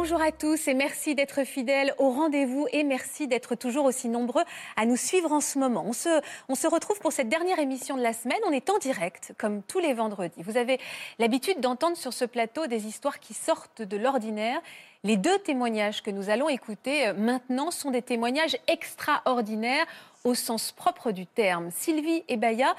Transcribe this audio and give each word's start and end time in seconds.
Bonjour 0.00 0.22
à 0.22 0.30
tous 0.30 0.68
et 0.68 0.74
merci 0.74 1.16
d'être 1.16 1.42
fidèles 1.42 1.92
au 1.98 2.10
rendez-vous 2.10 2.68
et 2.70 2.84
merci 2.84 3.26
d'être 3.26 3.56
toujours 3.56 3.84
aussi 3.84 4.08
nombreux 4.08 4.44
à 4.76 4.86
nous 4.86 4.96
suivre 4.96 5.32
en 5.32 5.40
ce 5.40 5.58
moment. 5.58 5.84
On 5.84 5.92
se, 5.92 6.68
retrouve 6.68 7.00
pour 7.00 7.10
cette 7.10 7.28
dernière 7.28 7.58
émission 7.58 7.96
de 7.96 8.02
la 8.02 8.12
semaine. 8.12 8.38
On 8.46 8.52
est 8.52 8.70
en 8.70 8.78
direct, 8.78 9.34
comme 9.38 9.60
tous 9.60 9.80
les 9.80 9.94
vendredis. 9.94 10.40
Vous 10.44 10.56
avez 10.56 10.78
l'habitude 11.18 11.58
d'entendre 11.58 11.96
sur 11.96 12.12
ce 12.12 12.24
plateau 12.24 12.68
des 12.68 12.86
histoires 12.86 13.18
qui 13.18 13.34
sortent 13.34 13.82
de 13.82 13.96
l'ordinaire. 13.96 14.60
Les 15.02 15.16
deux 15.16 15.36
témoignages 15.40 16.00
que 16.04 16.12
nous 16.12 16.30
allons 16.30 16.48
écouter 16.48 17.08
euh, 17.08 17.14
maintenant 17.14 17.72
sont 17.72 17.90
des 17.90 18.02
témoignages 18.02 18.56
extraordinaires 18.68 19.86
au 20.22 20.34
sens 20.34 20.70
propre 20.70 21.10
du 21.10 21.26
terme. 21.26 21.70
Sylvie 21.72 22.22
et 22.28 22.36
Baya 22.36 22.76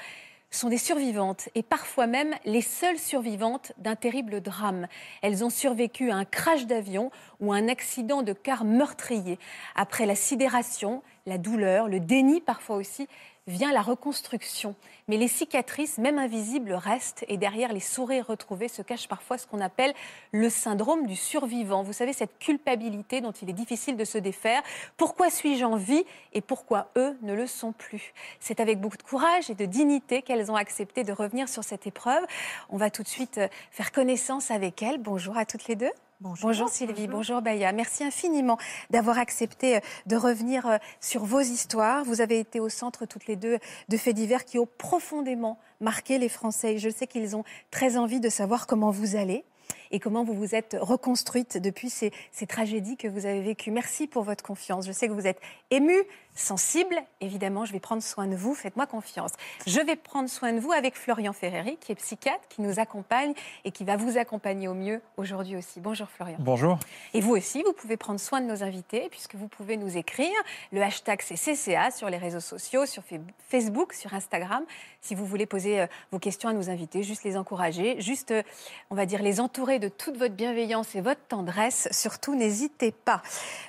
sont 0.50 0.68
des 0.68 0.78
survivantes 0.78 1.48
et 1.54 1.62
parfois 1.62 2.06
même 2.06 2.34
les 2.44 2.60
seules 2.60 2.98
survivantes 2.98 3.72
d'un 3.78 3.96
terrible 3.96 4.40
drame. 4.40 4.86
Elles 5.22 5.44
ont 5.44 5.50
survécu 5.50 6.10
à 6.10 6.16
un 6.16 6.24
crash 6.24 6.66
d'avion 6.66 7.10
ou 7.40 7.52
à 7.52 7.56
un 7.56 7.68
accident 7.68 8.22
de 8.22 8.32
car 8.32 8.64
meurtrier. 8.64 9.38
Après 9.76 10.06
la 10.06 10.16
sidération, 10.16 11.02
la 11.26 11.38
douleur, 11.38 11.88
le 11.88 12.00
déni 12.00 12.40
parfois 12.40 12.76
aussi, 12.76 13.06
vient 13.46 13.72
la 13.72 13.82
reconstruction. 13.82 14.74
Mais 15.08 15.16
les 15.16 15.28
cicatrices, 15.28 15.98
même 15.98 16.18
invisibles, 16.18 16.72
restent 16.72 17.24
et 17.28 17.36
derrière 17.36 17.72
les 17.72 17.80
sourires 17.80 18.26
retrouvés 18.26 18.68
se 18.68 18.82
cache 18.82 19.08
parfois 19.08 19.38
ce 19.38 19.46
qu'on 19.46 19.60
appelle 19.60 19.92
le 20.32 20.48
syndrome 20.48 21.06
du 21.06 21.16
survivant. 21.16 21.82
Vous 21.82 21.92
savez, 21.92 22.12
cette 22.12 22.38
culpabilité 22.38 23.20
dont 23.20 23.32
il 23.32 23.50
est 23.50 23.54
difficile 23.54 23.96
de 23.96 24.04
se 24.04 24.18
défaire. 24.18 24.62
Pourquoi 24.96 25.30
suis-je 25.30 25.64
en 25.64 25.76
vie 25.76 26.04
et 26.32 26.40
pourquoi 26.40 26.90
eux 26.96 27.18
ne 27.22 27.34
le 27.34 27.46
sont 27.46 27.72
plus? 27.72 28.12
C'est 28.38 28.60
avec 28.60 28.80
beaucoup 28.80 28.98
de 28.98 29.02
courage 29.02 29.50
et 29.50 29.54
de 29.54 29.64
dignité 29.64 30.22
qu'elles 30.22 30.50
ont 30.50 30.56
accepté 30.56 31.02
de 31.02 31.12
revenir 31.12 31.48
sur 31.48 31.64
cette 31.64 31.86
épreuve. 31.86 32.24
On 32.68 32.76
va 32.76 32.90
tout 32.90 33.02
de 33.02 33.08
suite 33.08 33.38
euh, 33.38 33.48
faire 33.70 33.92
connaissance 33.92 34.50
avec 34.50 34.82
elles. 34.82 34.98
Bonjour 34.98 35.36
à 35.36 35.44
toutes 35.44 35.66
les 35.66 35.76
deux. 35.76 35.90
Bonjour, 36.22 36.68
Sylvie, 36.68 37.08
bonjour. 37.08 37.40
Baya. 37.40 37.72
Merci 37.72 38.04
infiniment 38.04 38.58
d'avoir 38.90 39.16
accepté 39.16 39.76
euh, 39.76 39.80
de 40.04 40.16
revenir 40.16 40.66
euh, 40.66 40.76
sur 41.00 41.24
vos 41.24 41.40
histoires. 41.40 42.04
Vous 42.04 42.20
avez 42.20 42.38
été 42.38 42.60
au 42.60 42.68
centre 42.68 43.06
toutes 43.06 43.26
les 43.26 43.36
deux 43.36 43.56
de 43.88 43.96
faits 43.96 44.16
divers 44.16 44.44
qui 44.44 44.58
ont 44.58 44.68
profondément 44.76 45.58
marqué 45.80 46.18
les 46.18 46.28
Français. 46.28 46.76
je 46.76 46.90
sais 46.90 47.06
qu'ils 47.06 47.36
ont 47.36 47.44
très 47.70 47.96
envie 47.96 48.20
de 48.20 48.28
savoir 48.28 48.66
comment 48.66 48.90
vous 48.90 49.16
allez 49.16 49.44
et 49.90 50.00
comment 50.00 50.24
vous 50.24 50.34
vous 50.34 50.54
êtes 50.54 50.76
reconstruite 50.80 51.58
depuis 51.58 51.90
ces, 51.90 52.12
tragédies 52.48 52.96
que 52.96 53.08
vous 53.08 53.26
avez 53.26 53.40
vécues. 53.40 53.70
Merci 53.70 54.06
pour 54.06 54.22
votre 54.22 54.42
confiance. 54.42 54.86
Je 54.86 54.92
sais 54.92 55.08
que 55.08 55.12
vous 55.12 55.26
êtes 55.26 55.40
ému, 55.70 55.94
sensible. 56.34 56.96
Évidemment, 57.20 57.64
je 57.64 57.72
vais 57.72 57.80
prendre 57.80 58.02
soin 58.02 58.26
de 58.26 58.34
vous. 58.34 58.54
Faites-moi 58.54 58.86
confiance. 58.86 59.32
Je 59.66 59.80
vais 59.80 59.96
prendre 59.96 60.28
soin 60.28 60.52
de 60.52 60.60
vous 60.60 60.72
avec 60.72 60.96
Florian 60.96 61.32
Ferreri, 61.32 61.76
qui 61.80 61.92
est 61.92 61.96
psychiatre, 61.96 62.46
qui 62.48 62.62
nous 62.62 62.78
accompagne 62.78 63.34
et 63.64 63.70
qui 63.70 63.84
va 63.84 63.96
vous 63.96 64.18
accompagner 64.18 64.68
au 64.68 64.74
mieux 64.74 65.00
aujourd'hui 65.16 65.56
aussi. 65.56 65.80
Bonjour 65.80 66.08
Florian. 66.08 66.36
Bonjour. 66.40 66.78
Et 67.14 67.20
vous 67.20 67.32
aussi, 67.32 67.62
vous 67.62 67.72
pouvez 67.72 67.96
prendre 67.96 68.20
soin 68.20 68.40
de 68.40 68.46
nos 68.46 68.62
invités 68.62 69.08
puisque 69.10 69.34
vous 69.34 69.48
pouvez 69.48 69.76
nous 69.76 69.96
écrire. 69.96 70.30
Le 70.72 70.82
hashtag 70.82 71.22
c'est 71.22 71.34
CCA 71.34 71.90
sur 71.90 72.08
les 72.08 72.16
réseaux 72.16 72.40
sociaux, 72.40 72.86
sur 72.86 73.02
Facebook, 73.48 73.92
sur 73.92 74.14
Instagram. 74.14 74.64
Si 75.00 75.14
vous 75.14 75.24
voulez 75.24 75.46
poser 75.46 75.80
euh, 75.80 75.86
vos 76.12 76.18
questions 76.18 76.48
à 76.48 76.52
nos 76.52 76.68
invités, 76.68 77.02
juste 77.02 77.24
les 77.24 77.36
encourager, 77.36 78.00
juste, 78.00 78.32
euh, 78.32 78.42
on 78.90 78.94
va 78.94 79.06
dire, 79.06 79.22
les 79.22 79.40
entourer 79.40 79.78
de 79.80 79.88
toute 79.88 80.16
votre 80.16 80.34
bienveillance 80.34 80.94
et 80.94 81.00
votre 81.00 81.22
tendresse. 81.26 81.88
Surtout, 81.90 82.36
n'hésitez 82.36 82.92
pas. 82.92 83.22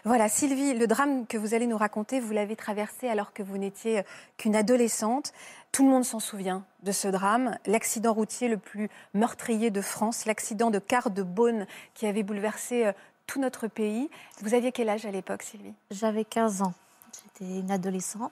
Voilà, 0.06 0.30
Sylvie, 0.30 0.74
le 0.74 0.86
drame 0.86 1.26
que 1.26 1.38
vous 1.38 1.56
allez 1.56 1.66
nous 1.66 1.78
raconter, 1.78 2.20
vous 2.20 2.34
l'avez 2.34 2.56
traversé 2.56 3.08
alors 3.08 3.34
que 3.34 3.42
vous 3.42 3.58
n'étiez 3.58 4.04
qu'une 4.38 4.56
adolescente. 4.56 5.34
Tout 5.72 5.84
le 5.84 5.90
monde 5.90 6.04
s'en 6.04 6.20
souvient 6.20 6.64
de 6.84 6.92
ce 6.92 7.08
drame, 7.08 7.58
l'accident 7.66 8.14
routier 8.14 8.50
le 8.50 8.58
plus 8.58 8.90
meurtrier 9.14 9.72
de 9.72 9.82
France, 9.82 10.26
l'accident 10.26 10.70
de 10.70 10.80
car 10.80 11.10
de 11.10 11.24
Beaune 11.24 11.66
qui 11.94 12.06
avait 12.06 12.24
bouleversé 12.24 12.88
euh, 12.88 12.92
tout 13.26 13.40
notre 13.40 13.68
pays. 13.68 14.10
Vous 14.42 14.54
aviez 14.54 14.72
quel 14.72 14.90
âge 14.90 15.06
à 15.06 15.12
l'époque, 15.12 15.44
Sylvie? 15.44 15.74
J'avais 15.90 16.26
15 16.26 16.62
ans. 16.62 16.74
J'étais 17.24 17.60
une 17.60 17.72
adolescente. 17.72 18.32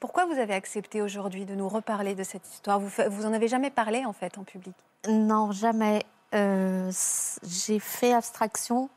Pourquoi 0.00 0.24
vous 0.26 0.38
avez 0.38 0.54
accepté 0.54 1.02
aujourd'hui 1.02 1.44
de 1.44 1.54
nous 1.54 1.68
reparler 1.68 2.14
de 2.14 2.22
cette 2.22 2.48
histoire? 2.48 2.80
Vous, 2.80 2.90
vous 3.10 3.26
en 3.26 3.32
avez 3.32 3.48
jamais 3.48 3.70
parlé 3.70 4.04
en 4.06 4.12
fait 4.12 4.38
en 4.38 4.44
public? 4.44 4.74
Non, 5.08 5.52
jamais. 5.52 6.04
Euh, 6.34 6.90
j'ai 7.42 7.78
fait 7.78 8.12
abstraction 8.12 8.90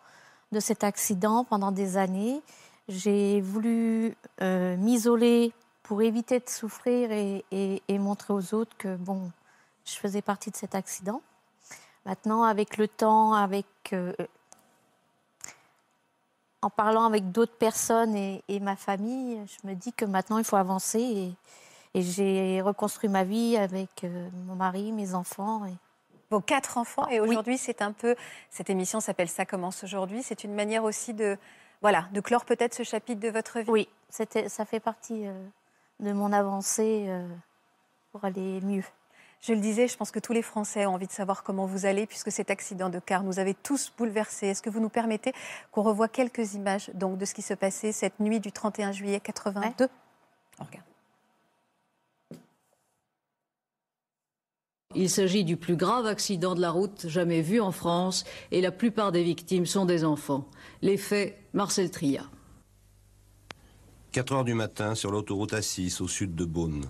de 0.52 0.60
cet 0.60 0.84
accident 0.84 1.46
pendant 1.46 1.72
des 1.72 1.98
années. 1.98 2.42
J'ai 2.90 3.40
voulu 3.42 4.16
euh, 4.42 4.76
m'isoler 4.78 5.54
pour 5.84 6.02
éviter 6.02 6.40
de 6.40 6.50
souffrir 6.50 7.12
et, 7.12 7.84
montrer 8.00 8.34
aux 8.34 8.54
autres 8.54 8.76
que 8.78 8.96
bon, 8.96 9.32
je 9.86 9.94
faisais 9.94 10.22
partie 10.22 10.52
de 10.52 10.58
cet 10.58 10.76
accident. 10.76 11.22
Maintenant, 12.06 12.44
avec 12.44 12.78
le 12.78 12.88
temps, 12.88 13.34
avec 13.34 13.66
euh, 13.94 14.14
en 16.62 16.70
parlant 16.70 17.06
avec 17.06 17.32
d'autres 17.32 17.58
personnes 17.58 18.16
et, 18.16 18.60
ma 18.60 18.76
famille, 18.76 19.42
je 19.48 19.68
me 19.68 19.74
dis 19.74 19.94
que 19.94 20.06
maintenant 20.06 20.38
il 20.38 20.44
faut 20.44 20.58
avancer 20.58 21.00
et, 21.00 21.36
j'ai 21.94 22.62
reconstruit 22.62 23.10
ma 23.10 23.26
vie 23.26 23.58
avec 23.58 24.06
mon 24.48 24.56
mari, 24.56 24.94
mes 24.94 25.14
enfants. 25.14 25.66
Vos 26.32 26.42
quatre 26.42 26.78
enfants. 26.78 27.08
Et 27.10 27.20
aujourd'hui, 27.20 27.58
c'est 27.58 27.82
un 27.82 27.92
peu. 27.92 28.16
Cette 28.50 28.70
émission 28.70 29.00
s'appelle 29.00 29.30
Ça 29.30 29.46
commence 29.46 29.84
aujourd'hui. 29.84 30.24
C'est 30.24 30.44
une 30.44 30.56
manière 30.56 30.84
aussi 30.84 31.14
de. 31.14 31.38
Voilà, 31.82 32.08
de 32.14 32.22
clore 32.22 32.46
peut-être 32.46 32.74
ce 32.74 32.84
chapitre 32.84 33.20
de 33.20 33.30
votre 33.30 33.60
vie. 33.60 33.70
Oui, 33.70 33.90
ça 34.10 34.66
fait 34.66 34.80
partie 34.80 35.28
euh, 35.28 35.34
de 36.00 36.12
mon 36.14 36.32
avancée 36.32 37.06
euh, 37.08 37.28
pour 38.12 38.24
aller 38.24 38.62
mieux. 38.62 38.84
Je 39.42 39.54
le 39.54 39.60
disais, 39.60 39.88
je 39.88 39.98
pense 39.98 40.12
que 40.12 40.20
tous 40.20 40.34
les 40.34 40.44
Français 40.44 40.86
ont 40.86 40.94
envie 40.94 41.08
de 41.08 41.12
savoir 41.12 41.42
comment 41.42 41.66
vous 41.66 41.88
allez, 41.88 42.06
puisque 42.06 42.32
cet 42.32 42.52
accident 42.52 42.90
de 42.90 43.00
car 43.00 43.24
nous 43.24 43.40
avait 43.40 43.56
tous 43.56 43.92
bouleversés. 43.98 44.48
Est-ce 44.48 44.62
que 44.62 44.70
vous 44.70 44.80
nous 44.80 44.90
permettez 44.90 45.34
qu'on 45.72 45.82
revoie 45.82 46.08
quelques 46.08 46.54
images 46.54 46.92
donc, 46.94 47.18
de 47.18 47.26
ce 47.26 47.34
qui 47.34 47.42
se 47.42 47.56
passait 47.56 47.92
cette 47.92 48.20
nuit 48.20 48.40
du 48.40 48.52
31 48.52 48.92
juillet 48.92 49.20
82 49.20 49.90
On 50.60 50.64
regarde. 50.64 50.91
Il 54.94 55.10
s'agit 55.10 55.46
du 55.46 55.56
plus 55.56 55.78
grave 55.78 56.06
accident 56.06 56.54
de 56.54 56.62
la 56.62 56.72
route 56.72 57.08
jamais 57.08 57.42
vu 57.42 57.62
en 57.62 57.72
France 57.72 58.26
et 58.52 58.60
la 58.60 58.72
plupart 58.72 59.12
des 59.12 59.24
victimes 59.24 59.66
sont 59.66 59.86
des 59.86 60.04
enfants. 60.04 60.48
Les 60.82 60.98
faits, 60.98 61.38
Marcel 61.54 61.90
Tria. 61.92 62.24
4 64.12 64.34
heures 64.34 64.44
du 64.44 64.54
matin 64.54 64.94
sur 64.94 65.12
l'autoroute 65.12 65.54
A6 65.54 66.02
au 66.02 66.08
sud 66.08 66.36
de 66.36 66.44
Beaune. 66.44 66.86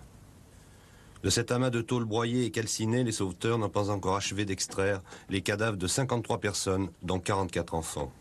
De 1.22 1.30
cet 1.30 1.52
amas 1.52 1.70
de 1.70 1.82
tôle 1.82 2.06
broyée 2.06 2.46
et 2.46 2.52
calcinée, 2.52 3.04
les 3.04 3.12
sauveteurs 3.12 3.60
n'ont 3.60 3.70
pas 3.70 3.92
encore 3.92 4.16
achevé 4.16 4.44
d'extraire 4.46 5.02
les 5.30 5.42
cadavres 5.42 5.78
de 5.78 5.86
53 5.86 6.40
personnes, 6.40 6.90
dont 7.04 7.20
44 7.20 7.76
enfants. 7.76 8.12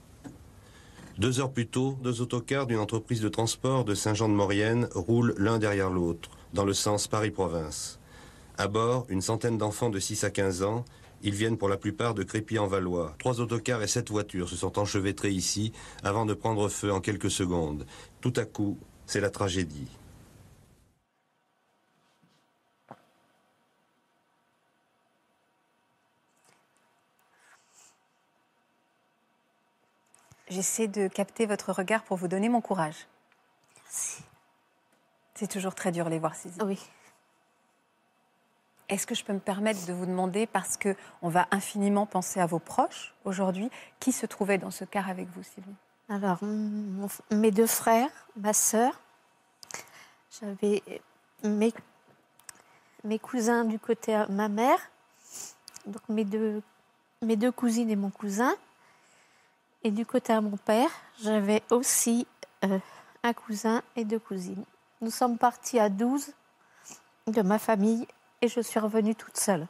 Deux 1.16 1.41
heures 1.41 1.52
plus 1.52 1.66
tôt, 1.66 1.97
deux 2.02 2.20
autocars 2.20 2.66
d'une 2.66 2.78
entreprise 2.78 3.22
de 3.22 3.30
transport 3.30 3.86
de 3.86 3.94
Saint-Jean-de-Maurienne 3.94 4.88
roulent 4.94 5.34
l'un 5.38 5.58
derrière 5.58 5.88
l'autre, 5.88 6.28
dans 6.52 6.66
le 6.66 6.74
sens 6.74 7.08
Paris-Province. 7.08 7.99
À 8.60 8.69
bord, 8.69 9.06
une 9.09 9.22
centaine 9.22 9.56
d'enfants 9.56 9.88
de 9.88 9.98
6 9.98 10.22
à 10.25 10.31
15 10.31 10.65
ans. 10.65 10.84
Ils 11.22 11.32
viennent 11.32 11.56
pour 11.56 11.71
la 11.71 11.78
plupart 11.78 12.12
de 12.12 12.22
Crépy-en-Valois. 12.22 13.15
Trois 13.19 13.41
autocars 13.41 13.82
et 13.82 13.87
sept 13.87 14.10
voitures 14.10 14.50
se 14.50 14.56
sont 14.56 14.78
enchevêtrés 14.78 15.31
ici 15.31 15.72
avant 16.04 16.26
de 16.26 16.34
prendre 16.34 16.69
feu 16.69 16.93
en 16.93 17.00
quelques 17.00 17.30
secondes. 17.30 17.86
Tout 18.21 18.34
à 18.36 18.45
coup, 18.45 18.77
c'est 19.07 19.22
la 19.22 19.30
tragédie. 19.30 19.89
J'essaie 30.51 30.86
de 30.86 31.09
capter 31.09 31.47
votre 31.47 31.72
regard 31.72 32.03
pour 32.03 32.18
vous 32.18 32.28
donner 32.28 32.51
mon 32.51 32.60
courage. 32.60 33.06
Merci. 33.86 34.22
C'est 35.34 35.51
toujours 35.51 35.74
très 35.74 35.92
dur 35.92 36.10
les 36.10 36.18
voir 36.18 36.34
ces 36.34 36.51
Oui. 36.63 36.78
Est-ce 38.91 39.07
que 39.07 39.15
je 39.15 39.25
peux 39.25 39.33
me 39.33 39.39
permettre 39.39 39.87
de 39.87 39.92
vous 39.92 40.04
demander, 40.04 40.47
parce 40.47 40.77
qu'on 40.77 41.28
va 41.28 41.47
infiniment 41.53 42.07
penser 42.07 42.41
à 42.41 42.47
vos 42.47 42.59
proches 42.59 43.15
aujourd'hui, 43.25 43.71
qui 44.01 44.10
se 44.10 44.27
trouvait 44.27 44.59
dans 44.59 44.72
ce 44.72 44.84
car 44.84 45.09
avec 45.09 45.28
vous, 45.28 45.45
Sylvie? 45.45 45.75
Alors, 46.09 46.41
mes 47.31 47.53
deux 47.53 47.69
frères, 47.69 48.10
ma 48.37 48.53
sœur, 48.53 49.01
j'avais 50.41 50.83
mes, 51.45 53.19
cousins 53.21 53.65
du 53.65 53.78
côté 53.78 54.13
de 54.13 54.33
ma 54.33 54.48
mère, 54.48 54.78
donc 55.87 56.03
mes 56.09 56.25
deux, 56.25 56.60
mes 57.22 57.37
deux 57.37 57.53
cousines 57.53 57.91
et 57.91 57.97
mon 57.97 58.10
cousin. 58.10 58.53
Et 59.84 59.92
du 59.92 60.04
côté 60.04 60.34
de 60.34 60.41
mon 60.41 60.57
père, 60.57 60.91
j'avais 61.22 61.63
aussi 61.71 62.27
euh, 62.65 62.81
un 63.22 63.33
cousin 63.33 63.83
et 63.95 64.04
deux 64.04 64.19
cousines. 64.19 64.65
Nous 65.01 65.13
sommes 65.13 65.39
partis 65.39 65.78
à 65.78 65.89
12 65.89 66.33
de 67.28 67.42
ma 67.42 67.60
famille 67.60 68.07
et 68.42 68.48
je 68.48 68.60
suis 68.60 68.81
revenue 68.81 69.15
toute 69.15 69.37
seule. 69.37 69.66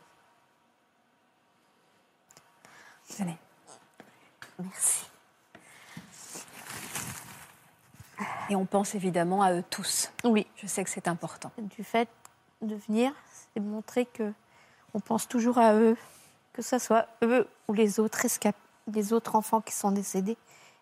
Allez. 3.18 3.36
Merci. 4.58 5.04
Et 8.48 8.56
on 8.56 8.66
pense 8.66 8.94
évidemment 8.94 9.42
à 9.42 9.52
eux 9.52 9.64
tous. 9.70 10.10
Oui, 10.24 10.46
Je 10.56 10.66
sais 10.66 10.84
que 10.84 10.90
c'est 10.90 11.08
important. 11.08 11.50
du 11.58 11.84
fait 11.84 12.08
de 12.62 12.74
venir, 12.74 13.12
c'est 13.54 13.60
montrer 13.60 14.06
que 14.06 14.32
on 14.92 15.00
pense 15.00 15.26
toujours 15.28 15.58
à 15.58 15.74
eux, 15.74 15.96
que 16.52 16.62
ce 16.62 16.78
soit 16.78 17.06
eux 17.22 17.48
ou 17.68 17.72
les 17.72 18.00
autres 18.00 18.24
escapés, 18.24 18.58
les 18.92 19.12
autres 19.12 19.36
enfants 19.36 19.60
qui 19.60 19.72
sont 19.72 19.92
décédés, 19.92 20.36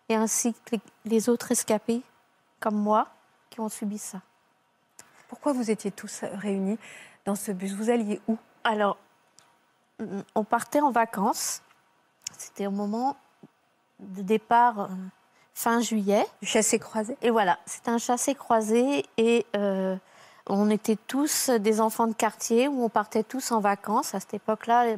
et 0.09 0.15
ainsi 0.15 0.53
que 0.65 0.75
les- 0.75 0.81
les 1.05 1.29
autres 1.29 1.51
escapés, 1.51 2.01
comme 2.59 2.75
moi, 2.75 3.07
qui 3.49 3.59
ont 3.61 3.69
subi 3.69 3.97
ça. 3.97 4.21
Pourquoi 5.29 5.53
vous 5.53 5.69
étiez 5.71 5.91
tous 5.91 6.23
réunis 6.33 6.79
dans 7.25 7.35
ce 7.35 7.51
bus 7.51 7.73
Vous 7.73 7.89
alliez 7.89 8.21
où 8.27 8.37
Alors, 8.63 8.97
on 10.35 10.43
partait 10.43 10.81
en 10.81 10.91
vacances. 10.91 11.61
C'était 12.37 12.67
au 12.67 12.71
moment 12.71 13.17
de 13.99 14.21
départ 14.21 14.81
euh, 14.81 14.87
fin 15.53 15.81
juillet. 15.81 16.25
Du 16.41 16.47
chassé-croisé 16.47 17.17
Et 17.21 17.29
voilà, 17.29 17.59
c'était 17.65 17.91
un 17.91 17.97
chassé 17.97 18.35
croisé 18.35 19.05
et 19.17 19.45
euh, 19.55 19.95
on 20.47 20.69
était 20.69 20.97
tous 21.07 21.49
des 21.49 21.81
enfants 21.81 22.07
de 22.07 22.13
quartier 22.13 22.67
où 22.67 22.83
on 22.83 22.89
partait 22.89 23.23
tous 23.23 23.51
en 23.51 23.59
vacances. 23.59 24.15
À 24.15 24.19
cette 24.19 24.35
époque-là, 24.35 24.95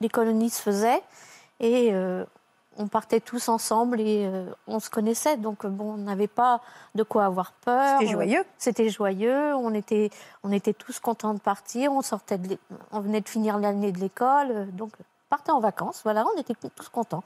les 0.00 0.08
colonies 0.08 0.50
se 0.50 0.62
faisaient 0.62 1.02
et 1.60 1.90
euh, 1.92 2.24
on 2.78 2.86
partait 2.88 3.20
tous 3.20 3.48
ensemble 3.48 4.00
et 4.00 4.24
euh, 4.24 4.46
on 4.66 4.80
se 4.80 4.88
connaissait. 4.88 5.36
Donc 5.36 5.66
bon, 5.66 5.94
on 5.94 5.96
n'avait 5.96 6.28
pas 6.28 6.60
de 6.94 7.02
quoi 7.02 7.24
avoir 7.24 7.52
peur. 7.52 7.98
C'était 7.98 8.12
joyeux. 8.12 8.44
C'était 8.56 8.88
joyeux. 8.88 9.54
On 9.54 9.74
était, 9.74 10.10
on 10.44 10.52
était 10.52 10.72
tous 10.72 11.00
contents 11.00 11.34
de 11.34 11.40
partir. 11.40 11.92
On 11.92 12.02
sortait, 12.02 12.38
de 12.38 12.56
on 12.92 13.00
venait 13.00 13.20
de 13.20 13.28
finir 13.28 13.58
l'année 13.58 13.92
de 13.92 13.98
l'école, 13.98 14.50
euh, 14.50 14.64
donc 14.66 14.92
partait 15.28 15.52
en 15.52 15.60
vacances. 15.60 16.00
Voilà, 16.04 16.24
on 16.34 16.40
était 16.40 16.54
tous 16.54 16.88
contents. 16.88 17.22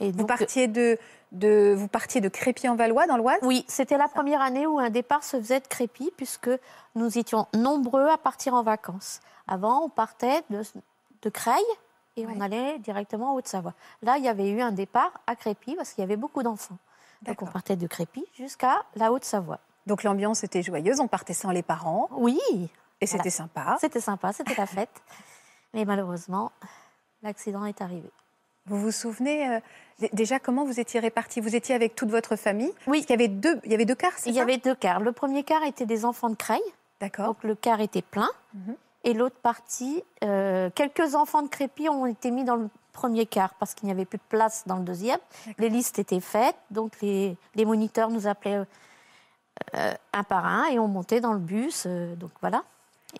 Et 0.00 0.12
Vous 0.12 0.26
partiez 0.26 0.68
de, 0.68 0.98
de, 1.32 1.74
vous 1.76 1.88
partiez 1.88 2.20
de 2.20 2.28
Crépy-en-Valois, 2.28 3.06
dans 3.06 3.16
l'Oise? 3.16 3.38
Oui, 3.42 3.64
c'était 3.68 3.96
la 3.96 4.08
première 4.08 4.42
année 4.42 4.66
où 4.66 4.78
un 4.78 4.90
départ 4.90 5.24
se 5.24 5.38
faisait 5.38 5.60
de 5.60 5.66
Crépy, 5.66 6.10
puisque 6.16 6.50
nous 6.94 7.18
étions 7.18 7.46
nombreux 7.54 8.08
à 8.08 8.18
partir 8.18 8.54
en 8.54 8.62
vacances. 8.62 9.20
Avant, 9.46 9.84
on 9.84 9.88
partait 9.88 10.42
de, 10.50 10.62
de 11.22 11.30
Creil 11.30 11.64
et 12.18 12.26
on 12.26 12.40
allait 12.40 12.78
directement 12.78 13.32
en 13.32 13.34
Haute-Savoie. 13.36 13.74
Là, 14.02 14.16
il 14.18 14.24
y 14.24 14.28
avait 14.28 14.48
eu 14.50 14.60
un 14.60 14.72
départ 14.72 15.12
à 15.26 15.36
Crépy 15.36 15.74
parce 15.76 15.92
qu'il 15.92 16.02
y 16.02 16.04
avait 16.04 16.16
beaucoup 16.16 16.42
d'enfants. 16.42 16.78
Donc 17.22 17.42
on 17.42 17.46
partait 17.46 17.76
de 17.76 17.86
Crépy 17.86 18.24
jusqu'à 18.36 18.76
la 18.96 19.12
Haute-Savoie. 19.12 19.60
Donc 19.86 20.02
l'ambiance 20.02 20.44
était 20.44 20.62
joyeuse, 20.62 21.00
on 21.00 21.08
partait 21.08 21.34
sans 21.34 21.50
les 21.50 21.62
parents 21.62 22.08
Oui, 22.12 22.38
et 23.00 23.06
c'était 23.06 23.30
sympa. 23.30 23.76
c'était 23.80 24.00
sympa, 24.00 24.32
c'était 24.32 24.54
la 24.54 24.66
fête. 24.66 24.90
Mais 25.74 25.84
malheureusement, 25.84 26.52
l'accident 27.22 27.64
est 27.64 27.80
arrivé. 27.80 28.10
Vous 28.66 28.78
vous 28.78 28.90
souvenez 28.90 29.48
euh, 29.48 29.60
déjà 30.12 30.38
comment 30.38 30.64
vous 30.64 30.78
étiez 30.78 31.00
répartis? 31.00 31.40
Vous 31.40 31.56
étiez 31.56 31.74
avec 31.74 31.94
toute 31.94 32.10
votre 32.10 32.36
famille? 32.36 32.72
Oui. 32.86 32.98
Parce 32.98 33.06
qu'il 33.06 33.10
y 33.18 33.24
avait 33.24 33.28
deux, 33.28 33.60
il 33.64 33.72
y 33.72 33.74
avait 33.74 33.86
deux 33.86 33.94
cars, 33.94 34.12
c'est 34.16 34.28
Il 34.28 34.36
y 34.36 34.40
avait 34.40 34.58
deux 34.58 34.74
quarts. 34.74 35.00
Le 35.00 35.12
premier 35.12 35.42
quart 35.42 35.62
était 35.62 35.86
des 35.86 36.04
enfants 36.04 36.28
de 36.28 36.34
Creil. 36.36 36.60
D'accord. 37.00 37.26
Donc 37.28 37.44
le 37.44 37.54
quart 37.54 37.80
était 37.80 38.02
plein. 38.02 38.28
Mhm. 38.54 38.76
Et 39.04 39.14
l'autre 39.14 39.36
partie, 39.40 40.02
euh, 40.24 40.70
quelques 40.74 41.14
enfants 41.14 41.42
de 41.42 41.48
Crépy 41.48 41.88
ont 41.88 42.06
été 42.06 42.30
mis 42.30 42.44
dans 42.44 42.56
le 42.56 42.68
premier 42.92 43.26
quart 43.26 43.54
parce 43.54 43.74
qu'il 43.74 43.86
n'y 43.86 43.92
avait 43.92 44.04
plus 44.04 44.18
de 44.18 44.22
place 44.28 44.64
dans 44.66 44.76
le 44.76 44.82
deuxième. 44.84 45.20
Les 45.58 45.68
listes 45.68 45.98
étaient 45.98 46.20
faites, 46.20 46.56
donc 46.70 47.00
les, 47.00 47.36
les 47.54 47.64
moniteurs 47.64 48.10
nous 48.10 48.26
appelaient 48.26 48.64
euh, 49.74 49.94
un 50.12 50.22
par 50.24 50.44
un 50.46 50.66
et 50.66 50.78
on 50.78 50.88
montait 50.88 51.20
dans 51.20 51.32
le 51.32 51.38
bus. 51.38 51.84
euh, 51.86 52.14
donc 52.16 52.30
voilà. 52.40 52.64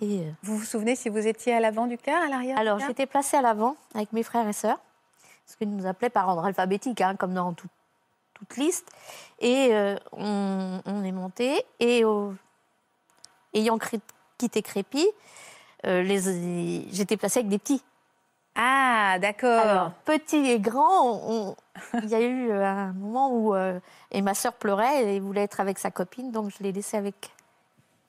Et, 0.00 0.24
Vous 0.42 0.56
vous 0.58 0.64
souvenez 0.64 0.96
si 0.96 1.08
vous 1.08 1.26
étiez 1.26 1.54
à 1.54 1.60
l'avant 1.60 1.86
du 1.86 1.96
car, 1.96 2.22
à 2.22 2.28
l'arrière 2.28 2.58
alors 2.58 2.78
j'étais 2.88 3.06
placée 3.06 3.36
à 3.36 3.42
l'avant 3.42 3.76
avec 3.94 4.12
mes 4.12 4.22
frères 4.22 4.46
et 4.48 4.52
sœurs, 4.52 4.78
ce 5.46 5.56
qu'ils 5.56 5.70
nous 5.74 5.86
appelaient 5.86 6.10
par 6.10 6.28
ordre 6.28 6.44
alphabétique, 6.44 7.00
hein, 7.00 7.14
comme 7.16 7.32
dans 7.34 7.52
tout- 7.54 7.68
toute 8.34 8.56
liste. 8.56 8.90
Et 9.38 9.70
on, 10.12 10.80
on 10.84 11.04
est 11.04 11.12
monté 11.12 11.64
et 11.80 12.04
ayant 13.54 13.78
quitté 14.36 14.62
Crépy, 14.62 15.06
euh, 15.86 16.02
les- 16.02 16.88
j'étais 16.92 17.16
placée 17.16 17.40
avec 17.40 17.48
des 17.48 17.58
petits. 17.58 17.82
Ah, 18.54 19.18
d'accord. 19.20 19.60
Alors, 19.60 19.92
petits 20.04 20.50
et 20.50 20.58
grands, 20.58 21.20
on- 21.24 21.56
il 22.02 22.08
y 22.08 22.14
a 22.14 22.20
eu 22.20 22.50
euh, 22.50 22.66
un 22.66 22.92
moment 22.92 23.30
où 23.32 23.54
euh, 23.54 23.78
et 24.10 24.20
ma 24.20 24.34
sœur 24.34 24.52
pleurait 24.54 25.14
et 25.14 25.20
voulait 25.20 25.42
être 25.42 25.60
avec 25.60 25.78
sa 25.78 25.90
copine, 25.90 26.32
donc 26.32 26.50
je 26.50 26.62
l'ai 26.62 26.72
laissée 26.72 26.96
avec 26.96 27.30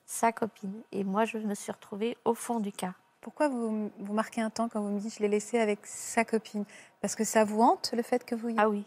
sa 0.06 0.32
copine. 0.32 0.82
Et 0.90 1.04
moi, 1.04 1.24
je 1.24 1.38
me 1.38 1.54
suis 1.54 1.70
retrouvée 1.70 2.16
au 2.24 2.34
fond 2.34 2.58
du 2.58 2.72
car. 2.72 2.94
Pourquoi 3.20 3.48
vous, 3.48 3.92
vous 3.98 4.12
marquez 4.12 4.40
un 4.40 4.50
temps 4.50 4.68
quand 4.68 4.80
vous 4.80 4.88
me 4.88 4.98
dites 4.98 5.14
je 5.14 5.20
l'ai 5.20 5.28
laissé 5.28 5.60
avec 5.60 5.86
sa 5.86 6.24
copine? 6.24 6.64
Parce 7.00 7.14
que 7.14 7.22
ça 7.22 7.44
vous 7.44 7.60
hante 7.60 7.92
le 7.92 8.02
fait 8.02 8.24
que 8.24 8.34
vous 8.34 8.48
y... 8.48 8.54
Ah 8.58 8.68
oui. 8.68 8.84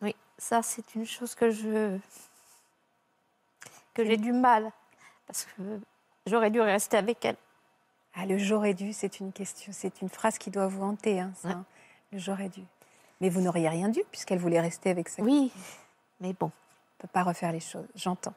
Oui, 0.00 0.16
ça 0.38 0.62
c'est 0.62 0.94
une 0.94 1.06
chose 1.06 1.34
que 1.34 1.50
je 1.50 1.98
que 3.94 4.04
j'ai 4.04 4.16
du 4.16 4.32
mal 4.32 4.72
parce 5.26 5.44
que 5.44 5.62
j'aurais 6.28 6.50
dû 6.50 6.60
rester 6.60 6.96
avec 6.96 7.24
elle. 7.24 7.36
Ah, 8.14 8.26
le 8.26 8.38
j'aurais 8.38 8.74
dû, 8.74 8.92
c'est 8.92 9.20
une 9.20 9.32
question, 9.32 9.72
c'est 9.74 10.00
une 10.02 10.08
phrase 10.08 10.38
qui 10.38 10.50
doit 10.50 10.66
vous 10.68 10.82
hanter, 10.82 11.20
hein, 11.20 11.32
ça. 11.36 11.48
Ouais. 11.48 11.54
hein. 11.54 11.64
Le 12.12 12.18
j'aurais 12.18 12.48
dû. 12.48 12.62
Mais 13.20 13.28
vous 13.28 13.40
n'auriez 13.40 13.68
rien 13.68 13.88
dû 13.88 14.02
puisqu'elle 14.10 14.38
voulait 14.38 14.60
rester 14.60 14.90
avec 14.90 15.08
sa 15.08 15.22
Oui, 15.22 15.52
mais 16.20 16.32
bon. 16.32 16.46
On 16.46 17.02
peut 17.02 17.08
pas 17.12 17.22
refaire 17.22 17.52
les 17.52 17.60
choses, 17.60 17.86
j'entends. 17.94 18.34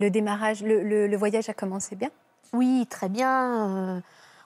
Le 0.00 0.10
démarrage, 0.10 0.62
le, 0.62 0.82
le- 0.82 1.06
le 1.06 1.16
voyage 1.16 1.48
a 1.48 1.54
commencé 1.54 1.94
bien? 1.96 2.10
Oui, 2.52 2.86
très 2.88 3.08
bien. 3.08 3.96
euh, 3.96 4.00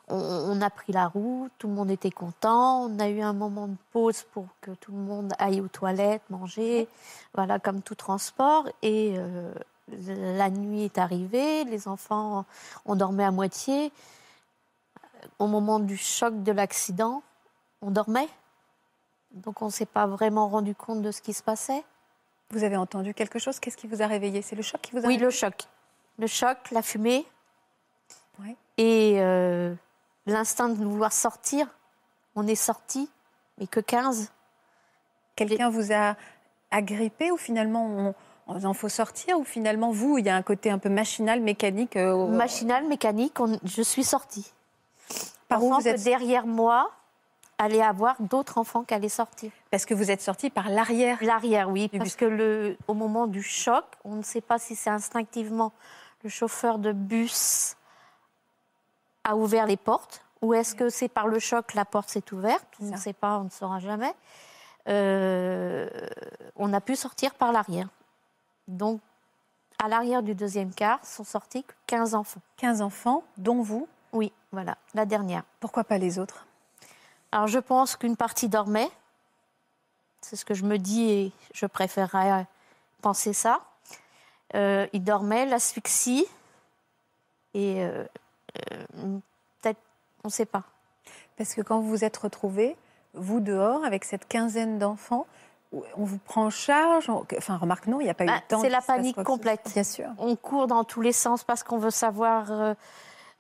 on, 0.09 0.17
on 0.19 0.61
a 0.61 0.71
pris 0.71 0.93
la 0.93 1.07
route, 1.07 1.51
tout 1.59 1.69
le 1.69 1.75
monde 1.75 1.91
était 1.91 2.11
content. 2.11 2.83
On 2.85 2.99
a 2.99 3.09
eu 3.09 3.21
un 3.21 3.33
moment 3.33 3.69
de 3.69 3.77
pause 3.93 4.23
pour 4.33 4.47
que 4.61 4.71
tout 4.73 4.93
le 4.93 4.99
monde 4.99 5.33
aille 5.39 5.61
aux 5.61 5.69
toilettes, 5.69 6.23
manger, 6.31 6.89
voilà, 7.35 7.59
comme 7.59 7.81
tout 7.83 7.95
transport. 7.95 8.67
Et 8.83 9.15
euh, 9.19 9.53
la 10.07 10.51
nuit 10.51 10.85
est 10.85 10.99
arrivée, 10.99 11.65
les 11.65 11.89
enfants, 11.89 12.45
on 12.85 12.97
dormait 12.97 13.25
à 13.25 13.31
moitié. 13.31 13.93
Au 15.39 15.47
moment 15.47 15.79
du 15.81 15.97
choc 15.97 16.43
de 16.43 16.53
l'accident, 16.53 17.23
on 17.83 17.91
dormait. 17.91 18.29
Donc 19.33 19.63
on 19.63 19.67
ne 19.67 19.71
s'est 19.71 19.87
pas 19.87 20.07
vraiment 20.07 20.49
rendu 20.49 20.75
compte 20.75 21.03
de 21.03 21.11
ce 21.11 21.21
qui 21.21 21.33
se 21.33 21.43
passait. 21.43 21.85
Vous 22.51 22.65
avez 22.65 22.77
entendu 22.77 23.13
quelque 23.15 23.39
chose? 23.39 23.61
Qu'est-ce 23.61 23.77
qui 23.77 23.87
vous 23.87 24.01
a 24.03 24.07
réveillé? 24.07 24.41
C'est 24.43 24.57
le 24.57 24.63
choc 24.63 24.81
qui 24.81 24.93
vous 24.93 24.99
a 24.99 25.01
Oui, 25.03 25.15
réveillé? 25.15 25.25
le 25.25 25.31
choc. 25.31 25.65
Le 26.19 26.27
choc, 26.27 26.57
la 26.71 26.83
fumée. 26.83 27.27
Ouais. 28.41 28.57
Et 28.79 29.17
euh, 29.19 29.75
l'instinct 30.27 30.69
de 30.71 30.75
vouloir 30.75 31.13
sortir. 31.13 31.67
On 32.35 32.47
est 32.47 32.55
sorti, 32.55 33.11
mais 33.59 33.67
que 33.67 33.81
15. 33.81 34.33
Quelqu'un 35.37 35.69
vous 35.71 35.93
a 35.93 36.17
agrippé 36.71 37.31
ou 37.31 37.37
finalement 37.37 37.85
on, 37.87 38.15
on 38.49 38.65
en 38.65 38.75
faut 38.75 38.89
sortir 38.89 39.39
ou 39.39 39.45
finalement 39.45 39.91
vous, 39.91 40.19
il 40.19 40.27
y 40.27 40.31
a 40.31 40.37
un 40.37 40.43
côté 40.43 40.71
un 40.71 40.79
peu 40.79 40.89
machinal, 40.89 41.41
mécanique 41.41 41.97
euh, 41.97 42.27
Machinal, 42.29 42.87
mécanique, 42.87 43.39
on- 43.41 43.59
je 43.65 43.83
suis 43.83 44.05
sortie. 44.05 44.53
Par 45.49 45.63
où 45.63 45.73
vous 45.75 45.87
êtes 45.89 45.97
que 45.99 46.05
derrière 46.05 46.47
moi, 46.47 46.91
allait 47.59 47.83
avoir 47.83 48.15
d'autres 48.21 48.59
enfants 48.59 48.85
qui 48.85 48.95
allaient 48.95 49.09
sortir. 49.09 49.51
Parce 49.71 49.85
que 49.85 49.95
vous 49.95 50.11
êtes 50.11 50.21
sorti 50.23 50.49
par 50.51 50.69
l'arrière. 50.69 51.19
L'arrière, 51.23 51.69
oui, 51.71 51.89
parce 51.89 52.05
bus. 52.05 52.17
que 52.17 52.25
le, 52.25 52.77
au 52.87 52.95
moment 52.95 53.27
du 53.27 53.43
choc, 53.43 53.85
on 54.05 54.15
ne 54.17 54.23
sait 54.23 54.41
pas 54.41 54.59
si 54.59 54.77
c'est 54.77 54.91
instinctivement 54.91 55.73
le 56.25 56.31
chauffeur 56.31 56.79
de 56.79 56.93
bus 56.93 57.77
a 59.25 59.37
ouvert 59.37 59.67
les 59.67 59.77
portes 59.77 60.23
ou 60.41 60.55
est-ce 60.55 60.75
que 60.75 60.89
c'est 60.89 61.09
par 61.09 61.27
le 61.29 61.39
choc 61.39 61.75
la 61.75 61.85
porte 61.85 62.09
s'est 62.11 62.33
ouverte. 62.33 62.67
On 62.81 62.87
ne 62.87 62.97
sait 62.97 63.13
pas, 63.13 63.39
on 63.39 63.45
ne 63.45 63.51
saura 63.51 63.79
jamais. 63.81 64.13
Euh, 64.89 65.89
on 66.57 66.73
a 66.73 66.81
pu 66.81 66.97
sortir 66.97 67.35
par 67.35 67.53
l'arrière. 67.53 67.89
Donc, 68.69 69.01
à 69.83 69.89
l'arrière 69.89 70.23
du 70.23 70.35
deuxième 70.35 70.73
quart 70.73 71.05
sont 71.05 71.25
sortis 71.25 71.65
que 71.65 71.73
15 71.87 72.15
enfants. 72.15 72.41
15 72.59 72.83
enfants, 72.83 73.25
dont 73.37 73.63
vous. 73.63 73.89
Oui, 74.13 74.33
voilà, 74.53 74.77
la 74.95 75.07
dernière. 75.07 75.43
Pourquoi 75.61 75.85
pas 75.85 75.99
les 75.99 76.19
autres? 76.19 76.47
Alors 77.33 77.47
je 77.47 77.59
pense 77.59 77.97
qu'une 77.97 78.17
partie 78.17 78.49
dormait. 78.49 78.91
C'est 80.21 80.37
ce 80.37 80.45
que 80.45 80.55
je 80.55 80.65
me 80.65 80.79
dis 80.79 81.11
et 81.11 81.33
je 81.55 81.67
préférerais 81.67 82.47
penser 83.03 83.33
ça. 83.33 83.61
Euh, 84.55 84.87
il 84.93 85.05
dormait, 85.05 85.47
l'asphyxie. 85.47 86.27
Et 87.55 87.85
euh, 87.85 88.05
euh, 88.73 89.19
peut-être, 89.61 89.81
on 90.25 90.29
ne 90.29 90.33
sait 90.33 90.47
pas. 90.47 90.65
Parce 91.37 91.55
que 91.55 91.61
quand 91.61 91.81
vous 91.81 91.89
vous 91.89 92.05
êtes 92.05 92.17
retrouvés, 92.17 92.77
vous 93.15 93.41
dehors, 93.41 93.85
avec 93.85 94.05
cette 94.05 94.27
quinzaine 94.27 94.79
d'enfants, 94.79 95.27
on 95.73 96.05
vous 96.05 96.19
prend 96.19 96.47
en 96.47 96.51
charge 96.51 97.11
on- 97.11 97.25
Enfin, 97.37 97.57
remarque, 97.57 97.87
non, 97.87 98.01
il 98.01 98.05
n'y 98.05 98.11
a 98.11 98.15
pas 98.15 98.25
eu 98.25 98.29
Bah, 98.29 98.37
le 98.43 98.49
temps. 98.49 98.61
c'est 98.61 98.69
la 98.71 98.81
panique 98.81 99.23
complète. 99.23 99.71
Bien 99.75 99.85
sûr. 99.85 100.07
On 100.19 100.35
court 100.37 100.67
dans 100.67 100.85
tous 100.85 101.01
les 101.01 101.13
sens 101.13 101.45
parce 101.45 101.63
qu'on 101.63 101.79
veut 101.79 101.91
savoir. 101.91 102.51
euh, 102.51 102.75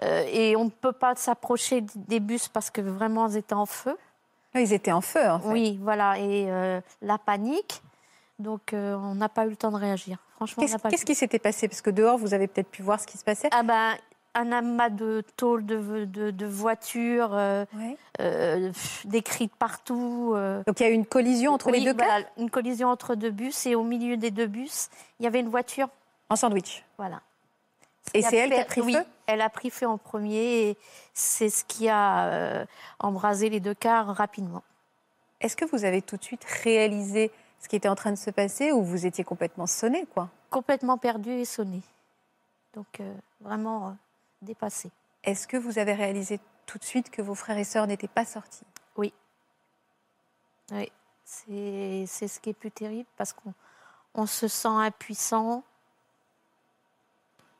euh, 0.02 0.24
et 0.30 0.54
on 0.56 0.64
ne 0.66 0.70
peut 0.70 0.92
pas 0.92 1.14
s'approcher 1.16 1.84
des 1.96 2.20
bus 2.20 2.48
parce 2.48 2.70
que 2.70 2.80
vraiment 2.80 3.26
ils 3.28 3.36
étaient 3.38 3.54
en 3.54 3.66
feu. 3.66 3.96
Là, 4.54 4.60
Ils 4.60 4.72
étaient 4.72 4.92
en 4.92 5.00
feu, 5.00 5.28
en 5.28 5.40
fait. 5.40 5.48
Oui, 5.48 5.78
voilà. 5.82 6.18
Et 6.18 6.46
euh, 6.50 6.80
la 7.02 7.18
panique. 7.18 7.82
Donc, 8.38 8.70
on 8.72 9.14
n'a 9.16 9.28
pas 9.28 9.44
eu 9.46 9.50
le 9.50 9.56
temps 9.56 9.72
de 9.72 9.76
réagir. 9.76 10.18
Franchement, 10.36 10.64
qu'est-ce 10.88 11.04
qui 11.04 11.16
s'était 11.16 11.40
passé? 11.40 11.66
Parce 11.66 11.82
que 11.82 11.90
dehors, 11.90 12.16
vous 12.16 12.32
avez 12.34 12.46
peut-être 12.46 12.70
pu 12.70 12.82
voir 12.82 13.00
ce 13.00 13.06
qui 13.08 13.18
se 13.18 13.24
passait. 13.24 13.48
Ah 13.50 13.64
ben, 13.64 13.96
un 14.34 14.52
amas 14.52 14.90
de 14.90 15.22
tôles 15.36 15.64
de, 15.66 16.04
de, 16.04 16.30
de 16.30 16.46
voitures, 16.46 17.30
euh, 17.34 17.64
Ouais. 17.74 17.96
euh, 18.20 18.70
des 19.04 19.22
cris 19.22 19.46
de 19.46 19.52
partout. 19.58 20.32
euh. 20.36 20.62
Donc 20.66 20.78
il 20.80 20.82
y 20.84 20.86
a 20.86 20.90
eu 20.90 20.94
une 20.94 21.06
collision 21.06 21.52
entre 21.54 21.70
les 21.70 21.84
deux 21.84 21.94
voilà, 21.94 22.24
Une 22.36 22.50
collision 22.50 22.88
entre 22.88 23.14
deux 23.14 23.30
bus 23.30 23.66
et 23.66 23.74
au 23.74 23.82
milieu 23.82 24.16
des 24.16 24.30
deux 24.30 24.46
bus, 24.46 24.88
il 25.18 25.24
y 25.24 25.26
avait 25.26 25.40
une 25.40 25.48
voiture. 25.48 25.88
en 26.30 26.36
sandwich. 26.36 26.84
Voilà. 26.98 27.20
Et 28.14 28.22
Ce 28.22 28.30
c'est 28.30 28.36
elle 28.36 28.50
qui 28.50 28.56
a 28.60 28.64
pris 28.64 28.80
oui, 28.80 28.94
feu? 28.94 29.04
elle 29.26 29.40
a 29.42 29.50
pris 29.50 29.70
feu 29.70 29.86
en 29.86 29.98
premier 29.98 30.68
et 30.70 30.76
c'est 31.14 31.50
ce 31.50 31.64
qui 31.64 31.88
a 31.88 32.26
euh, 32.28 32.64
embrasé 33.00 33.50
les 33.50 33.60
deux 33.60 33.74
cars 33.74 34.06
rapidement. 34.14 34.62
Est-ce 35.40 35.56
que 35.56 35.64
vous 35.66 35.84
avez 35.84 36.00
tout 36.02 36.16
de 36.16 36.24
suite 36.24 36.44
réalisé 36.64 37.30
ce 37.60 37.68
qui 37.68 37.76
était 37.76 37.88
en 37.88 37.94
train 37.96 38.10
de 38.10 38.16
se 38.16 38.30
passer 38.30 38.72
ou 38.72 38.82
vous 38.82 39.04
étiez 39.04 39.24
complètement 39.24 39.66
sonné 39.66 40.06
quoi? 40.14 40.28
Complètement 40.50 40.96
perdu 40.96 41.30
et 41.30 41.44
sonné. 41.44 41.82
Donc, 42.74 43.00
vraiment 43.40 43.96
dépassé. 44.42 44.90
Est-ce 45.24 45.46
que 45.46 45.56
vous 45.56 45.78
avez 45.78 45.94
réalisé 45.94 46.40
tout 46.66 46.78
de 46.78 46.84
suite 46.84 47.10
que 47.10 47.22
vos 47.22 47.34
frères 47.34 47.58
et 47.58 47.64
sœurs 47.64 47.86
n'étaient 47.86 48.08
pas 48.08 48.24
sortis? 48.24 48.64
Oui. 48.96 49.12
Oui, 50.70 50.90
c'est 51.24 52.04
c'est 52.06 52.28
ce 52.28 52.40
qui 52.40 52.50
est 52.50 52.54
plus 52.54 52.70
terrible 52.70 53.08
parce 53.16 53.32
qu'on 53.32 53.54
on 54.14 54.26
se 54.26 54.48
sent 54.48 54.68
impuissant, 54.68 55.64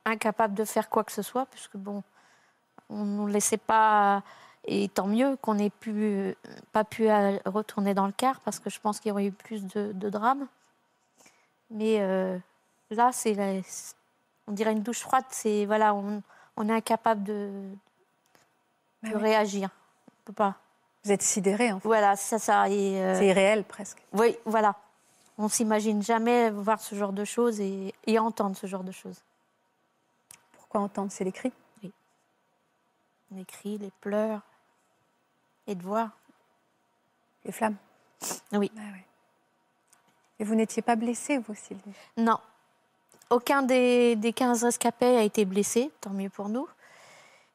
incapable 0.05 0.55
de 0.55 0.65
faire 0.65 0.89
quoi 0.89 1.05
que 1.05 1.13
ce 1.13 1.23
soit, 1.23 1.47
puisque 1.47 1.77
bon, 1.77 2.03
on 2.91 3.05
ne 3.05 3.17
nous 3.17 3.27
laissait 3.27 3.57
pas. 3.57 4.23
Et 4.65 4.89
tant 4.89 5.07
mieux 5.07 5.37
qu'on 5.37 5.55
n'ait 5.55 5.71
pu, 5.71 6.35
pas 6.73 6.85
pu 6.85 7.09
euh, 7.09 7.39
retourner 7.47 7.95
dans 7.95 8.07
le 8.07 8.13
car 8.13 8.41
parce 8.41 8.59
que 8.59 8.69
je 8.69 8.79
pense 8.81 9.01
qu'il 9.01 9.09
y 9.09 9.13
aurait 9.13 9.27
eu 9.27 9.33
plus 9.33 9.65
de, 9.67 9.93
de 9.93 10.11
drames. 10.11 10.47
Mais 11.71 12.01
euh, 12.01 12.39
là, 12.91 13.11
c'est 13.13 13.35
la- 13.35 13.63
on 14.47 14.53
dirait 14.53 14.73
une 14.73 14.83
douche 14.83 15.01
froide. 15.01 15.25
C'est 15.31 15.65
voilà, 15.65 15.95
on, 15.95 16.23
on 16.59 16.69
est 16.69 16.73
incapable 16.73 17.23
de, 17.25 17.50
Bah 19.03 19.11
de 19.11 19.15
oui. 19.17 19.23
réagir. 19.23 19.71
On 20.09 20.25
peut 20.27 20.33
pas. 20.35 20.57
Vous 21.05 21.12
êtes 21.12 21.23
sidérés, 21.23 21.73
en 21.73 21.81
fait. 21.81 21.88
Voilà, 21.88 22.17
ça, 22.17 22.38
ça. 22.38 22.65
Euh, 22.67 23.15
C'est 23.19 23.27
irréel 23.27 23.65
presque. 23.65 24.03
oui, 24.12 24.37
voilà. 24.45 24.75
On 25.38 25.49
s'imagine 25.49 26.03
jamais 26.03 26.50
voir 26.50 26.81
ce 26.81 26.95
genre 26.97 27.12
de 27.12 27.25
choses 27.25 27.61
et, 27.61 27.95
et 28.07 28.19
entendre 28.19 28.57
ce 28.57 28.67
genre 28.67 28.83
de 28.83 28.91
choses. 28.93 29.23
Pourquoi 30.53 30.81
entendre? 30.81 31.12
C'est 31.12 31.23
les 31.25 31.31
cris. 31.33 31.53
Les 33.31 33.45
cris, 33.45 33.79
les 33.79 33.93
pleurs. 34.00 34.41
Et 35.69 35.75
de 35.77 35.83
voir. 35.83 36.11
Les 37.45 37.53
flammes? 37.53 37.77
Oui. 38.53 38.71
Ah 38.77 38.81
ouais. 38.93 39.05
Et 40.41 40.45
vous 40.45 40.55
n'étiez 40.57 40.83
pas 40.83 40.97
blessée, 40.97 41.38
vous, 41.38 41.55
Sylvie? 41.55 41.93
Non. 42.17 42.38
Aucun 43.31 43.63
des, 43.63 44.17
des 44.17 44.33
15 44.33 44.65
rescapés 44.65 45.17
a 45.17 45.23
été 45.23 45.45
blessé, 45.45 45.91
tant 46.01 46.11
mieux 46.11 46.31
pour 46.31 46.49
nous. 46.49 46.67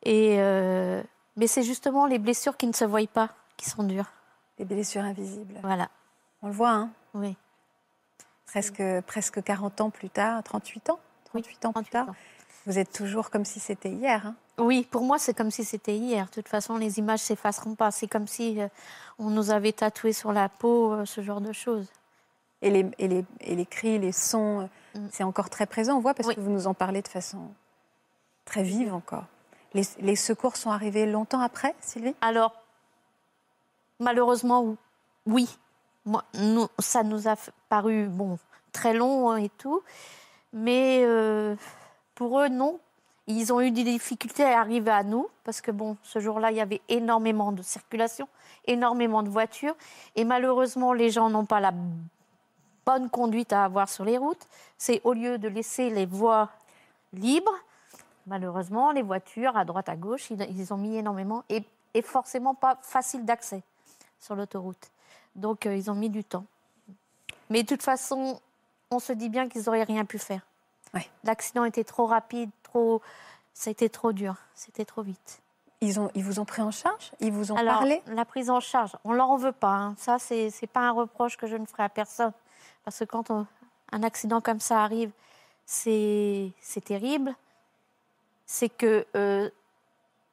Et, 0.03 0.36
euh, 0.39 1.01
mais 1.36 1.48
c'est 1.48 1.63
justement 1.63 2.06
les 2.06 2.20
blessures 2.20 2.58
qui 2.58 2.68
ne 2.68 2.74
se 2.74 2.86
voient 2.86 3.08
pas 3.08 3.30
qui 3.58 3.70
sont 3.70 3.84
dures. 3.84 4.12
Des 4.58 4.65
blessures 4.65 5.03
invisibles. 5.03 5.56
Voilà. 5.63 5.89
On 6.42 6.48
le 6.48 6.53
voit, 6.53 6.72
hein 6.72 6.89
Oui. 7.13 7.36
presque, 8.46 8.84
presque 9.08 9.42
40 9.44 9.82
ans 9.82 9.89
plus 9.89 10.10
tard, 10.10 10.44
38 10.44 10.89
ans? 10.92 11.00
38 11.25 11.65
ans 11.65 11.72
plus 11.74 11.84
38 11.86 11.92
tard. 11.92 12.10
ans. 12.10 12.15
Vous 12.65 12.77
êtes 12.80 12.92
toujours 12.92 13.30
comme 13.30 13.46
si 13.46 13.60
c'était 13.60 13.89
hier. 13.89 14.27
hein? 14.27 14.36
Oui, 14.60 14.88
pour 14.89 15.01
moi, 15.03 15.18
c'est 15.18 15.34
comme 15.34 15.51
si 15.51 15.63
c'était 15.63 15.96
hier. 15.98 16.25
De 16.27 16.32
toute 16.32 16.48
façon, 16.48 16.77
les 16.77 17.00
images 17.00 17.20
s'effaceront 17.20 17.75
pas. 17.75 17.92
C'est 17.92 18.08
comme 18.08 18.27
si 18.27 18.62
euh, 18.62 18.68
on 19.18 19.30
nous 19.32 19.50
avait 19.50 19.72
tatoué 19.74 20.13
sur 20.13 20.32
la 20.32 20.48
peau 20.50 20.94
euh, 20.94 21.06
ce 21.06 21.22
genre 21.22 21.42
de 21.42 21.51
choses. 21.51 21.88
Et, 22.63 22.72
les, 22.72 22.89
et, 22.98 23.08
les, 23.08 23.25
et 23.41 23.55
les 23.55 23.65
cris, 23.65 24.00
les 24.00 24.12
sons, 24.12 24.62
euh, 24.62 24.65
Mm. 24.96 25.08
c'est 25.12 25.24
encore 25.24 25.50
très 25.50 25.65
présent. 25.65 25.98
On 25.98 26.00
voit 26.01 26.13
parce 26.13 26.27
Oui. 26.29 26.36
que 26.36 26.39
vous 26.39 26.51
nous 26.51 26.67
en 26.67 26.75
parlez 26.75 27.01
de 27.01 27.08
façon 27.08 27.39
très 28.46 28.62
vive 28.62 28.93
encore. 28.93 29.25
Les, 29.74 29.82
les 30.01 30.15
secours 30.15 30.55
sont 30.55 30.70
arrivés 30.70 31.08
longtemps 31.08 31.39
après, 31.39 31.74
Sylvie? 31.79 32.13
Alors, 32.22 32.53
malheureusement, 34.00 34.75
oui. 35.25 35.50
Moi, 36.05 36.24
nous, 36.36 36.67
ça 36.79 37.01
nous 37.03 37.27
a 37.27 37.36
paru 37.70 38.08
bon, 38.08 38.38
très 38.72 38.93
long 38.93 39.32
hein, 39.32 39.38
et 39.38 39.50
tout. 39.50 39.82
Mais 40.51 41.01
euh, 41.05 41.55
pour 42.15 42.39
eux, 42.39 42.50
non. 42.50 42.79
Ils 43.25 43.53
ont 43.53 43.62
eu 43.62 43.72
des 43.72 43.86
difficultés 43.86 44.43
à 44.43 44.60
arriver 44.60 44.91
à 44.91 45.01
nous 45.03 45.27
parce 45.46 45.62
que, 45.62 45.72
bon, 45.72 45.96
ce 46.03 46.20
jour-là, 46.20 46.51
il 46.51 46.58
y 46.58 46.62
avait 46.62 46.82
énormément 46.89 47.53
de 47.53 47.62
circulation, 47.62 48.27
énormément 48.67 49.24
de 49.24 49.29
voitures. 49.29 49.75
Et 50.17 50.25
malheureusement, 50.25 50.91
les 50.91 51.10
gens 51.10 51.29
n'ont 51.29 51.46
pas 51.46 51.62
la 51.62 51.72
bonne 52.85 53.09
conduite 53.09 53.53
à 53.53 53.65
avoir 53.65 53.89
sur 53.89 54.05
les 54.05 54.17
routes. 54.17 54.45
C'est 54.77 55.01
au 55.03 55.13
lieu 55.13 55.37
de 55.37 55.47
laisser 55.47 55.89
les 55.89 56.05
voies 56.05 56.49
libres, 57.13 57.53
malheureusement, 58.27 58.91
les 58.91 59.01
voitures 59.01 59.55
à 59.57 59.65
droite, 59.65 59.89
à 59.89 59.95
gauche, 59.95 60.29
ils, 60.31 60.41
ils 60.57 60.73
ont 60.73 60.77
mis 60.77 60.95
énormément 60.97 61.43
et, 61.49 61.63
et 61.93 62.01
forcément 62.01 62.55
pas 62.55 62.77
facile 62.81 63.25
d'accès 63.25 63.61
sur 64.19 64.35
l'autoroute. 64.35 64.89
Donc, 65.35 65.65
euh, 65.65 65.75
ils 65.75 65.89
ont 65.91 65.95
mis 65.95 66.09
du 66.09 66.23
temps. 66.23 66.45
Mais 67.49 67.63
de 67.63 67.67
toute 67.67 67.83
façon, 67.83 68.39
on 68.91 68.99
se 68.99 69.13
dit 69.13 69.29
bien 69.29 69.49
qu'ils 69.49 69.63
n'auraient 69.65 69.83
rien 69.83 70.05
pu 70.05 70.17
faire. 70.19 70.41
Ouais. 70.93 71.09
L'accident 71.23 71.65
était 71.65 71.83
trop 71.83 72.05
rapide, 72.05 72.49
trop. 72.63 73.01
Ça 73.53 73.69
a 73.69 73.71
été 73.71 73.89
trop 73.89 74.13
dur, 74.13 74.35
c'était 74.55 74.85
trop 74.85 75.01
vite. 75.03 75.39
ils, 75.81 75.99
ont, 75.99 76.09
ils 76.15 76.23
vous 76.23 76.39
ont 76.39 76.45
pris 76.45 76.61
en 76.63 76.71
charge? 76.71 77.11
Ils 77.19 77.31
vous 77.31 77.51
ont 77.51 77.55
Alors, 77.55 77.75
parlé? 77.79 78.01
la 78.07 78.25
prise 78.25 78.49
en 78.49 78.59
charge, 78.59 78.95
on 79.03 79.11
leur 79.11 79.29
en 79.29 79.37
veut 79.37 79.51
pas. 79.51 79.73
hein. 79.75 79.95
Ça, 79.97 80.17
c'est 80.17 80.49
c'est 80.49 80.65
pas 80.67 80.79
un 80.81 80.91
reproche 80.91 81.37
que 81.37 81.45
je 81.45 81.55
ne 81.55 81.65
ferai 81.65 81.83
à 81.83 81.89
personne. 81.89 82.31
Parce 82.83 82.99
que 82.99 83.05
quand 83.05 83.29
on- 83.31 83.47
un 83.91 84.03
accident 84.03 84.41
comme 84.41 84.59
ça 84.59 84.83
arrive, 84.83 85.11
c'est 85.65 86.51
terrible. 86.85 87.33
C'est 88.45 88.69
que 88.69 89.05
euh, 89.15 89.49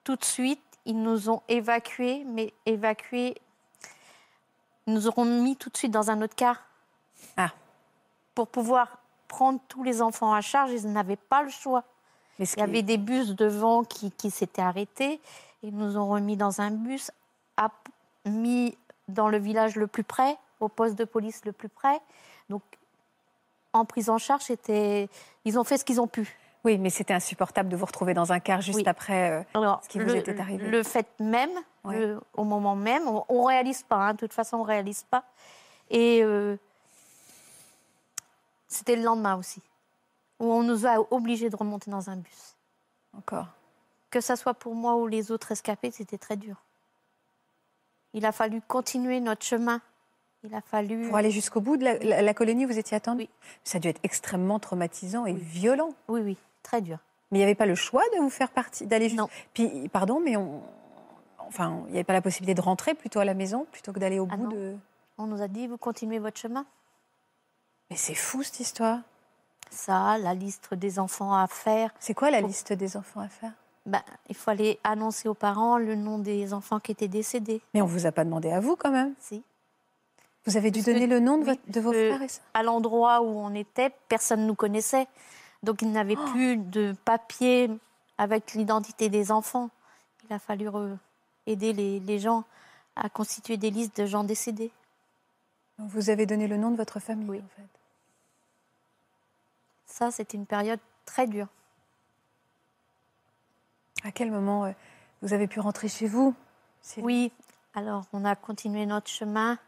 tout 0.04 0.16
de 0.16 0.24
suite, 0.24 0.60
ils 0.84 1.00
nous 1.00 1.30
ont 1.30 1.42
évacués, 1.48 2.24
mais 2.26 2.52
évacués, 2.66 3.36
ils 4.86 4.94
nous 4.94 5.06
auront 5.06 5.24
mis 5.24 5.56
tout 5.56 5.70
de 5.70 5.76
suite 5.76 5.92
dans 5.92 6.10
un 6.10 6.20
autre 6.22 6.34
car. 6.34 6.56
Ah. 7.36 7.50
Pour 8.34 8.48
pouvoir 8.48 8.98
prendre 9.28 9.60
tous 9.68 9.84
les 9.84 10.02
enfants 10.02 10.32
à 10.32 10.40
charge, 10.40 10.72
ils 10.72 10.90
n'avaient 10.90 11.16
pas 11.16 11.42
le 11.42 11.50
choix. 11.50 11.84
Mais 12.38 12.46
Il 12.46 12.58
y 12.58 12.62
avait 12.62 12.82
des 12.82 12.98
bus 12.98 13.34
devant 13.36 13.84
qui, 13.84 14.10
qui 14.10 14.30
s'étaient 14.30 14.62
arrêtés. 14.62 15.20
Ils 15.62 15.76
nous 15.76 15.96
ont 15.98 16.08
remis 16.08 16.36
dans 16.36 16.60
un 16.60 16.70
bus, 16.70 17.10
mis 18.24 18.76
dans 19.08 19.28
le 19.28 19.38
village 19.38 19.76
le 19.76 19.86
plus 19.86 20.04
près, 20.04 20.36
au 20.58 20.68
poste 20.68 20.94
de 20.96 21.04
police 21.04 21.44
le 21.44 21.52
plus 21.52 21.68
près. 21.68 22.00
Donc, 22.50 22.62
en 23.72 23.84
prise 23.86 24.10
en 24.10 24.18
charge, 24.18 24.42
ils 25.44 25.58
ont 25.58 25.64
fait 25.64 25.78
ce 25.78 25.84
qu'ils 25.84 26.00
ont 26.00 26.08
pu. 26.08 26.36
Oui, 26.64 26.76
mais 26.76 26.90
c'était 26.90 27.14
insupportable 27.14 27.70
de 27.70 27.76
vous 27.76 27.86
retrouver 27.86 28.12
dans 28.12 28.32
un 28.32 28.40
car 28.40 28.60
juste 28.60 28.76
Oui. 28.80 28.82
après. 28.86 29.30
euh, 29.30 29.42
Alors, 29.54 29.82
Ce 29.82 29.88
qui 29.88 29.98
vous 29.98 30.04
le, 30.04 30.16
était 30.16 30.38
arrivé. 30.38 30.68
Le 30.68 30.82
fait 30.82 31.06
même, 31.18 31.50
Ouais. 31.84 31.98
le- 31.98 32.20
au 32.34 32.44
moment 32.44 32.76
même, 32.76 33.04
on 33.28 33.42
ne 33.42 33.46
réalise 33.48 33.82
pas. 33.84 33.96
hein. 33.96 34.12
de 34.12 34.18
toute 34.18 34.34
façon, 34.34 34.58
on 34.58 34.62
ne 34.64 34.66
réalise 34.66 35.04
pas. 35.04 35.24
Et 35.88 36.22
euh, 36.22 36.56
c'était 38.68 38.96
le 38.96 39.02
lendemain 39.02 39.36
aussi, 39.36 39.62
où 40.38 40.52
on 40.52 40.62
nous 40.62 40.86
a 40.86 40.96
obligés 41.12 41.48
de 41.48 41.56
remonter 41.56 41.90
dans 41.90 42.10
un 42.10 42.16
bus. 42.16 42.56
encore. 43.16 43.46
que 44.10 44.20
ça 44.20 44.34
soit 44.36 44.54
pour 44.54 44.74
moi 44.74 44.96
ou 44.96 45.06
les 45.06 45.30
autres 45.30 45.52
escapés, 45.52 45.90
c'était 45.92 46.18
très 46.18 46.36
dur. 46.36 46.56
Il 48.12 48.26
a 48.26 48.32
fallu 48.32 48.60
continuer 48.60 49.20
notre 49.20 49.44
chemin. 49.46 49.80
Il 50.44 50.54
a 50.54 50.60
fallu. 50.60 51.06
Pour 51.08 51.16
aller 51.16 51.30
jusqu'au 51.30 51.60
bout 51.60 51.76
de 51.76 51.84
la, 51.84 51.98
la- 51.98 52.22
la 52.22 52.34
colonie, 52.34 52.64
vous 52.64 52.78
étiez 52.78 52.96
attendu 52.96 53.22
Oui. 53.22 53.30
Ça 53.64 53.76
a 53.76 53.80
dû 53.80 53.88
être 53.88 54.00
extrêmement 54.02 54.58
traumatisant 54.58 55.26
et 55.26 55.34
violent. 55.34 55.90
Oui, 56.08 56.20
oui, 56.22 56.36
très 56.62 56.80
dur. 56.80 56.98
Mais 57.30 57.38
il 57.38 57.40
n'y 57.40 57.44
avait 57.44 57.54
pas 57.54 57.66
le 57.66 57.74
choix 57.74 58.02
de 58.14 58.20
vous 58.20 58.30
faire 58.30 58.50
partie, 58.50 58.86
d'aller 58.86 59.08
juste. 59.08 59.18
Non. 59.20 59.28
Puis, 59.54 59.88
pardon, 59.90 60.20
mais 60.20 60.36
on. 60.36 60.62
Enfin, 61.46 61.82
il 61.86 61.92
n'y 61.92 61.96
avait 61.98 62.04
pas 62.04 62.12
la 62.12 62.22
possibilité 62.22 62.54
de 62.54 62.60
rentrer 62.60 62.94
plutôt 62.94 63.18
à 63.20 63.24
la 63.24 63.34
maison 63.34 63.66
plutôt 63.72 63.92
que 63.92 63.98
d'aller 63.98 64.18
au 64.18 64.28
Ah 64.30 64.36
bout 64.36 64.44
non. 64.44 64.50
de. 64.50 64.76
On 65.18 65.26
nous 65.26 65.42
a 65.42 65.48
dit, 65.48 65.66
vous 65.66 65.76
continuez 65.76 66.18
votre 66.18 66.38
chemin. 66.38 66.64
Mais 67.90 67.96
c'est 67.96 68.14
fou 68.14 68.42
cette 68.42 68.60
histoire. 68.60 69.00
Ça, 69.70 70.16
la 70.18 70.34
liste 70.34 70.74
des 70.74 70.98
enfants 70.98 71.34
à 71.34 71.46
faire. 71.46 71.90
C'est 72.00 72.14
quoi 72.14 72.30
la 72.30 72.40
liste 72.40 72.72
des 72.72 72.96
enfants 72.96 73.20
à 73.20 73.28
faire? 73.28 73.52
Ben, 73.86 74.02
il 74.28 74.34
fallait 74.36 74.78
annoncer 74.84 75.28
aux 75.28 75.34
parents 75.34 75.78
le 75.78 75.94
nom 75.94 76.18
des 76.18 76.52
enfants 76.54 76.80
qui 76.80 76.92
étaient 76.92 77.08
décédés. 77.08 77.60
Mais 77.74 77.82
on 77.82 77.86
vous 77.86 78.06
a 78.06 78.12
pas 78.12 78.24
demandé 78.24 78.50
à 78.50 78.60
vous 78.60 78.76
quand 78.76 78.90
même. 78.90 79.14
Si. 79.18 79.42
Vous 80.46 80.56
avez 80.56 80.70
dû 80.70 80.80
Parce 80.80 80.86
que- 80.86 80.92
donner 80.92 81.06
le 81.06 81.20
nom 81.20 81.38
de, 81.38 81.44
votre- 81.44 81.60
de 81.70 81.80
vos 81.80 81.92
frères 81.92 82.22
et 82.22 82.28
sœurs 82.28 82.44
À 82.54 82.62
l'endroit 82.62 83.20
où 83.22 83.26
on 83.38 83.54
était, 83.54 83.90
personne 84.08 84.40
ne 84.42 84.46
nous 84.46 84.54
connaissait. 84.54 85.06
Donc, 85.62 85.82
il 85.82 85.90
n'avait 85.92 86.16
Oh. 86.18 86.30
plus 86.32 86.56
de 86.56 86.94
papier 87.04 87.70
avec 88.18 88.52
l'identité 88.54 89.08
des 89.10 89.30
enfants. 89.30 89.68
Il 90.28 90.32
a 90.32 90.38
fallu 90.38 90.68
aider 91.46 91.72
les, 91.72 92.00
les 92.00 92.18
gens 92.18 92.44
à 92.96 93.08
constituer 93.10 93.56
des 93.58 93.70
listes 93.70 94.00
de 94.00 94.06
gens 94.06 94.24
décédés. 94.24 94.70
Vous 95.78 96.10
avez 96.10 96.26
donné 96.26 96.46
le 96.48 96.56
nom 96.56 96.70
de 96.70 96.76
votre 96.76 97.00
famille 97.00 97.28
Oui. 97.28 97.38
en 97.38 97.48
fait. 97.56 97.68
Ça, 99.86 100.10
c'était 100.10 100.36
une 100.36 100.46
période 100.46 100.80
très 101.04 101.26
dure. 101.26 101.48
À 104.04 104.12
quel 104.12 104.30
moment 104.30 104.64
euh, 104.66 104.72
vous 105.22 105.32
avez 105.34 105.46
pu 105.46 105.60
rentrer 105.60 105.88
chez 105.88 106.06
vous? 106.06 106.34
Oui, 106.98 107.32
alors 107.74 108.04
on 108.12 108.24
a 108.24 108.34
continué 108.36 108.86
notre 108.86 109.10
chemin 109.10 109.58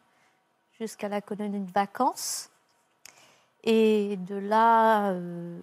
jusqu'à 0.82 1.08
la 1.08 1.20
colonie 1.20 1.60
de 1.60 1.70
vacances. 1.70 2.50
Et 3.62 4.16
de 4.16 4.34
là, 4.34 5.10
euh, 5.10 5.60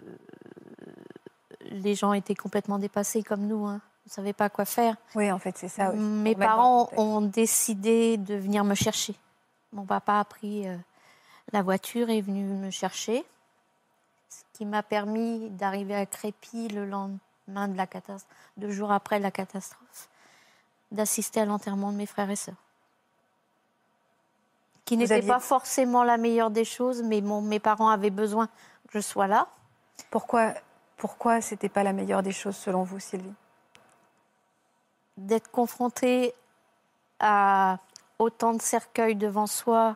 les 1.63 1.93
gens 1.93 2.13
étaient 2.13 2.35
complètement 2.35 2.79
dépassés 2.79 3.21
comme 3.21 3.45
nous. 3.45 3.65
Hein. 3.65 3.81
On 4.05 4.07
ne 4.07 4.11
savait 4.11 4.33
pas 4.33 4.49
quoi 4.49 4.63
faire. 4.63 4.95
Oui, 5.15 5.29
en 5.29 5.37
fait, 5.37 5.57
c'est 5.57 5.67
ça. 5.67 5.91
Mes 5.91 6.35
parents 6.35 6.89
ont 6.95 7.21
décidé 7.21 8.15
de 8.15 8.35
venir 8.35 8.63
me 8.63 8.75
chercher. 8.75 9.13
Mon 9.73 9.85
papa 9.85 10.19
a 10.19 10.23
pris 10.23 10.67
euh, 10.67 10.77
la 11.51 11.61
voiture 11.61 12.09
et 12.09 12.19
est 12.19 12.21
venu 12.21 12.43
me 12.43 12.71
chercher, 12.71 13.25
ce 14.29 14.43
qui 14.53 14.65
m'a 14.65 14.83
permis 14.83 15.49
d'arriver 15.49 15.95
à 15.95 16.05
Crépy 16.05 16.69
le 16.69 16.85
lendemain 16.85 17.67
de 17.67 17.75
la 17.75 17.85
catastrophe, 17.85 18.33
deux 18.57 18.71
jours 18.71 18.91
après 18.91 19.19
la 19.19 19.31
catastrophe, 19.31 20.09
d'assister 20.91 21.41
à 21.41 21.45
l'enterrement 21.45 21.91
de 21.91 21.97
mes 21.97 22.05
frères 22.05 22.29
et 22.29 22.35
sœurs. 22.35 22.55
Qui 24.89 24.97
n'était 24.97 25.13
aviez- 25.13 25.27
pas 25.27 25.39
forcément 25.39 26.03
la 26.03 26.17
meilleure 26.17 26.49
des 26.49 26.65
choses, 26.65 27.03
mais 27.03 27.21
mon- 27.21 27.41
mes 27.41 27.59
parents 27.59 27.89
avaient 27.89 28.09
besoin 28.09 28.47
que 28.47 28.93
je 28.93 28.99
sois 29.01 29.27
là. 29.27 29.47
Pourquoi, 30.09 30.53
pourquoi 30.97 31.41
c'était 31.41 31.69
pas 31.69 31.83
la 31.83 31.93
meilleure 31.93 32.23
des 32.23 32.31
choses 32.31 32.55
selon 32.57 32.81
vous, 32.83 32.99
Sylvie? 32.99 33.33
D'être 35.17 35.51
confronté 35.51 36.33
à 37.19 37.77
autant 38.17 38.53
de 38.53 38.61
cercueils 38.61 39.15
devant 39.15 39.45
soi 39.47 39.95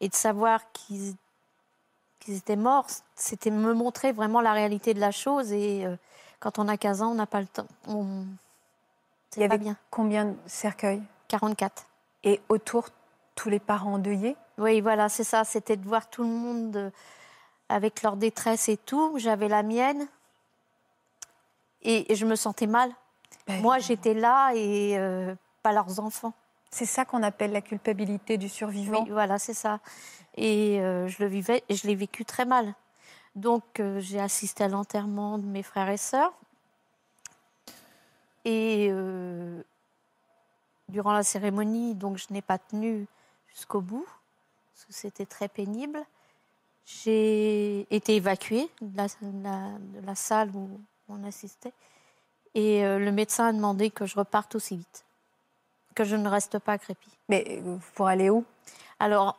et 0.00 0.08
de 0.08 0.14
savoir 0.14 0.60
qu'ils 0.72 1.16
étaient 2.28 2.54
morts, 2.54 2.86
c'était 3.16 3.50
me 3.50 3.74
montrer 3.74 4.12
vraiment 4.12 4.40
la 4.40 4.52
réalité 4.52 4.94
de 4.94 5.00
la 5.00 5.10
chose. 5.10 5.50
Et 5.52 5.84
euh, 5.84 5.96
quand 6.38 6.58
on 6.60 6.68
a 6.68 6.76
15 6.76 7.02
ans, 7.02 7.10
on 7.10 7.14
n'a 7.14 7.26
pas 7.26 7.40
le 7.40 7.48
temps. 7.48 7.66
On... 7.88 8.24
Il 9.36 9.42
y 9.42 9.48
pas 9.48 9.54
avait 9.54 9.64
bien. 9.64 9.76
combien 9.90 10.26
de 10.26 10.36
cercueils? 10.46 11.02
44. 11.28 11.86
Et 12.24 12.40
autour, 12.50 12.88
tous 13.34 13.48
les 13.48 13.60
parents 13.60 13.94
endeuillés 13.94 14.36
Oui, 14.58 14.80
voilà, 14.80 15.08
c'est 15.08 15.24
ça. 15.24 15.44
C'était 15.44 15.76
de 15.76 15.86
voir 15.86 16.08
tout 16.08 16.22
le 16.22 16.28
monde 16.28 16.76
euh, 16.76 16.90
avec 17.68 18.02
leur 18.02 18.16
détresse 18.16 18.68
et 18.68 18.76
tout. 18.76 19.14
J'avais 19.18 19.48
la 19.48 19.62
mienne. 19.62 20.06
Et, 21.82 22.14
je 22.14 22.26
me 22.26 22.36
sentais 22.36 22.66
mal. 22.66 22.90
Ben, 23.46 23.60
Moi, 23.60 23.78
j'étais 23.78 24.14
là 24.14 24.52
et 24.54 24.96
euh, 24.98 25.34
pas 25.62 25.72
leurs 25.72 25.98
enfants. 26.00 26.32
C'est 26.70 26.86
ça 26.86 27.04
qu'on 27.04 27.22
appelle 27.22 27.52
la 27.52 27.60
culpabilité 27.60 28.38
du 28.38 28.48
survivant. 28.48 29.02
Oui, 29.02 29.10
voilà, 29.10 29.38
c'est 29.38 29.54
ça. 29.54 29.80
Et 30.36 30.80
euh, 30.80 31.08
je 31.08 31.22
le 31.22 31.28
vivais, 31.28 31.62
je 31.68 31.86
l'ai 31.86 31.94
vécu 31.94 32.24
très 32.24 32.44
mal. 32.44 32.74
Donc, 33.34 33.80
euh, 33.80 34.00
j'ai 34.00 34.20
assisté 34.20 34.64
à 34.64 34.68
l'enterrement 34.68 35.38
de 35.38 35.46
mes 35.46 35.62
frères 35.62 35.88
et 35.88 35.96
sœurs. 35.96 36.32
Et 38.44 38.90
durant 40.88 41.12
la 41.12 41.22
cérémonie, 41.22 41.94
donc 41.94 42.16
je 42.16 42.26
n'ai 42.30 42.42
pas 42.42 42.58
tenu 42.58 43.06
jusqu'au 43.54 43.80
bout, 43.80 44.06
parce 44.74 44.86
que 44.86 44.92
c'était 44.92 45.26
très 45.26 45.48
pénible. 45.48 46.00
J'ai 46.84 47.86
été 47.94 48.16
évacuée 48.16 48.68
de 48.80 48.96
la, 48.96 49.06
de 49.06 49.42
la- 49.42 49.78
de 50.00 50.06
la 50.06 50.14
salle 50.14 50.50
où 50.54 50.68
on 51.08 51.22
assistait. 51.24 51.72
Et 52.54 52.84
euh, 52.84 52.98
le 52.98 53.12
médecin 53.12 53.46
a 53.46 53.52
demandé 53.52 53.90
que 53.90 54.04
je 54.04 54.18
reparte 54.18 54.54
aussi 54.56 54.76
vite, 54.76 55.04
que 55.94 56.04
je 56.04 56.16
ne 56.16 56.28
reste 56.28 56.58
pas 56.58 56.72
à 56.72 56.78
Crépy. 56.78 57.08
Mais 57.28 57.44
euh, 57.64 57.78
pour 57.94 58.08
aller 58.08 58.30
où? 58.30 58.44
Alors 58.98 59.38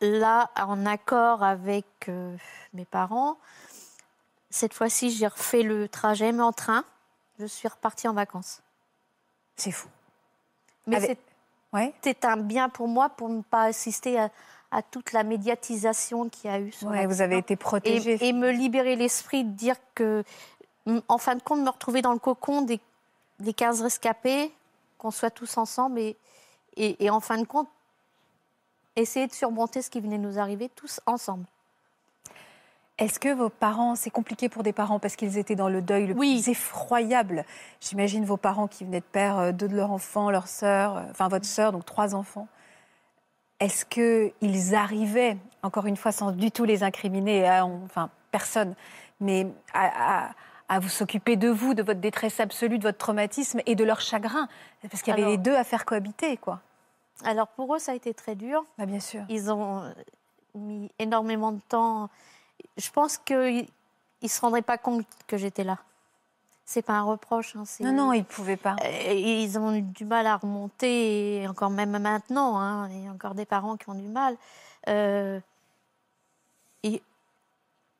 là, 0.00 0.50
en 0.56 0.84
accord 0.84 1.42
avec 1.42 1.86
euh, 2.08 2.36
mes 2.74 2.84
parents, 2.84 3.38
cette 4.50 4.74
fois-ci, 4.74 5.10
j'ai 5.10 5.26
refait 5.28 5.62
le 5.62 5.88
trajet, 5.88 6.32
mais 6.32 6.42
en 6.42 6.52
train. 6.52 6.84
Je 7.38 7.46
suis 7.46 7.68
repartie 7.68 8.08
en 8.08 8.12
vacances. 8.12 8.60
C'est 9.56 9.70
fou. 9.70 9.88
Mais 10.86 10.96
Avec- 10.96 11.18
Ouais. 11.72 11.94
c'était 12.02 12.26
un 12.26 12.36
bien 12.36 12.68
pour 12.68 12.88
moi 12.88 13.08
pour 13.10 13.28
ne 13.28 13.42
pas 13.42 13.64
assister 13.64 14.18
à, 14.18 14.30
à 14.72 14.82
toute 14.82 15.12
la 15.12 15.22
médiatisation 15.22 16.28
qu'il 16.28 16.50
y 16.50 16.52
a 16.54 16.58
eu. 16.60 16.72
sur 16.72 16.88
Ouais, 16.88 17.06
vous 17.06 17.20
avez 17.22 17.38
été 17.38 17.56
protégée. 17.56 18.18
et, 18.20 18.28
et 18.28 18.32
me 18.32 18.50
libérer 18.50 18.96
l'esprit 18.96 19.44
de 19.44 19.50
dire 19.50 19.76
que, 19.94 20.24
en 21.08 21.18
fin 21.18 21.34
de 21.36 21.42
compte, 21.42 21.60
me 21.60 21.70
retrouver 21.70 22.02
dans 22.02 22.12
le 22.12 22.18
cocon 22.18 22.62
des, 22.62 22.80
des 23.38 23.52
15 23.52 23.82
rescapés, 23.82 24.52
qu'on 24.98 25.10
soit 25.10 25.30
tous 25.30 25.56
ensemble 25.58 25.98
et, 26.00 26.16
et, 26.76 27.04
et 27.04 27.10
en 27.10 27.20
fin 27.20 27.38
de 27.38 27.46
compte, 27.46 27.68
essayer 28.96 29.26
de 29.26 29.32
surmonter 29.32 29.80
ce 29.82 29.90
qui 29.90 30.00
venait 30.00 30.18
de 30.18 30.22
nous 30.24 30.38
arriver 30.38 30.68
tous 30.74 31.00
ensemble. 31.06 31.44
Est-ce 33.00 33.18
que 33.18 33.32
vos 33.34 33.48
parents, 33.48 33.94
c'est 33.96 34.10
compliqué 34.10 34.48
pour 34.50 34.62
des 34.62 34.72
parents 34.74 34.98
parce 34.98 35.16
qu'ils 35.16 35.38
étaient 35.38 35.56
dans 35.56 35.70
le 35.70 35.80
deuil 35.80 36.06
le 36.08 36.14
Oui. 36.14 36.42
plus 36.42 36.50
effroyable? 36.52 37.44
J'imagine 37.80 38.24
vos 38.26 38.36
parents 38.36 38.68
qui 38.68 38.84
venaient 38.84 39.00
de 39.00 39.04
perdre 39.04 39.40
euh, 39.40 39.52
deux 39.52 39.68
de 39.68 39.74
leurs 39.74 39.90
enfants, 39.90 40.30
leur 40.30 40.46
sœur, 40.46 40.98
euh, 40.98 41.02
enfin 41.10 41.28
votre 41.28 41.46
sœur, 41.46 41.72
donc 41.72 41.86
trois 41.86 42.14
enfants. 42.14 42.46
Est-ce 43.58 43.84
qu'ils 43.86 44.74
arrivaient, 44.74 45.38
encore 45.62 45.86
une 45.86 45.96
fois, 45.96 46.12
sans 46.12 46.30
du 46.32 46.50
tout 46.50 46.64
les 46.64 46.82
incriminer, 46.82 47.48
à- 47.48 47.64
enfin 47.66 48.10
personne, 48.30 48.74
mais 49.18 49.46
à, 49.72 50.26
à- 50.26 50.30
à 50.68 50.78
vous 50.78 50.88
s'occuper 50.88 51.36
de 51.36 51.48
vous, 51.48 51.74
de 51.74 51.82
votre 51.82 52.00
détresse 52.00 52.38
absolue, 52.38 52.78
de 52.78 52.84
votre 52.84 52.98
traumatisme 52.98 53.60
et 53.66 53.74
de 53.74 53.84
leur 53.84 54.00
chagrin? 54.02 54.46
Parce 54.90 55.02
qu'il 55.02 55.10
y 55.10 55.14
avait 55.14 55.22
Alors- 55.22 55.32
les 55.32 55.38
deux 55.38 55.56
à 55.56 55.64
faire 55.64 55.84
cohabiter, 55.86 56.36
quoi. 56.36 56.60
Alors 57.24 57.48
pour 57.48 57.74
eux, 57.74 57.78
ça 57.78 57.92
a 57.92 57.94
été 57.94 58.12
très 58.14 58.34
dur. 58.34 58.62
Bah, 58.78 58.86
bien 58.86 59.00
sûr. 59.00 59.22
Ils 59.30 59.50
ont 59.52 59.82
euh, 59.84 59.90
mis 60.54 60.90
énormément 60.98 61.52
de 61.52 61.60
temps. 61.68 62.08
Je 62.80 62.90
pense 62.90 63.18
qu'ils 63.18 63.68
ne 64.22 64.28
se 64.28 64.40
rendraient 64.40 64.62
pas 64.62 64.78
compte 64.78 65.06
que 65.26 65.36
j'étais 65.36 65.64
là. 65.64 65.78
C'est 66.64 66.82
pas 66.82 66.92
un 66.94 67.02
reproche. 67.02 67.56
hein, 67.56 67.64
Non, 67.80 67.92
non, 67.92 68.12
ils 68.12 68.20
ne 68.20 68.24
pouvaient 68.24 68.56
pas. 68.56 68.76
Euh, 68.84 69.12
Ils 69.12 69.58
ont 69.58 69.74
eu 69.74 69.82
du 69.82 70.04
mal 70.04 70.26
à 70.26 70.36
remonter, 70.36 71.42
et 71.42 71.48
encore 71.48 71.70
même 71.70 71.98
maintenant, 71.98 72.58
hein, 72.58 72.88
il 72.90 73.04
y 73.04 73.08
a 73.08 73.10
encore 73.10 73.34
des 73.34 73.44
parents 73.44 73.76
qui 73.76 73.88
ont 73.90 73.94
du 73.94 74.06
mal. 74.08 74.36
Euh, 74.88 75.40
et, 76.84 77.02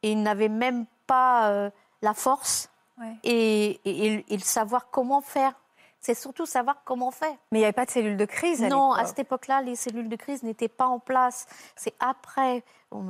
et 0.02 0.12
ils 0.12 0.22
n'avaient 0.22 0.48
même 0.48 0.86
pas 1.06 1.50
euh, 1.50 1.70
la 2.02 2.14
force 2.14 2.68
Ouais. 2.98 3.16
et, 3.24 3.80
et- 3.84 4.24
et 4.28 4.36
le 4.36 4.42
savoir 4.42 4.90
comment 4.90 5.20
faire. 5.22 5.54
C'est 6.00 6.14
surtout 6.14 6.46
savoir 6.46 6.76
comment 6.84 7.10
faire. 7.10 7.34
Mais 7.52 7.58
il 7.58 7.60
n'y 7.60 7.64
avait 7.64 7.72
pas 7.72 7.84
de 7.84 7.90
cellule 7.90 8.16
de 8.16 8.24
crise 8.24 8.62
à 8.64 8.68
Non, 8.68 8.92
à 8.92 9.04
cette 9.04 9.18
époque-là, 9.18 9.60
les 9.62 9.76
cellules 9.76 10.08
de 10.08 10.16
crise 10.16 10.42
n'étaient 10.42 10.68
pas 10.68 10.86
en 10.86 10.98
place. 10.98 11.46
C'est 11.76 11.94
après. 12.00 12.64
On- 12.90 13.04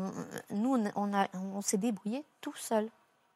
nous, 0.51 0.77
on, 0.97 1.15
a- 1.15 1.29
on 1.35 1.61
s'est 1.63 1.77
débrouillé 1.79 2.25
tout 2.41 2.55
seul. 2.57 2.89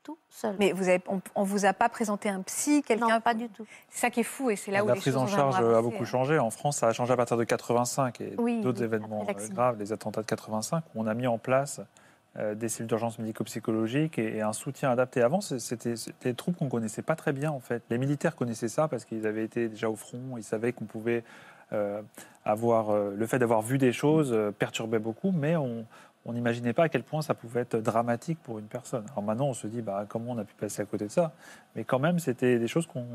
Tout 0.02 0.18
seul. 0.28 0.54
Mais 0.58 0.72
vous 0.72 0.88
avez, 0.88 1.02
on, 1.08 1.22
on 1.34 1.44
vous 1.44 1.64
a 1.64 1.72
pas 1.72 1.88
présenté 1.88 2.28
un 2.28 2.42
psy, 2.42 2.82
quelqu'un 2.82 3.08
non, 3.08 3.20
pas 3.22 3.32
du 3.32 3.48
tout. 3.48 3.64
C'est 3.88 4.00
ça 4.00 4.10
qui 4.10 4.20
est 4.20 4.24
fou 4.24 4.50
et 4.50 4.56
c'est 4.56 4.70
là 4.70 4.84
où 4.84 4.88
la 4.88 4.92
les 4.94 5.00
prise 5.00 5.14
choses 5.14 5.22
en 5.22 5.24
ont 5.24 5.26
vraiment 5.26 5.50
charge 5.52 5.64
a 5.64 5.68
avancé, 5.78 5.82
beaucoup 5.82 6.02
hein. 6.02 6.06
changé. 6.06 6.38
En 6.38 6.50
France, 6.50 6.76
ça 6.76 6.88
a 6.88 6.92
changé 6.92 7.14
à 7.14 7.16
partir 7.16 7.38
de 7.38 7.44
85 7.44 8.20
et 8.20 8.34
Oui, 8.36 8.60
d'autres 8.60 8.80
oui, 8.80 8.84
événements 8.84 9.24
euh, 9.26 9.48
graves, 9.48 9.78
les 9.78 9.92
attentats 9.92 10.20
de 10.20 10.26
85, 10.26 10.84
où 10.94 11.00
on 11.02 11.06
a 11.06 11.14
mis 11.14 11.26
en 11.26 11.38
place 11.38 11.78
euh, 11.78 11.84
des 12.56 12.68
cellules 12.68 12.88
d'urgence 12.88 13.18
médico-psychologique 13.18 14.18
et, 14.18 14.36
et 14.36 14.42
un 14.42 14.52
soutien 14.52 14.90
adapté. 14.90 15.22
Avant, 15.22 15.40
c'était 15.40 15.94
des 16.22 16.34
troupes 16.34 16.56
qu'on 16.56 16.68
connaissait 16.68 17.02
pas 17.02 17.14
très 17.14 17.32
bien 17.32 17.50
en 17.50 17.60
fait. 17.60 17.82
Les 17.90 17.98
militaires 17.98 18.34
connaissaient 18.34 18.68
ça 18.68 18.88
parce 18.88 19.04
qu'ils 19.04 19.26
avaient 19.26 19.44
été 19.44 19.68
déjà 19.68 19.88
au 19.88 19.96
front, 19.96 20.36
ils 20.36 20.42
savaient 20.42 20.72
qu'on 20.72 20.86
pouvait 20.86 21.22
euh, 21.72 22.02
avoir 22.44 22.90
euh, 22.90 23.14
le 23.16 23.26
fait 23.26 23.38
d'avoir 23.38 23.62
vu 23.62 23.78
des 23.78 23.92
choses 23.92 24.32
euh, 24.32 24.50
perturbait 24.50 24.98
beaucoup, 24.98 25.32
mais 25.32 25.56
on 25.56 25.86
n'imaginait 26.26 26.74
pas 26.74 26.84
à 26.84 26.88
quel 26.90 27.02
point 27.02 27.22
ça 27.22 27.34
pouvait 27.34 27.62
être 27.62 27.76
dramatique 27.76 28.38
pour 28.42 28.58
une 28.58 28.66
personne. 28.66 29.04
Alors 29.12 29.22
maintenant, 29.22 29.46
on 29.46 29.54
se 29.54 29.66
dit 29.66 29.80
bah, 29.80 30.04
comment 30.08 30.32
on 30.32 30.38
a 30.38 30.44
pu 30.44 30.54
passer 30.54 30.82
à 30.82 30.84
côté 30.84 31.06
de 31.06 31.10
ça, 31.10 31.32
mais 31.74 31.84
quand 31.84 31.98
même, 31.98 32.18
c'était 32.18 32.58
des 32.58 32.68
choses 32.68 32.86
qu'on 32.86 33.06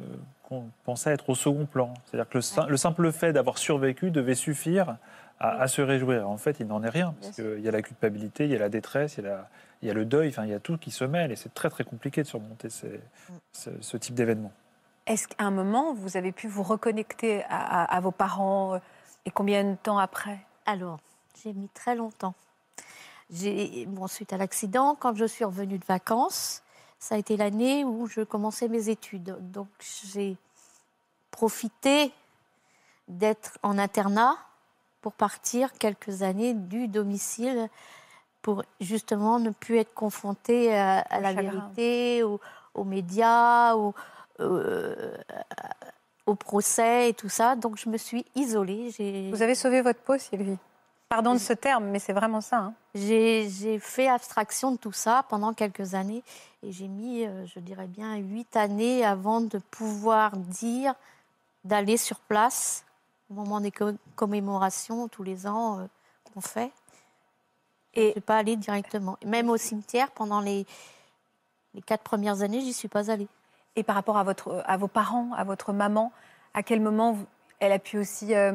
euh, 0.00 0.60
pensait 0.84 1.12
être 1.12 1.30
au 1.30 1.34
second 1.34 1.66
plan. 1.66 1.94
C'est-à-dire 2.04 2.28
que 2.28 2.38
le 2.68 2.76
simple 2.76 3.12
fait 3.12 3.32
d'avoir 3.32 3.58
survécu 3.58 4.10
devait 4.10 4.34
suffire 4.34 4.96
à, 5.40 5.60
à 5.62 5.68
se 5.68 5.82
réjouir. 5.82 6.28
En 6.28 6.36
fait, 6.36 6.60
il 6.60 6.66
n'en 6.66 6.82
est 6.82 6.88
rien, 6.88 7.14
parce 7.20 7.36
qu'il 7.36 7.60
y 7.60 7.68
a 7.68 7.70
la 7.72 7.82
culpabilité, 7.82 8.44
il 8.44 8.50
y 8.50 8.56
a 8.56 8.58
la 8.58 8.68
détresse, 8.68 9.16
il 9.18 9.24
y 9.24 9.26
a, 9.26 9.30
la- 9.30 9.48
il 9.82 9.88
y 9.88 9.90
a 9.90 9.94
le 9.94 10.04
deuil, 10.04 10.28
enfin, 10.30 10.44
il 10.44 10.50
y 10.50 10.54
a 10.54 10.58
tout 10.60 10.76
qui 10.76 10.90
se 10.90 11.04
mêle, 11.04 11.30
et 11.30 11.36
c'est 11.36 11.54
très 11.54 11.70
très 11.70 11.84
compliqué 11.84 12.22
de 12.22 12.26
surmonter 12.26 12.68
ces- 12.70 13.00
ce, 13.52 13.70
ce 13.80 13.96
type 13.96 14.14
d'événement. 14.14 14.52
Est-ce 15.06 15.28
qu'à 15.28 15.44
un 15.44 15.50
moment, 15.52 15.94
vous 15.94 16.16
avez 16.16 16.32
pu 16.32 16.48
vous 16.48 16.62
reconnecter 16.64 17.44
à, 17.44 17.82
à- 17.82 17.96
à 17.96 18.00
vos 18.00 18.10
parents 18.10 18.74
euh, 18.74 18.78
et 19.24 19.30
combien 19.30 19.64
de 19.64 19.76
temps 19.76 19.98
après? 19.98 20.38
Alors, 20.66 20.98
j'ai 21.42 21.52
mis 21.52 21.68
très 21.68 21.94
longtemps. 21.94 22.34
Bon, 23.86 24.06
suite 24.06 24.32
à 24.32 24.36
l'accident, 24.38 24.96
quand 24.98 25.14
je 25.14 25.26
suis 25.26 25.44
revenue 25.44 25.78
de 25.78 25.84
vacances, 25.84 26.62
ça 26.98 27.14
a 27.14 27.18
été 27.18 27.36
l'année 27.36 27.84
où 27.84 28.06
je 28.06 28.22
commençais 28.22 28.68
mes 28.68 28.88
études. 28.88 29.36
Donc, 29.52 29.68
j'ai 30.12 30.36
profité 31.30 32.10
d'être 33.06 33.58
en 33.62 33.78
internat 33.78 34.36
pour 35.00 35.12
partir 35.12 35.72
quelques 35.74 36.22
années 36.22 36.54
du 36.54 36.88
domicile 36.88 37.68
pour 38.42 38.62
justement 38.80 39.38
ne 39.38 39.50
plus 39.50 39.78
être 39.78 39.94
confrontée 39.94 40.74
à, 40.76 40.98
à 41.00 41.20
la 41.20 41.34
chagrin. 41.34 41.50
vérité, 41.52 42.22
aux, 42.22 42.40
aux 42.74 42.84
médias, 42.84 43.74
aux, 43.74 43.94
euh, 44.40 45.16
au 46.26 46.34
procès 46.34 47.10
et 47.10 47.14
tout 47.14 47.28
ça. 47.28 47.56
Donc, 47.56 47.78
je 47.78 47.88
me 47.88 47.96
suis 47.96 48.24
isolée. 48.34 48.90
Vous 49.32 49.42
avez 49.42 49.54
sauvé 49.54 49.82
votre 49.82 50.00
peau, 50.00 50.18
Sylvie 50.18 50.56
Pardon 51.08 51.32
de 51.32 51.38
ce 51.38 51.54
terme, 51.54 51.86
mais 51.86 52.00
c'est 52.00 52.12
vraiment 52.12 52.42
ça. 52.42 52.58
hein. 52.58 52.74
J'ai 52.94 53.48
j'ai 53.48 53.78
fait 53.78 54.08
abstraction 54.08 54.72
de 54.72 54.76
tout 54.76 54.92
ça 54.92 55.24
pendant 55.30 55.54
quelques 55.54 55.94
années 55.94 56.22
et 56.62 56.70
j'ai 56.70 56.86
mis, 56.86 57.24
euh, 57.24 57.46
je 57.46 57.60
dirais 57.60 57.86
bien, 57.86 58.16
huit 58.16 58.54
années 58.56 59.06
avant 59.06 59.40
de 59.40 59.56
pouvoir 59.56 60.36
dire 60.36 60.94
d'aller 61.64 61.96
sur 61.96 62.18
place 62.20 62.84
au 63.30 63.34
moment 63.34 63.60
des 63.60 63.70
co- 63.70 63.92
commémorations 64.16 65.08
tous 65.08 65.22
les 65.22 65.46
ans 65.46 65.80
euh, 65.80 65.86
qu'on 66.32 66.40
fait. 66.40 66.72
Je 67.94 68.02
ne 68.02 68.10
suis 68.12 68.20
pas 68.20 68.36
allée 68.38 68.56
directement. 68.56 69.16
Même 69.24 69.50
au 69.50 69.56
cimetière, 69.56 70.10
pendant 70.12 70.40
les, 70.40 70.66
les 71.74 71.82
quatre 71.82 72.02
premières 72.04 72.42
années, 72.42 72.60
j'y 72.60 72.72
suis 72.72 72.88
pas 72.88 73.10
allée. 73.10 73.28
Et 73.76 73.82
par 73.82 73.96
rapport 73.96 74.16
à, 74.18 74.24
votre, 74.24 74.62
à 74.66 74.76
vos 74.76 74.88
parents, 74.88 75.32
à 75.36 75.44
votre 75.44 75.72
maman, 75.72 76.12
à 76.54 76.62
quel 76.62 76.80
moment 76.80 77.12
vous- 77.12 77.26
elle 77.60 77.72
a 77.72 77.78
pu 77.78 77.98
aussi 77.98 78.34
euh, 78.34 78.52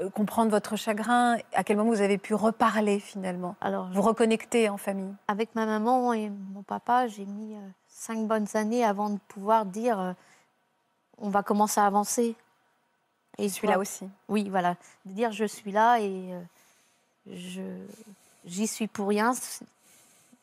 euh, 0.00 0.10
comprendre 0.10 0.50
votre 0.50 0.76
chagrin? 0.76 1.36
À 1.52 1.64
quel 1.64 1.76
moment 1.76 1.90
vous 1.90 2.00
avez 2.00 2.18
pu 2.18 2.34
reparler 2.34 2.98
finalement? 2.98 3.56
Alors, 3.60 3.90
Vous 3.92 4.02
reconnecter 4.02 4.68
en 4.68 4.78
famille? 4.78 5.14
Avec 5.28 5.54
ma 5.54 5.66
maman 5.66 6.12
et 6.12 6.30
mon 6.30 6.62
papa, 6.62 7.08
j'ai 7.08 7.26
mis 7.26 7.54
euh, 7.54 7.60
cinq 7.88 8.26
bonnes 8.26 8.48
années 8.54 8.84
avant 8.84 9.10
de 9.10 9.18
pouvoir 9.28 9.66
dire 9.66 10.00
euh, 10.00 10.12
on 11.18 11.28
va 11.30 11.42
commencer 11.42 11.80
à 11.80 11.86
avancer. 11.86 12.36
Et 13.38 13.48
Je 13.48 13.54
suis 13.54 13.68
là 13.68 13.78
aussi. 13.78 14.08
Oui, 14.28 14.48
voilà. 14.48 14.76
De 15.04 15.12
dire 15.12 15.32
je 15.32 15.44
suis 15.44 15.70
là 15.70 16.00
et 16.00 16.32
euh, 16.32 16.40
je 17.32 17.62
j'y 18.44 18.66
suis 18.66 18.86
pour 18.88 19.08
rien 19.08 19.32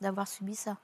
d'avoir 0.02 0.28
subi 0.28 0.56
ça. 0.56 0.78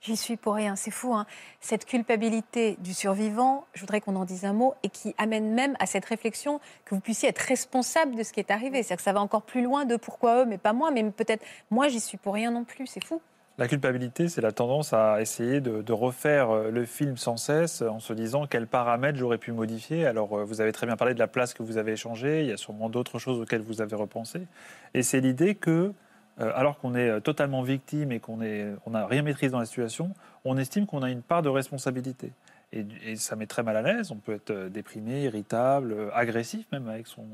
J'y 0.00 0.18
suis 0.18 0.36
pour 0.36 0.54
rien, 0.54 0.76
c'est 0.76 0.90
fou. 0.90 1.14
Hein 1.14 1.26
cette 1.60 1.86
culpabilité 1.86 2.76
du 2.80 2.92
survivant, 2.92 3.64
je 3.72 3.80
voudrais 3.80 4.02
qu'on 4.02 4.16
en 4.16 4.26
dise 4.26 4.44
un 4.44 4.52
mot, 4.52 4.74
et 4.82 4.90
qui 4.90 5.14
amène 5.16 5.54
même 5.54 5.76
à 5.78 5.86
cette 5.86 6.04
réflexion 6.04 6.60
que 6.84 6.94
vous 6.94 7.00
puissiez 7.00 7.30
être 7.30 7.38
responsable 7.38 8.14
de 8.14 8.22
ce 8.22 8.34
qui 8.34 8.40
est 8.40 8.50
arrivé. 8.50 8.82
C'est-à-dire 8.82 8.98
que 8.98 9.02
ça 9.02 9.14
va 9.14 9.22
encore 9.22 9.42
plus 9.42 9.62
loin 9.62 9.86
de 9.86 9.96
pourquoi 9.96 10.42
eux, 10.42 10.44
mais 10.44 10.58
pas 10.58 10.74
moi, 10.74 10.90
mais 10.90 11.10
peut-être 11.10 11.42
moi, 11.70 11.88
j'y 11.88 12.00
suis 12.00 12.18
pour 12.18 12.34
rien 12.34 12.50
non 12.50 12.64
plus. 12.64 12.86
C'est 12.86 13.02
fou. 13.02 13.22
La 13.56 13.68
culpabilité, 13.68 14.28
c'est 14.28 14.40
la 14.40 14.50
tendance 14.50 14.92
à 14.92 15.20
essayer 15.20 15.60
de, 15.60 15.92
refaire 15.92 16.50
euh, 16.50 16.70
le 16.72 16.84
film 16.84 17.16
sans 17.16 17.36
cesse 17.36 17.82
en 17.82 18.00
se 18.00 18.12
disant 18.12 18.48
quels 18.48 18.66
paramètres 18.66 19.16
j'aurais 19.16 19.38
pu 19.38 19.52
modifier. 19.52 20.06
Alors, 20.06 20.36
euh, 20.36 20.44
vous 20.44 20.60
avez 20.60 20.72
très 20.72 20.88
bien 20.88 20.96
parlé 20.96 21.14
de 21.14 21.20
la 21.20 21.28
place 21.28 21.54
que 21.54 21.62
vous 21.62 21.76
avez 21.76 21.92
échangée, 21.92 22.40
il 22.40 22.48
y 22.48 22.52
a 22.52 22.56
sûrement 22.56 22.88
d'autres 22.88 23.20
choses 23.20 23.38
auxquelles 23.38 23.62
vous 23.62 23.80
avez 23.80 23.94
repensé. 23.94 24.48
Et 24.92 25.04
c'est 25.04 25.20
l'idée 25.20 25.54
que, 25.54 25.92
euh, 26.40 26.52
alors 26.56 26.78
qu'on 26.78 26.96
est 26.96 27.20
totalement 27.20 27.62
victime 27.62 28.10
et 28.10 28.18
qu'on 28.18 28.38
n'a 28.38 28.74
on 28.86 29.06
rien 29.06 29.22
maîtrise 29.22 29.52
dans 29.52 29.60
la 29.60 29.66
situation, 29.66 30.10
on 30.44 30.58
estime 30.58 30.86
qu'on 30.86 31.04
a 31.04 31.10
une 31.10 31.22
part 31.22 31.42
de 31.42 31.48
responsabilité. 31.48 32.32
Et, 32.72 33.14
ça 33.14 33.36
met 33.36 33.46
très 33.46 33.62
mal 33.62 33.76
à 33.76 33.82
l'aise. 33.82 34.10
On 34.10 34.16
peut 34.16 34.34
être 34.34 34.66
déprimé, 34.66 35.22
irritable, 35.22 36.10
agressif 36.12 36.66
même 36.72 36.88
avec 36.88 37.06
son, 37.06 37.24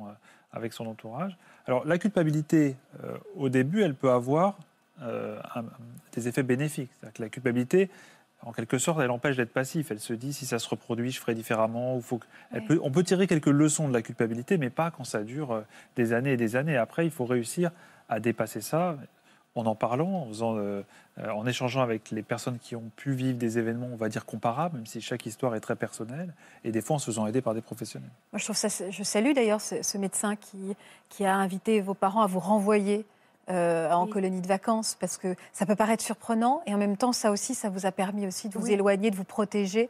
avec 0.52 0.74
son 0.74 0.84
entourage. 0.84 1.34
Alors, 1.66 1.86
la 1.86 1.96
culpabilité, 1.96 2.76
au 3.38 3.48
début, 3.48 3.82
elle 3.82 3.94
peut 3.94 4.10
avoir 4.10 4.58
un- 5.00 5.64
des 6.12 6.28
effets 6.28 6.42
bénéfiques. 6.42 6.90
C'est-à-dire 7.00 7.14
que 7.14 7.22
la 7.22 7.28
culpabilité, 7.28 7.90
en 8.42 8.52
quelque 8.52 8.78
sorte, 8.78 9.00
elle 9.00 9.10
empêche 9.10 9.36
d'être 9.36 9.52
passif. 9.52 9.90
Elle 9.90 10.00
se 10.00 10.12
dit 10.12 10.32
si 10.32 10.46
ça 10.46 10.58
se 10.58 10.68
reproduit, 10.68 11.10
je 11.10 11.20
ferai 11.20 11.34
différemment. 11.34 11.96
Ou 11.96 12.00
faut 12.00 12.18
que- 12.18 12.26
elle 12.52 12.64
peut, 12.64 12.80
on 12.82 12.90
peut 12.90 13.02
tirer 13.04 13.26
quelques 13.26 13.46
leçons 13.46 13.88
de 13.88 13.92
la 13.92 14.02
culpabilité, 14.02 14.56
mais 14.58 14.70
pas 14.70 14.90
quand 14.90 15.04
ça 15.04 15.22
dure 15.22 15.52
euh, 15.52 15.60
des 15.96 16.12
années 16.12 16.32
et 16.32 16.36
des 16.36 16.56
années. 16.56 16.76
Après, 16.76 17.04
il 17.04 17.10
faut 17.10 17.24
réussir 17.26 17.70
à 18.08 18.18
dépasser 18.20 18.60
ça 18.60 18.96
en 19.56 19.66
en 19.66 19.74
parlant, 19.74 20.08
en, 20.22 20.26
faisant, 20.28 20.56
euh, 20.58 20.82
euh, 21.18 21.28
en 21.30 21.44
échangeant 21.44 21.82
avec 21.82 22.12
les 22.12 22.22
personnes 22.22 22.58
qui 22.60 22.76
ont 22.76 22.88
pu 22.94 23.10
vivre 23.12 23.36
des 23.36 23.58
événements, 23.58 23.88
on 23.92 23.96
va 23.96 24.08
dire, 24.08 24.24
comparables, 24.24 24.76
même 24.76 24.86
si 24.86 25.00
chaque 25.00 25.26
histoire 25.26 25.56
est 25.56 25.60
très 25.60 25.74
personnelle, 25.74 26.32
et 26.62 26.70
des 26.70 26.80
fois 26.80 26.96
en 26.96 26.98
se 27.00 27.06
faisant 27.06 27.26
aider 27.26 27.40
par 27.42 27.52
des 27.54 27.60
professionnels. 27.60 28.08
Moi, 28.32 28.38
je, 28.38 28.44
trouve 28.44 28.56
ça, 28.56 28.68
je 28.90 29.02
salue 29.02 29.32
d'ailleurs 29.34 29.60
ce, 29.60 29.82
ce 29.82 29.98
médecin 29.98 30.36
qui, 30.36 30.76
qui 31.08 31.24
a 31.26 31.34
invité 31.34 31.80
vos 31.80 31.94
parents 31.94 32.22
à 32.22 32.28
vous 32.28 32.38
renvoyer 32.38 33.04
euh, 33.48 33.90
en 33.90 34.04
Oui. 34.04 34.10
colonie 34.10 34.40
de 34.40 34.46
vacances, 34.46 34.96
parce 35.00 35.16
que 35.18 35.34
ça 35.52 35.66
peut 35.66 35.74
paraître 35.76 36.02
surprenant, 36.04 36.62
et 36.66 36.74
en 36.74 36.78
même 36.78 36.96
temps, 36.96 37.12
ça 37.12 37.30
aussi, 37.30 37.54
ça 37.54 37.68
vous 37.70 37.86
a 37.86 37.92
permis 37.92 38.26
aussi 38.26 38.48
de 38.48 38.58
vous 38.58 38.66
Oui. 38.66 38.72
éloigner, 38.72 39.10
de 39.10 39.16
vous 39.16 39.24
protéger. 39.24 39.88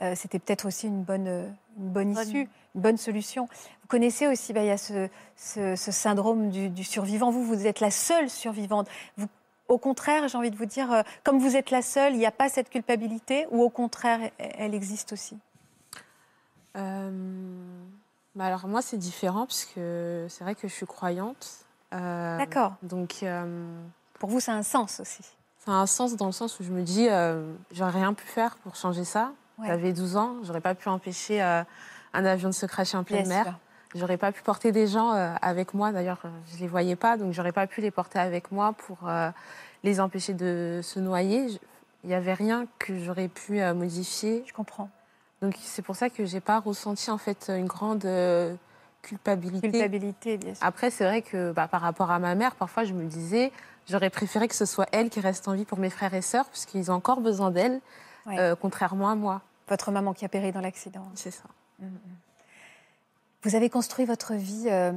Euh, 0.00 0.14
C'était 0.16 0.38
peut-être 0.38 0.66
aussi 0.66 0.86
une 0.88 1.02
bonne, 1.02 1.26
euh, 1.28 1.48
une 1.78 1.88
bonne 1.90 2.12
Bonne- 2.14 2.28
issue, 2.28 2.48
une 2.74 2.80
bonne 2.80 2.96
solution. 2.96 3.48
Vous 3.82 3.88
connaissez 3.88 4.26
aussi, 4.26 4.52
bah, 4.52 4.62
il 4.62 4.66
y 4.66 4.70
a 4.70 4.78
ce, 4.78 5.08
ce- 5.36 5.76
ce 5.76 5.90
syndrome 5.92 6.50
du, 6.50 6.68
du 6.70 6.84
survivant. 6.84 7.30
Vous, 7.30 7.44
vous 7.44 7.66
êtes 7.66 7.80
la 7.80 7.90
seule 7.90 8.28
survivante. 8.30 8.88
Vous, 9.16 9.26
au 9.68 9.78
contraire, 9.78 10.28
j'ai 10.28 10.36
envie 10.38 10.50
de 10.50 10.56
vous 10.56 10.64
dire, 10.66 10.90
euh, 10.92 11.02
comme 11.24 11.38
vous 11.38 11.56
êtes 11.56 11.70
la 11.70 11.82
seule, 11.82 12.14
il 12.14 12.18
n'y 12.18 12.26
a 12.26 12.30
pas 12.32 12.48
cette 12.48 12.68
culpabilité, 12.70 13.46
ou 13.50 13.62
au 13.62 13.70
contraire, 13.70 14.20
elle- 14.38 14.52
elle 14.58 14.74
existe 14.74 15.12
aussi? 15.12 15.36
Bah 18.34 18.46
alors 18.46 18.66
moi 18.66 18.80
c'est 18.80 18.96
différent 18.96 19.44
puisque 19.46 19.74
c'est 19.74 20.40
vrai 20.40 20.54
que 20.54 20.66
je 20.68 20.72
suis 20.72 20.86
croyante. 20.86 21.61
Euh, 21.92 22.38
D'accord. 22.38 22.74
Donc 22.82 23.20
euh, 23.22 23.64
Pour 24.18 24.30
vous, 24.30 24.40
ça 24.40 24.52
a 24.52 24.56
un 24.56 24.62
sens 24.62 25.00
aussi. 25.00 25.22
ça 25.64 25.72
a 25.72 25.74
un 25.74 25.86
sens 25.86 26.16
dans 26.16 26.26
le 26.26 26.32
sens 26.32 26.58
où 26.60 26.64
je 26.64 26.70
me 26.70 26.82
dis 26.82 27.08
euh, 27.08 27.52
j'aurais 27.72 27.90
rien 27.92 28.14
pu 28.14 28.26
faire 28.26 28.56
pour 28.56 28.76
changer 28.76 29.04
ça. 29.04 29.32
Ouais. 29.58 29.66
J'avais 29.68 29.92
12 29.92 30.16
ans, 30.16 30.36
j'aurais 30.44 30.60
pas 30.62 30.74
pu 30.74 30.88
empêcher 30.88 31.42
euh, 31.42 31.62
un 32.14 32.24
avion 32.24 32.48
de 32.48 32.54
se 32.54 32.66
cracher 32.66 32.96
en 32.96 33.04
pleine 33.04 33.26
Bien 33.28 33.44
mer. 33.44 33.58
J'aurais 33.94 34.16
pas 34.16 34.32
pu 34.32 34.40
porter 34.42 34.72
des 34.72 34.86
gens 34.86 35.12
euh, 35.12 35.34
avec 35.42 35.74
moi. 35.74 35.92
D'ailleurs, 35.92 36.22
euh, 36.24 36.28
je 36.54 36.58
les 36.60 36.66
voyais 36.66 36.96
pas, 36.96 37.18
donc 37.18 37.32
j'aurais 37.34 37.52
pas 37.52 37.66
pu 37.66 37.82
les 37.82 37.90
porter 37.90 38.18
avec 38.18 38.50
moi 38.50 38.72
pour 38.72 39.06
euh, 39.06 39.30
les 39.84 40.00
empêcher 40.00 40.32
de 40.32 40.80
se 40.82 40.98
noyer. 40.98 41.46
Il 42.02 42.08
n'y 42.08 42.14
avait 42.14 42.32
rien 42.32 42.66
que 42.78 42.98
j'aurais 42.98 43.28
pu 43.28 43.60
euh, 43.60 43.74
modifier. 43.74 44.42
Je 44.46 44.52
comprends. 44.54 44.88
Donc 45.42 45.56
c'est 45.60 45.82
pour 45.82 45.94
ça 45.96 46.08
que 46.08 46.24
j'ai 46.24 46.40
pas 46.40 46.58
ressenti 46.60 47.10
en 47.10 47.18
fait 47.18 47.50
une 47.54 47.66
grande 47.66 48.04
euh, 48.06 48.54
culpabilité. 49.02 49.70
Culpabilité, 49.70 50.38
bien 50.38 50.54
sûr. 50.54 50.64
Après, 50.66 50.90
c'est 50.90 51.04
vrai 51.04 51.22
que 51.22 51.52
bah, 51.52 51.68
par 51.68 51.80
rapport 51.80 52.10
à 52.10 52.18
ma 52.18 52.34
mère, 52.34 52.54
parfois 52.54 52.84
je 52.84 52.92
me 52.92 53.04
disais, 53.04 53.52
j'aurais 53.88 54.10
préféré 54.10 54.48
que 54.48 54.54
ce 54.54 54.64
soit 54.64 54.86
elle 54.92 55.10
qui 55.10 55.20
reste 55.20 55.48
en 55.48 55.52
vie 55.54 55.64
pour 55.64 55.78
mes 55.78 55.90
frères 55.90 56.14
et 56.14 56.22
sœurs, 56.22 56.46
puisqu'ils 56.46 56.90
ont 56.90 56.94
encore 56.94 57.20
besoin 57.20 57.50
d'elle, 57.50 57.80
Ouais. 58.24 58.38
euh, 58.38 58.54
contrairement 58.54 59.10
à 59.10 59.16
moi. 59.16 59.42
Votre 59.68 59.90
maman 59.90 60.12
qui 60.12 60.24
a 60.24 60.28
péri 60.28 60.52
dans 60.52 60.60
l'accident. 60.60 61.04
C'est 61.14 61.32
ça. 61.32 61.44
Vous 63.42 63.56
avez 63.56 63.68
construit 63.68 64.04
votre 64.04 64.34
vie 64.34 64.66
euh, 64.68 64.92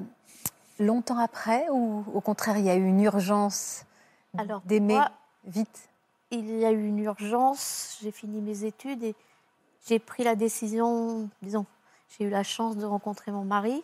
longtemps 0.79 1.17
après 1.17 1.65
ou 1.71 2.03
au 2.13 2.21
contraire, 2.21 2.57
il 2.57 2.65
y 2.65 2.69
a 2.69 2.75
eu 2.75 2.85
une 2.85 3.01
urgence 3.01 3.85
d'aimer 4.65 5.01
vite? 5.45 5.89
il 6.31 6.57
y 6.57 6.65
a 6.65 6.71
eu 6.71 6.85
une 6.85 6.99
urgence, 6.99 7.97
j'ai 8.01 8.11
fini 8.11 8.41
mes 8.41 8.65
études 8.65 9.03
et 9.03 9.15
j'ai 9.87 9.99
pris 9.99 10.23
la 10.23 10.35
décision, 10.35 11.29
disons, 11.41 11.65
j'ai 12.09 12.25
eu 12.25 12.29
la 12.29 12.43
chance 12.43 12.75
de 12.77 12.85
rencontrer 12.85 13.31
mon 13.31 13.45
mari, 13.45 13.83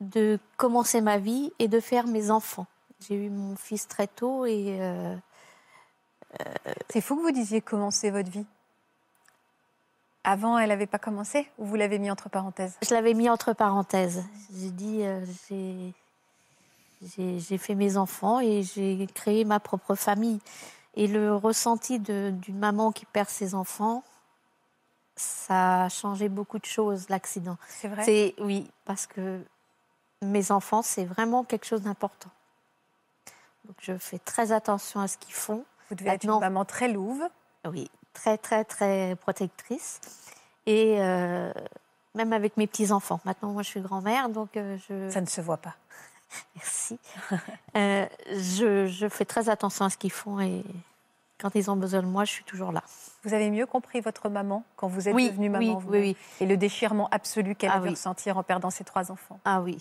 de 0.00 0.38
commencer 0.56 1.00
ma 1.00 1.18
vie 1.18 1.52
et 1.58 1.68
de 1.68 1.80
faire 1.80 2.06
mes 2.06 2.30
enfants. 2.30 2.66
J'ai 3.00 3.14
eu 3.16 3.30
mon 3.30 3.56
fils 3.56 3.86
très 3.88 4.06
tôt 4.06 4.46
et 4.46 4.78
euh, 4.80 5.16
C'est 6.90 7.00
fou 7.00 7.16
que 7.16 7.22
vous 7.22 7.30
disiez 7.32 7.60
commencer 7.60 8.10
votre 8.10 8.30
vie. 8.30 8.46
Avant, 10.24 10.58
elle 10.58 10.70
n'avait 10.70 10.86
pas 10.86 10.98
commencé 10.98 11.50
ou 11.58 11.66
vous 11.66 11.76
l'avez 11.76 11.98
mis 11.98 12.10
entre 12.10 12.30
parenthèses? 12.30 12.76
Je 12.82 12.94
l'avais 12.94 13.12
mis 13.14 13.28
entre 13.28 13.52
parenthèses. 13.52 14.24
J'ai 14.56 14.70
dit, 14.70 15.02
euh, 15.04 15.24
j'ai- 17.02 17.58
fait 17.58 17.74
mes 17.74 17.96
enfants 17.98 18.40
et 18.40 18.62
j'ai 18.62 19.06
créé 19.14 19.44
ma 19.44 19.60
propre 19.60 19.94
famille. 19.94 20.40
Et 20.94 21.08
le 21.08 21.34
ressenti 21.34 21.98
d'une 21.98 22.58
maman 22.58 22.90
qui 22.92 23.04
perd 23.04 23.28
ses 23.28 23.54
enfants, 23.54 24.02
ça 25.16 25.84
a 25.84 25.88
changé 25.88 26.28
beaucoup 26.28 26.58
de 26.58 26.64
choses, 26.64 27.08
l'accident. 27.10 27.58
C'est 27.68 27.88
vrai? 27.88 28.34
Oui, 28.40 28.70
parce 28.84 29.06
que 29.06 29.44
mes 30.22 30.50
enfants, 30.52 30.82
c'est 30.82 31.04
vraiment 31.04 31.44
quelque 31.44 31.66
chose 31.66 31.82
d'important. 31.82 32.30
Donc 33.66 33.76
je 33.80 33.96
fais 33.98 34.18
très 34.18 34.52
attention 34.52 35.00
à 35.00 35.08
ce 35.08 35.16
qu'ils 35.18 35.34
font. 35.34 35.64
Vous 35.88 35.96
devez 35.96 36.10
être 36.10 36.24
une 36.24 36.38
maman 36.38 36.64
très 36.64 36.88
louve. 36.88 37.22
Oui, 37.66 37.90
très 38.12 38.36
très 38.38 38.64
très 38.64 39.16
protectrice. 39.16 40.00
Et 40.66 40.96
euh, 41.00 41.52
même 42.14 42.32
avec 42.32 42.56
mes 42.56 42.66
petits 42.66 42.92
enfants. 42.92 43.20
Maintenant, 43.24 43.50
moi, 43.50 43.62
je 43.62 43.68
suis 43.68 43.80
grand-mère, 43.80 44.28
donc 44.28 44.56
euh, 44.56 44.76
je 44.88 45.08
Ça 45.10 45.20
ne 45.20 45.26
se 45.26 45.40
voit 45.40 45.58
pas. 45.58 45.74
merci. 46.56 46.98
Euh, 47.76 48.06
je, 48.30 48.86
je 48.86 49.08
fais 49.08 49.24
très 49.24 49.48
attention 49.48 49.84
à 49.84 49.90
ce 49.90 49.96
qu'ils 49.96 50.12
font 50.12 50.40
et 50.40 50.64
quand 51.38 51.54
ils 51.54 51.70
ont 51.70 51.76
besoin 51.76 52.02
de 52.02 52.06
moi, 52.06 52.24
je 52.24 52.30
suis 52.30 52.44
toujours 52.44 52.72
là. 52.72 52.82
Vous 53.24 53.34
avez 53.34 53.50
mieux 53.50 53.66
compris 53.66 54.00
votre 54.00 54.28
maman 54.28 54.64
quand 54.76 54.88
vous 54.88 55.08
êtes 55.08 55.14
oui, 55.14 55.30
devenue 55.30 55.50
maman 55.50 55.64
oui, 55.66 55.82
vous-même 55.82 56.02
oui, 56.02 56.16
oui. 56.18 56.44
et 56.44 56.46
le 56.46 56.56
déchirement 56.56 57.08
absolu 57.10 57.54
qu'elle 57.54 57.70
Ah 57.70 57.74
a 57.74 57.78
dû 57.80 57.84
oui. 57.84 57.90
ressentir 57.90 58.38
en 58.38 58.42
perdant 58.42 58.70
ses 58.70 58.84
trois 58.84 59.10
enfants. 59.10 59.38
Ah 59.44 59.60
oui. 59.60 59.78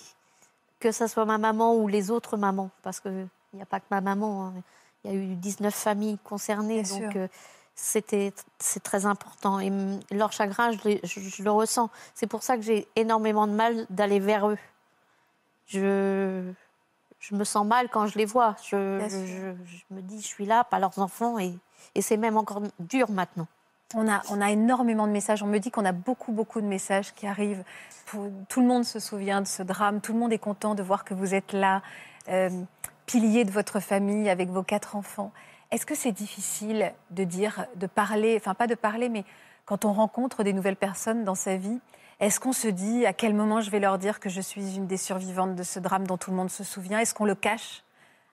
Que 0.83 0.91
ce 0.91 1.07
soit 1.07 1.23
ma 1.25 1.37
maman 1.37 1.75
ou 1.75 1.87
les 1.87 2.11
autres 2.11 2.35
mamans, 2.35 2.69
parce 2.81 2.99
qu'il 2.99 3.27
n'y 3.53 3.61
a 3.61 3.65
pas 3.65 3.79
que 3.79 3.85
ma 3.89 4.01
maman. 4.01 4.47
hein. 4.47 4.53
Il 5.05 5.11
y 5.11 5.13
a 5.13 5.17
eu 5.17 5.35
19 5.35 5.73
familles 5.73 6.17
concernées, 6.25 6.81
Bien 6.83 7.07
donc 7.07 7.15
euh, 7.15 7.27
c'était 7.73 8.33
c'est 8.59 8.83
très 8.83 9.05
important. 9.05 9.59
Et 9.61 9.71
leur 10.11 10.31
chagrin, 10.33 10.71
je, 10.73 10.79
les- 10.83 10.99
je- 11.03 11.21
je 11.21 11.41
le 11.41 11.51
ressens. 11.51 11.89
C'est 12.15 12.27
pour 12.27 12.43
ça 12.43 12.57
que 12.57 12.63
j'ai 12.63 12.85
énormément 12.97 13.47
de 13.47 13.53
mal 13.53 13.85
d'aller 13.89 14.19
vers 14.19 14.49
eux. 14.49 14.57
Je, 15.67 16.51
je 17.19 17.35
me 17.35 17.43
sens 17.43 17.65
mal 17.65 17.89
quand 17.89 18.07
je 18.07 18.17
les 18.17 18.25
vois. 18.25 18.55
Je- 18.63 18.99
je 19.65 19.95
me 19.95 20.01
dis, 20.01 20.21
je 20.21 20.27
suis 20.27 20.45
là, 20.45 20.63
pas 20.65 20.79
leurs 20.79 20.99
enfants, 20.99 21.39
et, 21.39 21.57
et 21.95 22.01
c'est 22.01 22.17
même 22.17 22.37
encore 22.37 22.61
dur 22.79 23.09
maintenant. 23.09 23.47
On 23.95 24.07
a, 24.11 24.21
on 24.29 24.41
a 24.41 24.51
énormément 24.51 25.05
de 25.07 25.11
messages. 25.11 25.43
On 25.43 25.47
me 25.47 25.59
dit 25.59 25.71
qu'on 25.71 25.85
a 25.85 25.91
beaucoup, 25.91 26.31
beaucoup 26.31 26.61
de 26.61 26.65
messages 26.65 27.13
qui 27.13 27.27
arrivent. 27.27 27.63
Tout, 28.49 28.61
le 28.61 28.67
monde 28.67 28.85
se 28.85 28.99
souvient 28.99 29.41
de 29.41 29.47
ce 29.47 29.63
drame. 29.63 30.01
Tout 30.01 30.13
le 30.13 30.19
monde 30.19 30.33
est 30.33 30.39
content 30.39 30.75
de 30.75 30.83
voir 30.83 31.03
que 31.03 31.13
vous 31.13 31.33
êtes 31.35 31.53
là, 31.53 31.81
euh, 32.29 32.49
pilier 33.05 33.45
de 33.45 33.51
votre 33.51 33.79
famille 33.79 34.29
avec 34.29 34.49
vos 34.49 34.63
quatre 34.63 34.95
enfants. 34.95 35.31
Est-ce 35.71 35.85
que 35.85 35.95
c'est 35.95 36.11
difficile 36.11 36.93
de 37.11 37.23
dire, 37.23 37.65
de 37.75 37.87
parler, 37.87 38.35
enfin 38.39 38.53
pas 38.53 38.67
de 38.67 38.75
parler, 38.75 39.09
mais 39.09 39.25
quand 39.65 39.85
on 39.85 39.93
rencontre 39.93 40.43
des 40.43 40.53
nouvelles 40.53 40.75
personnes 40.75 41.23
dans 41.23 41.35
sa 41.35 41.57
vie, 41.57 41.79
est-ce 42.19 42.39
qu'on 42.39 42.53
se 42.53 42.67
dit 42.67 43.05
à 43.05 43.13
quel 43.13 43.33
moment 43.33 43.59
je 43.61 43.69
vais 43.69 43.79
leur 43.79 43.97
dire 43.97 44.19
que 44.19 44.29
je 44.29 44.41
suis 44.41 44.75
une 44.75 44.87
des 44.87 44.97
survivantes 44.97 45.55
de 45.55 45.63
ce 45.63 45.79
drame 45.79 46.05
dont 46.05 46.17
tout 46.17 46.31
le 46.31 46.37
monde 46.37 46.49
se 46.49 46.63
souvient? 46.63 46.99
Est-ce 46.99 47.13
qu'on 47.13 47.25
le 47.25 47.35
cache? 47.35 47.83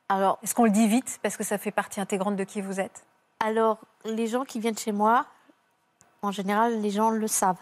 Alors, 0.08 0.38
Est-ce 0.42 0.54
qu'on 0.54 0.64
le 0.64 0.70
dit 0.70 0.86
vite 0.86 1.18
parce 1.22 1.36
que 1.36 1.44
ça 1.44 1.56
fait 1.56 1.70
partie 1.70 2.00
intégrante 2.00 2.36
de 2.36 2.44
qui 2.44 2.60
vous 2.60 2.80
êtes? 2.80 3.04
Alors, 3.38 3.78
les 4.04 4.26
gens 4.26 4.44
qui 4.44 4.60
viennent 4.60 4.76
chez 4.76 4.92
moi, 4.92 5.26
en 6.22 6.30
général, 6.32 6.80
les 6.80 6.90
gens 6.90 7.10
le 7.10 7.26
savent. 7.28 7.60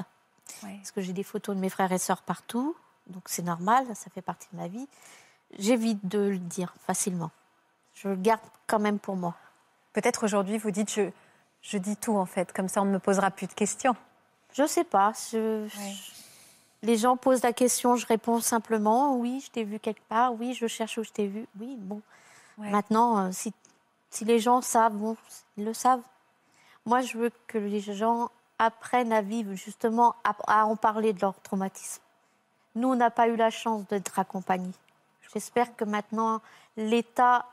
Parce 0.78 0.90
que 0.92 1.00
j'ai 1.00 1.12
des 1.12 1.22
photos 1.22 1.54
de 1.54 1.60
mes 1.60 1.68
frères 1.68 1.92
et 1.92 1.98
sœurs 1.98 2.22
partout, 2.22 2.74
donc 3.06 3.22
c'est 3.26 3.42
normal, 3.42 3.86
ça 3.94 4.10
fait 4.10 4.22
partie 4.22 4.48
de 4.52 4.56
ma 4.58 4.68
vie. 4.68 4.88
J'évite 5.58 6.06
de 6.08 6.18
le 6.18 6.38
dire 6.38 6.74
facilement. 6.86 7.30
Je 7.94 8.08
le 8.08 8.16
garde 8.16 8.40
quand 8.66 8.78
même 8.78 8.98
pour 8.98 9.16
moi. 9.16 9.34
Peut-être 9.92 10.24
aujourd'hui 10.24 10.58
vous 10.58 10.70
dites 10.70 10.90
je, 10.92 11.10
je 11.62 11.78
dis 11.78 11.96
tout 11.96 12.16
en 12.16 12.26
fait, 12.26 12.52
comme 12.52 12.68
ça 12.68 12.82
on 12.82 12.84
ne 12.86 12.92
me 12.92 12.98
posera 12.98 13.30
plus 13.30 13.46
de 13.46 13.52
questions. 13.52 13.94
Je 14.54 14.66
sais 14.66 14.84
pas. 14.84 15.12
je- 15.32 15.64
Ouais. 15.64 15.94
Les 16.82 16.96
gens 16.96 17.16
posent 17.16 17.42
la 17.42 17.52
question, 17.52 17.96
je 17.96 18.06
réponds 18.06 18.40
simplement 18.40 19.16
oui, 19.16 19.42
je 19.44 19.50
t'ai 19.50 19.64
vu 19.64 19.78
quelque 19.80 20.02
part, 20.08 20.32
oui, 20.34 20.54
je 20.54 20.66
cherche 20.68 20.96
où 20.98 21.02
je 21.02 21.10
t'ai 21.10 21.26
vu. 21.26 21.46
Oui, 21.58 21.76
bon. 21.78 22.00
Ouais. 22.56 22.70
Maintenant, 22.70 23.18
euh, 23.26 23.30
si, 23.32 23.52
si 24.10 24.24
les 24.24 24.38
gens 24.38 24.60
savent, 24.62 24.94
bon, 24.94 25.16
ils 25.56 25.64
le 25.64 25.74
savent. 25.74 26.02
Moi, 26.86 27.00
je 27.00 27.18
veux 27.18 27.30
que 27.48 27.58
les 27.58 27.80
gens 27.80 28.30
apprennent 28.58 29.12
à 29.12 29.22
vivre, 29.22 29.54
justement, 29.54 30.14
à, 30.24 30.34
à 30.46 30.64
en 30.64 30.76
parler 30.76 31.12
de 31.12 31.20
leur 31.20 31.40
traumatisme. 31.42 32.02
Nous, 32.74 32.88
on 32.88 32.96
n'a 32.96 33.10
pas 33.10 33.28
eu 33.28 33.36
la 33.36 33.50
chance 33.50 33.86
d'être 33.88 34.18
accompagnés. 34.18 34.72
J'espère 35.32 35.74
que 35.76 35.84
maintenant, 35.84 36.40
l'État 36.76 37.46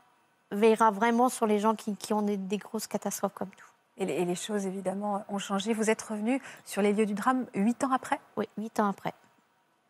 veillera 0.52 0.92
vraiment 0.92 1.30
sur 1.30 1.46
les 1.46 1.60
gens 1.60 1.76
qui, 1.76 1.96
qui 1.96 2.14
ont 2.14 2.22
des, 2.22 2.38
des 2.38 2.58
grosses 2.58 2.88
catastrophes 2.88 3.34
comme 3.34 3.50
nous. 3.50 3.66
Et 3.98 4.06
les, 4.06 4.14
et 4.14 4.26
les 4.26 4.36
choses 4.36 4.66
évidemment 4.66 5.26
ont 5.30 5.40
changé. 5.40 5.74
Vous 5.74 5.90
êtes 5.90 6.02
revenu 6.02 6.42
sur 6.66 6.82
les 6.82 6.94
lieux 6.94 7.06
du 7.06 7.14
drame 7.14 7.46
huit 7.54 7.84
ans 7.84 7.92
après? 7.92 8.20
Oui, 8.38 8.48
huit 8.58 8.80
ans 8.80 8.90
après. 8.90 9.14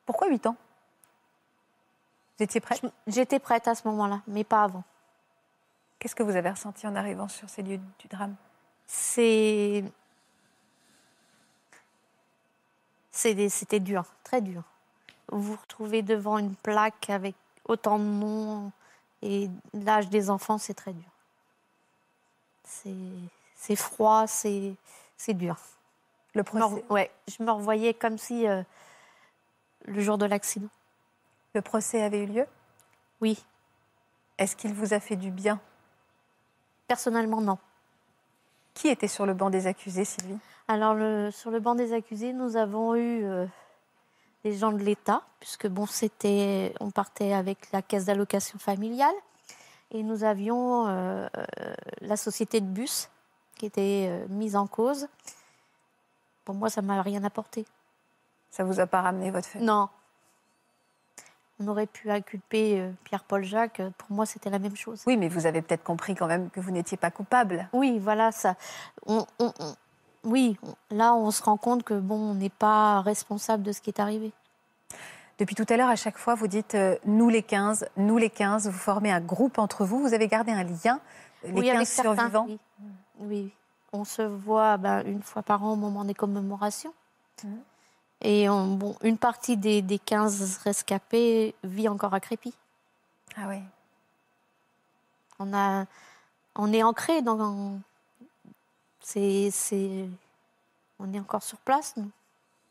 Pourquoi 0.06 0.28
huit 0.30 0.46
ans? 0.46 0.56
Vous 2.38 2.44
étiez 2.44 2.60
prêt 2.60 2.80
J'étais 3.08 3.40
prête 3.40 3.68
à 3.68 3.76
ce 3.76 3.88
moment-là, 3.88 4.22
mais 4.28 4.44
pas 4.44 4.64
avant. 4.64 4.84
Qu'est-ce 6.00 6.16
que 6.16 6.24
vous 6.24 6.36
avez 6.36 6.50
ressenti 6.50 6.86
en 6.86 6.96
arrivant 6.96 7.28
sur 7.28 7.50
ces 7.50 7.64
lieux 7.64 7.80
du 8.00 8.08
drame? 8.08 8.36
C'est 8.86 9.84
c'est 9.84 9.84
des- 9.84 9.92
c'était 13.16 13.80
dur, 13.80 14.04
très 14.24 14.42
dur. 14.42 14.62
Vous 15.32 15.42
vous 15.42 15.56
retrouvez 15.56 16.02
devant 16.02 16.38
une 16.38 16.56
plaque 16.56 17.10
avec 17.10 17.36
autant 17.68 17.98
de 17.98 18.04
noms 18.04 18.72
et 19.22 19.50
l'âge 19.74 20.10
des 20.10 20.30
enfants, 20.30 20.58
c'est 20.58 20.74
très 20.74 20.94
dur. 20.94 21.10
C'est 23.56 23.76
froid, 23.76 24.28
c'est 24.28 24.78
dur. 25.30 25.58
Le 26.34 26.44
Je 26.46 26.58
me, 26.58 26.60
procès, 26.60 26.84
ouais, 26.90 27.12
je 27.28 27.42
me 27.42 27.52
revoyais 27.52 27.94
comme 27.94 28.18
si 28.18 28.46
euh, 28.48 28.62
le 29.86 30.02
jour 30.02 30.18
de 30.18 30.26
l'accident. 30.26 30.68
le 31.54 31.62
procès 31.62 32.04
avait 32.04 32.24
eu 32.24 32.28
lieu? 32.28 32.46
Oui, 33.22 33.42
Est-ce 34.38 34.56
qu'il 34.58 34.74
vous 34.74 34.94
a 34.94 35.00
fait 35.00 35.16
du 35.16 35.32
bien? 35.32 35.62
Personnellement 36.88 37.40
non. 37.40 37.58
Qui 38.74 38.90
était 38.90 39.08
sur 39.08 39.26
le 39.26 39.34
banc 39.34 39.50
des 39.50 39.66
accusés, 39.68 40.04
Sylvie? 40.04 40.38
Alors, 40.68 40.94
le- 40.96 41.30
sur 41.32 41.52
le 41.52 41.60
banc 41.60 41.76
des 41.76 41.94
accusés, 41.94 42.34
nous 42.34 42.58
avons 42.58 42.96
eu 42.96 43.24
euh, 43.24 43.46
des 44.44 44.54
gens 44.58 44.72
de 44.72 44.80
l'État, 44.80 45.22
puisque 45.40 45.68
bon, 45.68 45.86
c'était, 45.86 46.74
on 46.80 46.90
partait 46.92 47.34
avec 47.34 47.72
la 47.72 47.82
caisse 47.82 48.06
d'allocation 48.06 48.58
familiale, 48.58 49.14
et 49.92 50.02
nous 50.02 50.24
avions 50.24 50.88
euh, 50.88 51.28
la 52.02 52.18
société 52.18 52.62
de 52.62 52.66
bus 52.66 53.10
qui 53.56 53.68
était 53.68 54.08
euh, 54.10 54.26
mise 54.30 54.56
en 54.56 54.66
cause. 54.68 55.08
Pour 56.46 56.56
moi, 56.56 56.70
ça 56.70 56.82
m'a 56.82 57.02
rien 57.02 57.24
apporté. 57.24 57.66
Ça 58.50 58.64
vous 58.64 58.80
a 58.80 58.88
pas 58.88 59.02
ramené 59.02 59.30
votre 59.32 59.48
fait 59.48 59.60
Non. 59.60 59.90
On 61.60 61.68
aurait 61.68 61.88
pu 61.88 62.12
inculper 62.12 62.90
Pierre-Paul 63.06 63.44
Jacques. 63.44 63.82
Pour 63.98 64.12
moi, 64.12 64.26
c'était 64.26 64.50
la 64.50 64.60
même 64.60 64.76
chose. 64.76 65.04
Oui, 65.08 65.16
mais 65.16 65.30
vous 65.30 65.46
avez 65.46 65.62
peut-être 65.62 65.84
compris 65.84 66.14
quand 66.14 66.28
même 66.28 66.50
que 66.50 66.60
vous 66.60 66.72
n'étiez 66.72 66.98
pas 66.98 67.12
coupable. 67.12 67.70
Oui, 67.72 67.98
voilà, 68.00 68.32
ça. 68.34 68.56
on- 69.06 69.26
on- 69.40 69.54
on- 69.60 69.76
oui, 70.26 70.58
là, 70.92 71.14
on 71.16 71.32
se 71.32 71.42
rend 71.44 71.58
compte 71.58 71.84
que 71.84 71.94
bon, 71.94 72.16
on 72.32 72.34
n'est 72.36 72.50
pas 72.50 73.02
responsable 73.02 73.64
de 73.64 73.72
ce 73.72 73.82
qui 73.82 73.90
est 73.90 74.00
arrivé. 74.00 74.32
Depuis 75.38 75.56
tout 75.56 75.66
à 75.70 75.76
l'heure, 75.78 75.90
à 75.90 75.96
chaque 75.96 76.18
fois, 76.18 76.36
vous 76.36 76.48
dites 76.48 76.76
euh, 76.76 76.98
nous 77.06 77.30
les 77.30 77.44
15, 77.44 77.88
nous 77.98 78.18
les 78.18 78.30
15, 78.30 78.68
vous 78.68 78.78
formez 78.78 79.12
un 79.12 79.20
groupe 79.22 79.60
entre 79.60 79.86
vous, 79.86 80.00
vous 80.00 80.14
avez 80.14 80.28
gardé 80.28 80.52
un 80.52 80.64
lien, 80.64 81.00
les 81.44 81.52
oui, 81.52 81.66
15 81.68 81.76
avec 81.76 81.88
certains, 81.88 82.16
survivants. 82.16 82.46
Oui. 82.48 82.60
oui. 83.20 83.54
On 83.94 84.04
se 84.06 84.22
voit 84.22 84.78
ben, 84.78 85.04
une 85.06 85.22
fois 85.22 85.44
par 85.44 85.64
an 85.64 85.74
au 85.74 85.76
moment 85.76 86.06
des 86.06 86.14
commémorations. 86.14 86.94
Mhm. 87.44 87.60
Et 88.22 88.50
on- 88.50 88.76
bon, 88.76 88.96
une 89.04 89.18
partie 89.18 89.58
des, 89.58 89.82
des 89.82 90.00
15 90.00 90.60
rescapés 90.64 91.54
vit 91.64 91.90
encore 91.90 92.14
à 92.14 92.20
Crépy. 92.22 92.54
Ah 93.38 93.48
oui. 93.50 93.60
On, 95.40 95.54
a, 95.54 95.86
on 96.56 96.72
est 96.72 96.82
ancré 96.84 97.22
dans. 97.22 97.80
C'est, 99.08 99.52
c'est, 99.52 100.10
on 100.98 101.14
est 101.14 101.20
encore 101.20 101.44
sur 101.44 101.60
place, 101.60 101.94
nous. 101.96 102.10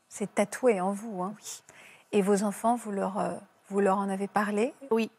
C'est 0.09 0.35
tatoué 0.35 0.81
en 0.81 0.91
vous. 0.91 1.23
Hein. 1.23 1.33
Et 2.11 2.21
vos 2.21 2.43
enfants, 2.43 2.75
vous 2.75 2.91
leur, 2.91 3.17
euh, 3.17 3.35
vous 3.69 3.79
leur 3.79 3.97
en 3.97 4.09
avez 4.09 4.27
parlé? 4.27 4.73
Oui. 4.91 5.09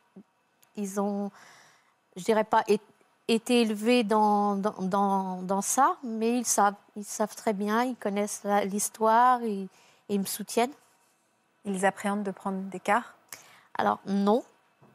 Ils 0.77 1.01
ont, 1.01 1.31
je 2.17 2.23
dirais 2.23 2.45
pas, 2.45 2.65
é- 2.69 2.81
été 3.29 3.63
élevés 3.63 4.05
dans, 4.05 4.57
dans, 4.57 4.75
dans, 4.83 5.41
dans 5.41 5.63
ça, 5.63 5.97
mais 6.05 6.37
ils 6.37 6.45
savent. 6.45 6.75
Ils 6.97 7.05
savent 7.05 7.35
très 7.35 7.55
bien, 7.55 7.83
ils 7.83 7.97
connaissent 7.97 8.43
la- 8.45 8.67
l'histoire 8.67 9.43
et, 9.43 9.63
et 9.63 9.69
ils 10.11 10.21
me 10.21 10.27
soutiennent. 10.27 10.75
Ils 11.65 11.87
appréhendent 11.87 12.25
de 12.25 12.31
prendre 12.31 12.59
des 12.59 12.81
quarts? 12.81 13.15
Alors 13.79 14.01
non, 14.05 14.45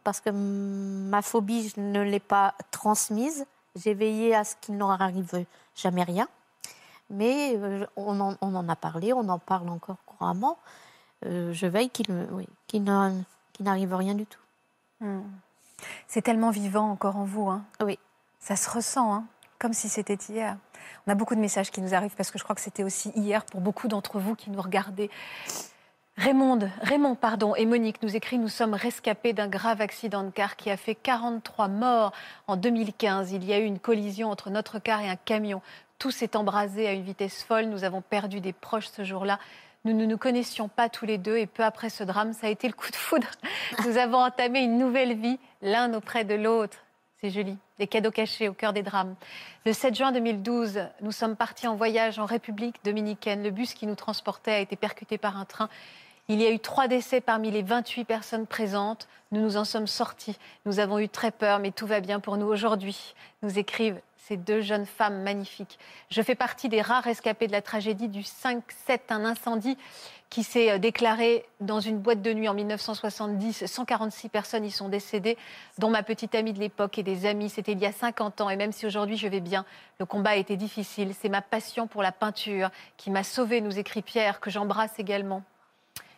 parce 0.03 0.21
que 0.21 0.29
ma 0.29 1.23
phobie, 1.23 1.69
je 1.69 1.81
ne 1.81 2.03
l'ai 2.03 2.19
pas 2.19 2.53
transmise. 2.69 3.47
J'ai 3.75 3.95
veillé 3.95 4.35
à 4.35 4.43
ce 4.43 4.55
qu'il 4.61 4.77
n'en 4.77 4.91
arrive 4.91 5.45
jamais 5.75 6.03
rien. 6.03 6.27
Mais 7.09 7.55
euh, 7.57 7.85
on, 7.95 8.19
en, 8.19 8.35
on 8.41 8.55
en 8.55 8.69
a 8.69 8.75
parlé, 8.75 9.13
on 9.13 9.27
en 9.29 9.39
parle 9.39 9.69
encore 9.69 9.97
couramment. 10.05 10.57
Euh, 11.25 11.53
je 11.53 11.67
veille 11.67 11.91
oui, 12.31 12.47
qu'il 12.67 12.83
n'arrive 12.83 13.93
rien 13.93 14.15
du 14.15 14.25
tout. 14.25 14.39
Hmm. 15.01 15.21
C'est 16.07 16.21
tellement 16.21 16.51
vivant 16.51 16.89
encore 16.89 17.17
en 17.17 17.25
vous. 17.25 17.49
Hein. 17.49 17.63
Oui. 17.81 17.99
Ça 18.39 18.55
se 18.55 18.69
ressent, 18.69 19.13
hein, 19.13 19.25
comme 19.59 19.73
si 19.73 19.89
c'était 19.89 20.17
hier. 20.29 20.57
On 21.05 21.11
a 21.11 21.15
beaucoup 21.15 21.35
de 21.35 21.39
messages 21.39 21.69
qui 21.69 21.81
nous 21.81 21.93
arrivent 21.93 22.15
parce 22.15 22.31
que 22.31 22.39
je 22.39 22.43
crois 22.43 22.55
que 22.55 22.61
c'était 22.61 22.83
aussi 22.83 23.09
hier 23.15 23.45
pour 23.45 23.61
beaucoup 23.61 23.87
d'entre 23.87 24.19
vous 24.19 24.35
qui 24.35 24.49
nous 24.49 24.61
regardaient. 24.61 25.09
Raymond, 26.21 26.59
Raymond 26.83 27.15
pardon, 27.15 27.55
et 27.55 27.65
Monique 27.65 28.03
nous 28.03 28.15
écrit 28.15 28.37
Nous 28.37 28.47
sommes 28.47 28.75
rescapés 28.75 29.33
d'un 29.33 29.47
grave 29.47 29.81
accident 29.81 30.23
de 30.23 30.29
car 30.29 30.55
qui 30.55 30.69
a 30.69 30.77
fait 30.77 30.93
43 30.93 31.67
morts 31.67 32.11
en 32.45 32.57
2015. 32.57 33.31
Il 33.31 33.43
y 33.43 33.53
a 33.53 33.57
eu 33.57 33.63
une 33.63 33.79
collision 33.79 34.29
entre 34.29 34.51
notre 34.51 34.77
car 34.77 35.01
et 35.01 35.09
un 35.09 35.15
camion. 35.15 35.63
Tout 35.97 36.11
s'est 36.11 36.35
embrasé 36.35 36.87
à 36.87 36.91
une 36.91 37.01
vitesse 37.01 37.41
folle. 37.41 37.65
Nous 37.65 37.83
avons 37.85 38.01
perdu 38.01 38.39
des 38.39 38.53
proches 38.53 38.89
ce 38.89 39.03
jour-là. 39.03 39.39
Nous 39.83 39.93
ne 39.93 40.05
nous 40.05 40.19
connaissions 40.19 40.67
pas 40.67 40.89
tous 40.89 41.07
les 41.07 41.17
deux 41.17 41.37
et 41.37 41.47
peu 41.47 41.63
après 41.63 41.89
ce 41.89 42.03
drame, 42.03 42.33
ça 42.33 42.45
a 42.45 42.49
été 42.51 42.67
le 42.67 42.73
coup 42.75 42.91
de 42.91 42.95
foudre. 42.95 43.25
Nous 43.87 43.97
avons 43.97 44.19
entamé 44.19 44.59
une 44.59 44.77
nouvelle 44.77 45.15
vie, 45.15 45.39
l'un 45.63 45.91
auprès 45.95 46.23
de 46.23 46.35
l'autre. 46.35 46.77
C'est 47.19 47.31
joli. 47.31 47.57
Des 47.79 47.87
cadeaux 47.87 48.11
cachés 48.11 48.47
au 48.47 48.53
cœur 48.53 48.73
des 48.73 48.83
drames. 48.83 49.15
Le 49.65 49.73
7 49.73 49.95
juin 49.95 50.11
2012, 50.11 50.81
nous 51.01 51.11
sommes 51.11 51.35
partis 51.35 51.67
en 51.67 51.75
voyage 51.75 52.19
en 52.19 52.25
République 52.25 52.75
dominicaine. 52.83 53.41
Le 53.41 53.49
bus 53.49 53.73
qui 53.73 53.87
nous 53.87 53.95
transportait 53.95 54.51
a 54.51 54.59
été 54.59 54.75
percuté 54.75 55.17
par 55.17 55.37
un 55.37 55.45
train. 55.45 55.67
Il 56.27 56.41
y 56.41 56.45
a 56.45 56.51
eu 56.51 56.59
trois 56.59 56.87
décès 56.87 57.19
parmi 57.19 57.51
les 57.51 57.61
28 57.61 58.05
personnes 58.05 58.47
présentes. 58.47 59.07
Nous 59.31 59.41
nous 59.41 59.57
en 59.57 59.65
sommes 59.65 59.87
sortis. 59.87 60.37
Nous 60.65 60.79
avons 60.79 60.99
eu 60.99 61.09
très 61.09 61.31
peur, 61.31 61.59
mais 61.59 61.71
tout 61.71 61.87
va 61.87 61.99
bien 61.99 62.19
pour 62.19 62.37
nous 62.37 62.47
aujourd'hui. 62.47 63.15
Nous 63.41 63.59
écrivent 63.59 63.99
ces 64.17 64.37
deux 64.37 64.61
jeunes 64.61 64.85
femmes 64.85 65.23
magnifiques. 65.23 65.79
Je 66.09 66.21
fais 66.21 66.35
partie 66.35 66.69
des 66.69 66.81
rares 66.81 67.03
rescapés 67.03 67.47
de 67.47 67.51
la 67.51 67.61
tragédie 67.61 68.07
du 68.07 68.21
5-7, 68.21 68.61
un 69.09 69.25
incendie 69.25 69.77
qui 70.29 70.43
s'est 70.43 70.71
euh, 70.71 70.77
déclaré 70.77 71.43
dans 71.59 71.81
une 71.81 71.97
boîte 71.97 72.21
de 72.21 72.31
nuit 72.31 72.47
en 72.47 72.53
1970. 72.53 73.65
146 73.65 74.29
personnes 74.29 74.63
y 74.63 74.71
sont 74.71 74.89
décédées, 74.89 75.37
dont 75.79 75.89
ma 75.89 76.03
petite 76.03 76.33
amie 76.35 76.53
de 76.53 76.59
l'époque 76.59 76.97
et 76.97 77.03
des 77.03 77.25
amis. 77.25 77.49
C'était 77.49 77.73
il 77.73 77.79
y 77.79 77.85
a 77.85 77.91
50 77.91 78.41
ans. 78.41 78.49
Et 78.49 78.55
même 78.55 78.71
si 78.71 78.85
aujourd'hui 78.85 79.17
je 79.17 79.27
vais 79.27 79.41
bien, 79.41 79.65
le 79.99 80.05
combat 80.05 80.31
a 80.31 80.35
été 80.35 80.55
difficile. 80.55 81.13
C'est 81.19 81.29
ma 81.29 81.41
passion 81.41 81.87
pour 81.87 82.03
la 82.03 82.11
peinture 82.11 82.69
qui 82.97 83.11
m'a 83.11 83.23
sauvée, 83.23 83.59
nous 83.59 83.77
écrit 83.77 84.01
Pierre, 84.01 84.39
que 84.39 84.49
j'embrasse 84.49 84.97
également. 84.97 85.43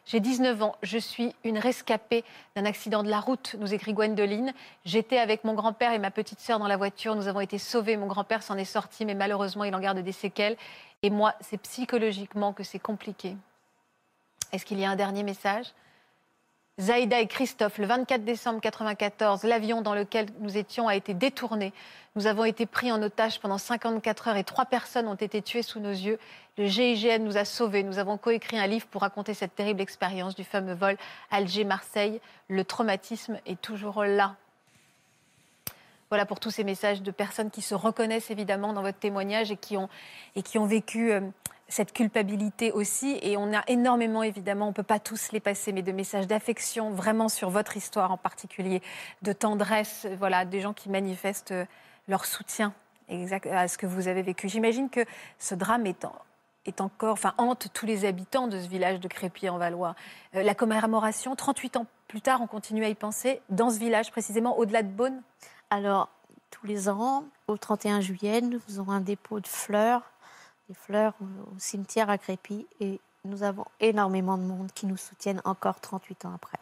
J'ai 0.05 0.19
19 0.19 0.61
ans, 0.61 0.75
je 0.83 0.97
suis 0.97 1.33
une 1.45 1.57
rescapée 1.57 2.25
d'un 2.55 2.65
accident 2.65 3.03
de 3.03 3.09
la 3.09 3.21
route, 3.21 3.55
nous 3.59 3.73
écrit 3.73 3.93
Gwendoline. 3.93 4.53
J'étais 4.83 5.17
avec 5.17 5.45
mon 5.45 5.53
grand-père 5.53 5.93
et 5.93 5.99
ma 5.99 6.11
petite 6.11 6.41
sœur 6.41 6.59
dans 6.59 6.67
la 6.67 6.75
voiture, 6.75 7.15
nous 7.15 7.29
avons 7.29 7.39
été 7.39 7.57
sauvés, 7.57 7.95
mon 7.95 8.07
grand-père 8.07 8.43
s'en 8.43 8.57
est 8.57 8.65
sorti, 8.65 9.05
mais 9.05 9.15
malheureusement 9.15 9.63
il 9.63 9.73
en 9.73 9.79
garde 9.79 9.99
des 9.99 10.11
séquelles. 10.11 10.57
Et 11.03 11.09
moi, 11.09 11.35
c'est 11.39 11.57
psychologiquement 11.57 12.51
que 12.51 12.63
c'est 12.63 12.79
compliqué. 12.79 13.37
Est-ce 14.51 14.65
qu'il 14.65 14.79
y 14.79 14.85
a 14.85 14.89
un 14.89 14.95
dernier 14.95 15.23
message? 15.23 15.67
Zaïda 16.81 17.19
et 17.19 17.27
Christophe, 17.27 17.77
le 17.77 17.85
24 17.85 18.25
décembre 18.25 18.55
1994, 18.55 19.43
l'avion 19.43 19.83
dans 19.83 19.93
lequel 19.93 20.25
nous 20.39 20.57
étions 20.57 20.87
a 20.87 20.95
été 20.95 21.13
détourné. 21.13 21.71
Nous 22.15 22.25
avons 22.25 22.45
été 22.45 22.65
pris 22.65 22.91
en 22.91 22.99
otage 23.03 23.39
pendant 23.39 23.59
54 23.59 24.29
heures 24.29 24.37
et 24.37 24.43
trois 24.43 24.65
personnes 24.65 25.07
ont 25.07 25.13
été 25.13 25.43
tuées 25.43 25.61
sous 25.61 25.79
nos 25.79 25.91
yeux. 25.91 26.17
Le 26.57 26.65
GIGN 26.65 27.23
nous 27.23 27.37
a 27.37 27.45
sauvés. 27.45 27.83
Nous 27.83 27.99
avons 27.99 28.17
coécrit 28.17 28.57
un 28.57 28.65
livre 28.65 28.87
pour 28.87 29.01
raconter 29.01 29.35
cette 29.35 29.53
terrible 29.53 29.81
expérience 29.81 30.33
du 30.33 30.43
fameux 30.43 30.73
vol 30.73 30.97
Alger-Marseille. 31.29 32.19
Le 32.47 32.63
traumatisme 32.63 33.39
est 33.45 33.61
toujours 33.61 34.03
là. 34.03 34.35
voilà, 36.09 36.25
pour 36.25 36.39
tous 36.39 36.49
ces 36.49 36.63
messages 36.63 37.03
de 37.03 37.11
personnes 37.11 37.51
qui 37.51 37.61
se 37.61 37.75
reconnaissent 37.75 38.31
évidemment 38.31 38.73
dans 38.73 38.81
votre 38.81 38.97
témoignage 38.97 39.51
et 39.51 39.57
qui 39.57 39.77
ont, 39.77 39.89
et 40.35 40.41
qui 40.41 40.57
ont 40.57 40.65
vécu 40.65 41.11
euh, 41.11 41.21
cette 41.73 41.91
culpabilité 41.91 42.71
aussi. 42.71 43.17
Et 43.21 43.35
on 43.35 43.51
a 43.53 43.63
énormément, 43.67 44.21
évidemment, 44.21 44.65
on 44.65 44.69
ne 44.69 44.73
peut 44.73 44.83
pas 44.83 44.99
tous 44.99 45.31
les 45.31 45.39
passer, 45.39 45.71
mais 45.73 45.81
de 45.81 45.91
messages 45.91 46.27
d'affection 46.27 46.91
vraiment 46.91 47.29
sur 47.29 47.49
votre 47.49 47.75
histoire 47.75 48.11
en 48.11 48.17
particulier, 48.17 48.81
de 49.23 49.33
tendresse, 49.33 50.07
voilà, 50.19 50.45
des 50.45 50.61
gens 50.61 50.73
qui 50.73 50.89
manifestent 50.89 51.51
euh, 51.51 51.65
leur 52.07 52.25
soutien 52.25 52.73
exact, 53.09 53.47
à 53.47 53.67
ce 53.67 53.77
que 53.77 53.87
vous 53.87 54.07
avez 54.07 54.21
vécu. 54.21 54.47
J'imagine 54.49 54.89
que 54.89 55.03
ce 55.39 55.55
drame 55.55 55.87
est, 55.87 56.79
encore, 56.79 57.13
enfin, 57.13 57.33
hante 57.39 57.67
tous 57.73 57.87
les 57.87 58.05
habitants 58.05 58.47
de 58.47 58.59
ce 58.59 58.67
village 58.67 58.99
de 58.99 59.07
Crépy 59.07 59.49
en 59.49 59.57
Valois. 59.57 59.95
Euh, 60.35 60.43
la 60.43 60.53
commémoration, 60.53 61.35
38 61.35 61.77
ans 61.77 61.87
plus 62.07 62.21
tard, 62.21 62.41
on 62.41 62.47
continue 62.47 62.85
à 62.85 62.89
y 62.89 62.95
penser, 62.95 63.41
dans 63.49 63.71
ce 63.71 63.79
village 63.79 64.11
précisément, 64.11 64.59
au-delà 64.59 64.83
de 64.83 64.89
Beaune? 64.89 65.23
Alors, 65.71 66.09
tous 66.51 66.67
les 66.67 66.87
ans, 66.87 67.25
au 67.47 67.57
31 67.57 67.99
juillet, 67.99 68.41
nous 68.41 68.59
faisons 68.59 68.89
un 68.89 69.01
dépôt 69.01 69.39
de 69.39 69.47
fleurs, 69.47 70.12
des 70.69 70.75
fleurs 70.75 71.13
au, 71.21 71.25
au 71.55 71.59
cimetière 71.59 72.09
à 72.09 72.17
Crépy, 72.17 72.67
et 72.79 72.99
nous 73.25 73.43
avons 73.43 73.65
énormément 73.79 74.37
de 74.37 74.43
monde 74.43 74.71
qui 74.73 74.85
nous 74.85 74.97
soutiennent 74.97 75.41
encore 75.45 75.79
38 75.79 76.25
ans 76.25 76.33
après. 76.35 76.57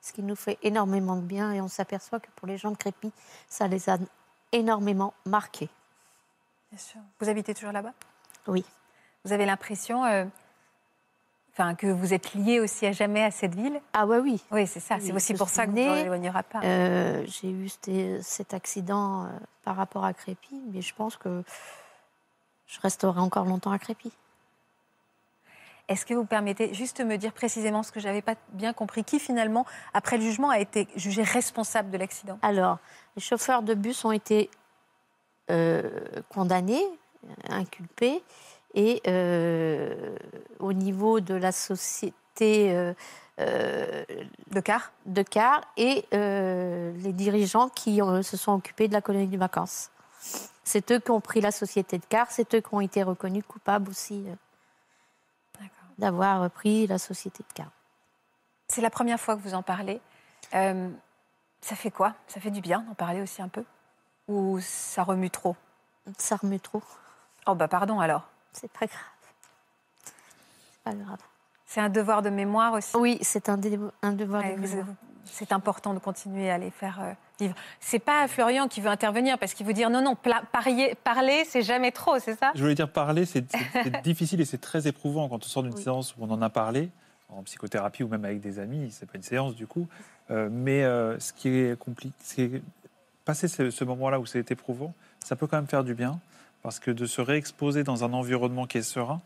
Ce 0.00 0.12
qui 0.12 0.22
nous 0.22 0.36
fait 0.36 0.58
énormément 0.62 1.16
de 1.16 1.22
bien, 1.22 1.52
et 1.52 1.60
on 1.60 1.68
s'aperçoit 1.68 2.20
que 2.20 2.30
pour 2.36 2.46
les 2.46 2.58
gens 2.58 2.70
de 2.70 2.76
Crépy, 2.76 3.10
ça 3.48 3.68
les 3.68 3.88
a 3.88 3.98
énormément 4.52 5.14
marqués. 5.24 5.68
Bien 6.70 6.78
sûr. 6.78 7.00
Vous 7.20 7.28
habitez 7.28 7.54
toujours 7.54 7.72
là-bas? 7.72 7.92
Oui. 8.46 8.64
Vous 9.24 9.32
avez 9.32 9.46
l'impression 9.46 10.04
euh, 10.04 10.24
enfin, 11.52 11.74
que 11.74 11.86
vous 11.86 12.12
êtes 12.12 12.34
lié 12.34 12.60
aussi 12.60 12.86
à 12.86 12.92
jamais 12.92 13.22
à 13.22 13.30
cette 13.30 13.54
ville? 13.54 13.80
Ah 13.92 14.06
ouais, 14.06 14.18
oui. 14.18 14.42
Oui, 14.50 14.66
c'est 14.66 14.80
ça. 14.80 14.96
Oui, 14.96 15.02
c'est 15.06 15.12
aussi 15.14 15.34
pour 15.34 15.48
ça 15.48 15.64
que 15.64 15.70
vous 15.70 15.76
née, 15.76 15.88
n'en 15.88 15.94
éloignerez 15.94 16.42
pas. 16.42 16.60
Euh, 16.62 17.24
J'ai 17.26 17.50
eu 17.50 17.68
cet, 17.68 18.22
cet 18.22 18.54
accident 18.54 19.24
euh, 19.24 19.28
par 19.62 19.76
rapport 19.76 20.04
à 20.04 20.12
Crépy, 20.12 20.60
mais 20.72 20.82
je 20.82 20.94
pense 20.94 21.16
que 21.16 21.42
je 22.66 22.80
resterai 22.80 23.20
encore 23.20 23.44
longtemps 23.44 23.72
à 23.72 23.78
Crépy. 23.78 24.12
Est-ce 25.86 26.06
que 26.06 26.14
vous 26.14 26.24
permettez 26.24 26.72
juste 26.72 27.00
de 27.00 27.04
me 27.04 27.16
dire 27.16 27.32
précisément 27.32 27.82
ce 27.82 27.92
que 27.92 28.00
je 28.00 28.06
n'avais 28.06 28.22
pas 28.22 28.36
bien 28.52 28.72
compris? 28.72 29.04
Qui 29.04 29.18
finalement, 29.18 29.66
après 29.92 30.16
le 30.16 30.22
jugement, 30.22 30.48
a 30.48 30.58
été 30.58 30.88
jugé 30.96 31.22
responsable 31.22 31.90
de 31.90 31.98
l'accident? 31.98 32.38
Alors, 32.40 32.78
les 33.16 33.22
chauffeurs 33.22 33.62
de 33.62 33.74
bus 33.74 34.04
ont 34.04 34.12
été 34.12 34.48
euh, 35.50 35.90
condamnés, 36.30 36.84
inculpés, 37.50 38.22
et 38.74 39.02
euh, 39.06 40.16
au 40.58 40.72
niveau 40.72 41.20
de 41.20 41.34
la 41.34 41.52
société 41.52 42.72
euh, 42.72 42.94
de 43.38 44.60
car? 44.60 44.90
de 45.04 45.22
car 45.22 45.60
et 45.76 46.06
les 46.12 47.12
dirigeants 47.12 47.68
qui 47.68 48.00
se 48.22 48.36
sont 48.38 48.52
occupés 48.52 48.88
de 48.88 48.94
la 48.94 49.02
colonie 49.02 49.26
de 49.26 49.36
vacances. 49.36 49.90
C'est 50.64 50.90
eux 50.92 50.98
qui 50.98 51.10
ont 51.10 51.20
pris 51.20 51.40
la 51.40 51.50
société 51.52 51.98
de 51.98 52.04
car, 52.06 52.30
c'est 52.30 52.54
eux 52.54 52.60
qui 52.60 52.74
ont 52.74 52.80
été 52.80 53.02
reconnus 53.02 53.44
coupables 53.46 53.90
aussi 53.90 54.24
euh, 54.28 55.64
d'avoir 55.98 56.50
pris 56.50 56.86
la 56.86 56.98
société 56.98 57.42
de 57.46 57.52
car. 57.52 57.68
C'est 58.68 58.80
la 58.80 58.90
première 58.90 59.20
fois 59.20 59.36
que 59.36 59.40
vous 59.42 59.54
en 59.54 59.62
parlez. 59.62 60.00
Euh, 60.54 60.90
ça 61.60 61.76
fait 61.76 61.90
quoi? 61.90 62.14
Ça 62.26 62.40
fait 62.40 62.50
du 62.50 62.60
bien 62.60 62.80
d'en 62.80 62.94
parler 62.94 63.20
aussi 63.20 63.42
un 63.42 63.48
peu? 63.48 63.64
Ou 64.28 64.58
ça 64.60 65.02
remue 65.02 65.30
trop? 65.30 65.54
Ça 66.18 66.36
remue 66.36 66.60
trop. 66.60 66.82
Oh 67.46 67.54
bah 67.54 67.68
pardon 67.68 68.00
alors. 68.00 68.26
C'est 68.52 68.70
pas 68.72 68.86
grave. 68.86 69.00
C'est 70.04 70.82
pas 70.82 70.94
grave. 70.94 71.18
C'est 71.66 71.80
un 71.80 71.88
devoir 71.90 72.22
de 72.22 72.30
mémoire 72.30 72.72
aussi? 72.72 72.96
Oui, 72.96 73.18
c'est 73.22 73.48
un, 73.48 73.56
dé- 73.58 73.78
un 74.02 74.12
devoir 74.12 74.42
Ouais, 74.42 74.54
de 74.56 74.60
mémoire. 74.60 74.86
C'est 75.24 75.52
important 75.52 75.92
de 75.94 75.98
continuer 75.98 76.50
à 76.50 76.56
les 76.58 76.70
faire 76.70 77.00
euh, 77.02 77.12
vivre. 77.38 77.54
C'est 77.80 77.98
pas 77.98 78.26
Florian 78.28 78.68
qui 78.68 78.80
veut 78.80 78.90
intervenir 78.90 79.38
parce 79.38 79.54
qu'il 79.54 79.66
veut 79.66 79.72
dire 79.72 79.90
non, 79.90 80.02
non, 80.02 80.16
parier- 80.52 80.94
parler, 81.02 81.44
c'est 81.46 81.62
jamais 81.62 81.90
trop, 81.92 82.18
c'est 82.18 82.36
ça? 82.38 82.52
Je 82.54 82.62
voulais 82.62 82.74
dire 82.74 82.88
parler, 82.88 83.24
c'est 83.26 83.44
difficile 84.02 84.40
et 84.40 84.44
c'est 84.44 84.60
très 84.60 84.86
éprouvant 84.86 85.28
quand 85.28 85.44
on 85.44 85.48
sort 85.48 85.62
d'une 85.62 85.74
Oui. 85.74 85.82
séance 85.82 86.14
où 86.16 86.24
on 86.24 86.30
en 86.30 86.42
a 86.42 86.50
parlé, 86.50 86.90
en 87.28 87.42
psychothérapie 87.42 88.02
ou 88.02 88.08
même 88.08 88.24
avec 88.24 88.40
des 88.40 88.58
amis, 88.58 88.90
c'est 88.92 89.06
pas 89.06 89.16
une 89.16 89.22
séance 89.22 89.54
du 89.54 89.66
coup. 89.66 89.88
Euh, 90.30 90.48
mais 90.50 90.84
euh, 90.84 91.18
ce 91.18 91.32
qui 91.32 91.48
est 91.48 91.78
compliqué, 91.78 92.14
c'est 92.20 92.62
passer 93.24 93.48
ce, 93.48 93.70
ce 93.70 93.84
moment-là 93.84 94.20
où 94.20 94.26
c'est 94.26 94.50
éprouvant, 94.50 94.94
ça 95.24 95.36
peut 95.36 95.46
quand 95.46 95.56
même 95.56 95.66
faire 95.66 95.84
du 95.84 95.94
bien 95.94 96.18
parce 96.62 96.78
que 96.78 96.90
de 96.90 97.04
se 97.06 97.20
réexposer 97.20 97.82
dans 97.84 98.04
un 98.04 98.12
environnement 98.12 98.66
qui 98.66 98.78
est 98.78 98.82
serein 98.82 99.20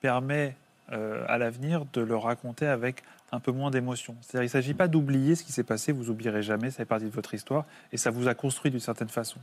permet 0.00 0.54
euh, 0.92 1.24
à 1.28 1.38
l'avenir 1.38 1.84
de 1.92 2.00
le 2.00 2.16
raconter 2.16 2.66
avec 2.66 3.02
un 3.32 3.40
peu 3.40 3.52
moins 3.52 3.70
d'émotion. 3.70 4.14
C'est-à-dire 4.20 4.42
il 4.42 4.46
ne 4.46 4.50
s'agit 4.50 4.74
pas 4.74 4.86
d'oublier 4.88 5.34
ce 5.34 5.42
qui 5.44 5.52
s'est 5.52 5.64
passé, 5.64 5.92
vous 5.92 6.10
oublierez 6.10 6.42
jamais, 6.42 6.70
ça 6.70 6.78
fait 6.78 6.84
partie 6.84 7.06
de 7.06 7.10
votre 7.10 7.34
histoire 7.34 7.64
et 7.92 7.96
ça 7.96 8.10
vous 8.10 8.28
a 8.28 8.34
construit 8.34 8.70
d'une 8.70 8.80
certaine 8.80 9.08
façon. 9.08 9.38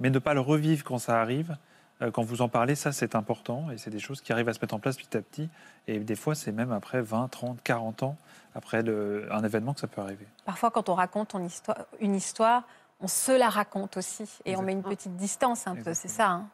Mais 0.00 0.10
ne 0.10 0.18
pas 0.18 0.34
le 0.34 0.40
revivre 0.40 0.84
quand 0.84 0.98
ça 0.98 1.20
arrive, 1.20 1.56
euh, 2.02 2.10
quand 2.10 2.22
vous 2.22 2.42
en 2.42 2.48
parlez, 2.48 2.74
ça 2.74 2.90
c'est 2.92 3.14
important 3.14 3.70
et 3.70 3.78
c'est 3.78 3.90
des 3.90 4.00
choses 4.00 4.20
qui 4.20 4.32
arrivent 4.32 4.48
à 4.48 4.52
se 4.54 4.60
mettre 4.60 4.74
en 4.74 4.78
place 4.80 4.96
petit 4.96 5.16
à 5.16 5.22
petit. 5.22 5.48
Et 5.86 5.98
des 5.98 6.16
fois, 6.16 6.34
c'est 6.34 6.52
même 6.52 6.72
après 6.72 7.00
20, 7.00 7.28
30, 7.28 7.62
40 7.62 8.02
ans, 8.02 8.16
après 8.54 8.82
le- 8.82 9.28
un 9.32 9.42
événement 9.44 9.72
que 9.74 9.80
ça 9.80 9.86
peut 9.86 10.00
arriver. 10.00 10.26
Parfois, 10.44 10.70
quand 10.70 10.88
on 10.88 10.94
raconte 10.94 11.34
on 11.34 11.44
histoire- 11.44 11.78
une 12.00 12.14
histoire, 12.14 12.64
on 13.00 13.08
se 13.08 13.32
la 13.32 13.48
raconte 13.48 13.96
aussi 13.96 14.28
et 14.44 14.56
on 14.56 14.62
met 14.62 14.72
une 14.72 14.82
petite 14.82 15.16
distance 15.16 15.66
un 15.66 15.74
peu, 15.76 15.94
c'est 15.94 16.08
ça 16.08 16.28
hein 16.30 16.48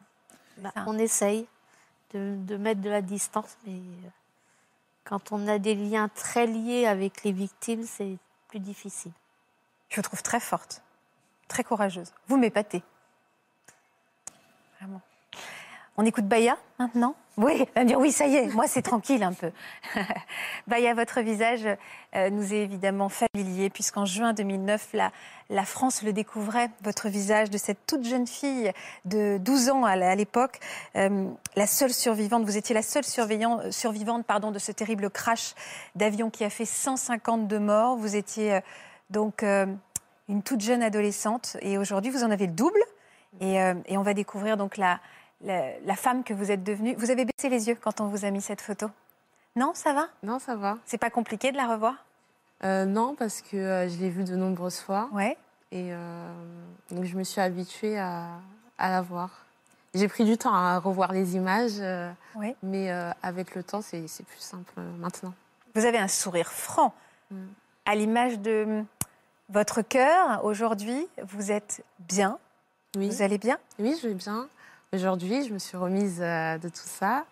Bah, 0.58 0.70
ça. 0.74 0.84
on 0.86 0.96
essaye 0.98 1.46
de, 2.14 2.36
de 2.46 2.56
mettre 2.56 2.80
de 2.80 2.88
la 2.88 3.02
distance, 3.02 3.56
mais 3.66 3.72
euh, 3.74 4.08
quand 5.08 5.32
on 5.32 5.48
a 5.48 5.58
des 5.58 5.74
liens 5.74 6.08
très 6.08 6.46
liés 6.46 6.86
avec 6.86 7.24
les 7.24 7.32
victimes, 7.32 7.82
c'est 7.82 8.18
plus 8.48 8.60
difficile. 8.60 9.12
Je 9.88 9.96
vous 9.96 10.02
trouve 10.02 10.22
très 10.22 10.38
forte, 10.38 10.82
très 11.48 11.64
courageuse. 11.64 12.12
Vous 12.26 12.36
m'épatez. 12.36 12.82
Vraiment. 14.78 15.00
On 15.96 16.04
écoute 16.04 16.26
Baya 16.26 16.58
maintenant? 16.78 17.16
Oui, 17.40 17.64
va 17.76 17.84
me 17.84 17.88
dire 17.88 18.00
oui, 18.00 18.10
ça 18.10 18.26
y 18.26 18.34
est, 18.34 18.52
moi 18.52 18.66
c'est 18.66 18.82
tranquille 18.82 19.22
un 19.22 19.32
peu. 19.32 19.52
Baya, 20.66 20.92
votre 20.92 21.20
visage 21.20 21.68
euh, 22.16 22.30
nous 22.30 22.52
est 22.52 22.64
évidemment 22.64 23.08
familier, 23.08 23.70
puisqu'en 23.70 24.04
juin 24.04 24.32
2009, 24.32 24.96
la, 25.48 25.64
France 25.64 26.02
le 26.02 26.12
découvrait, 26.12 26.68
votre 26.82 27.08
visage 27.08 27.48
de 27.48 27.56
cette 27.56 27.78
toute 27.86 28.04
jeune 28.04 28.26
fille 28.26 28.72
de 29.04 29.38
12 29.38 29.70
ans 29.70 29.84
à 29.84 29.92
à 29.92 30.14
l'époque, 30.16 30.58
euh, 30.96 31.28
la 31.54 31.68
seule 31.68 31.92
survivante, 31.92 32.42
vous 32.42 32.56
étiez 32.56 32.74
la 32.74 32.82
seule 32.82 33.04
euh, 33.04 33.70
survivante 33.70 34.26
pardon, 34.26 34.50
de 34.50 34.58
ce 34.58 34.72
terrible 34.72 35.08
crash 35.08 35.54
d'avion 35.94 36.30
qui 36.30 36.42
a 36.42 36.50
fait 36.50 36.64
152 36.64 37.60
morts. 37.60 37.96
Vous 37.98 38.16
étiez 38.16 38.58
donc 39.10 39.44
une 39.44 40.42
toute 40.42 40.60
jeune 40.60 40.82
adolescente 40.82 41.56
et 41.62 41.78
aujourd'hui 41.78 42.10
vous 42.10 42.24
en 42.24 42.32
avez 42.32 42.48
le 42.48 42.52
double 42.52 42.80
et 43.40 43.96
on 43.96 44.02
va 44.02 44.14
découvrir 44.14 44.56
donc 44.56 44.76
la, 44.76 44.98
la, 45.42 45.78
la 45.80 45.96
femme 45.96 46.24
que 46.24 46.34
vous 46.34 46.50
êtes 46.50 46.64
devenue. 46.64 46.94
Vous 46.96 47.10
avez 47.10 47.24
baissé 47.24 47.48
les 47.48 47.68
yeux 47.68 47.76
quand 47.80 48.00
on 48.00 48.08
vous 48.08 48.24
a 48.24 48.30
mis 48.30 48.40
cette 48.40 48.60
photo 48.60 48.88
Non, 49.56 49.72
ça 49.74 49.92
va? 49.92 50.08
Non, 50.22 50.38
ça 50.38 50.56
va. 50.56 50.78
C'est 50.84 50.98
pas 50.98 51.10
compliqué 51.10 51.52
de 51.52 51.56
la 51.56 51.66
revoir? 51.66 51.94
Euh, 52.64 52.84
non, 52.86 53.14
parce 53.14 53.40
que 53.40 53.56
euh, 53.56 53.88
je 53.88 53.96
l'ai 53.98 54.10
vue 54.10 54.24
de 54.24 54.34
nombreuses 54.34 54.80
fois. 54.80 55.08
Ouais. 55.12 55.36
Et 55.70 55.92
euh, 55.92 56.32
donc, 56.90 57.04
je 57.04 57.16
me 57.16 57.22
suis 57.24 57.40
habituée 57.40 57.98
à, 57.98 58.26
à 58.78 58.90
la 58.90 59.00
voir. 59.02 59.30
J'ai 59.94 60.08
pris 60.08 60.24
du 60.24 60.36
temps 60.36 60.52
à 60.54 60.78
revoir 60.78 61.12
les 61.12 61.34
images, 61.36 61.80
Oui. 62.34 62.54
mais 62.62 62.90
avec 63.22 63.54
le 63.54 63.62
temps, 63.62 63.80
c'est 63.80 64.00
plus 64.02 64.38
simple 64.38 64.80
maintenant. 64.98 65.32
Vous 65.74 65.84
avez 65.86 65.98
un 65.98 66.08
sourire 66.08 66.50
franc, 66.52 66.94
Mm. 67.30 67.36
à 67.84 67.94
l'image 67.94 68.38
de 68.38 68.82
votre 69.50 69.82
cœur. 69.82 70.42
Aujourd'hui, 70.44 71.06
vous 71.24 71.52
êtes 71.52 71.84
bien? 71.98 72.38
Oui, 72.96 73.08
Vous 73.10 73.20
allez 73.22 73.36
bien? 73.38 73.58
Oui 73.78 73.98
je 74.02 74.08
vais 74.08 74.14
bien. 74.14 74.48
Aujourd'hui, 74.94 75.46
je 75.46 75.52
me 75.52 75.58
suis 75.58 75.76
remise 75.76 76.16
euh, 76.22 76.56
de 76.56 76.70
tout 76.70 76.86
ça. 76.86 77.26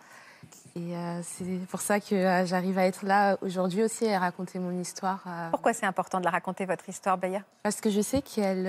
Et 0.75 0.95
euh, 0.95 1.23
c'est 1.23 1.67
pour 1.71 1.81
ça 1.81 2.01
que 2.01 2.15
euh, 2.15 2.45
j'arrive 2.45 2.77
à 2.77 2.85
être 2.85 3.03
là 3.03 3.39
aujourd'hui 3.41 3.83
aussi 3.83 4.05
et 4.05 4.15
à 4.15 4.19
raconter 4.19 4.59
mon 4.59 4.79
histoire. 4.79 5.25
Pourquoi 5.53 5.73
c'est 5.73 5.87
important 5.87 6.21
de 6.21 6.27
la 6.27 6.31
raconter, 6.31 6.67
votre 6.67 6.87
histoire, 6.87 7.17
Baya? 7.17 7.41
Parce 7.63 7.81
que 7.81 7.89
je 7.89 8.03
sais 8.03 8.21
qu'elle 8.21 8.65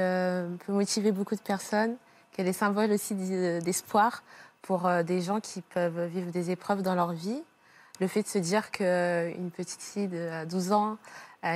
peut 0.66 0.72
motiver 0.72 1.12
beaucoup 1.12 1.36
de 1.36 1.41
personnes, 1.41 1.97
qu'elle 2.32 2.47
est 2.47 2.53
symbole 2.53 2.93
aussi 2.93 3.14
d'espoir 3.14 4.24
pour 4.62 4.89
des 5.03 5.20
gens 5.20 5.41
qui 5.41 5.62
peuvent 5.62 6.05
vivre 6.05 6.32
des 6.32 6.51
épreuves 6.51 6.82
dans 6.82 6.95
leur 6.95 7.12
vie. 7.12 7.43
Le 7.99 8.07
fait 8.07 8.24
de 8.24 8.28
se 8.30 8.38
dire 8.38 8.72
qu'une 8.72 9.51
petite 9.51 9.82
fille 9.82 10.07
de 10.07 10.45
12 10.45 10.72
ans 10.72 10.97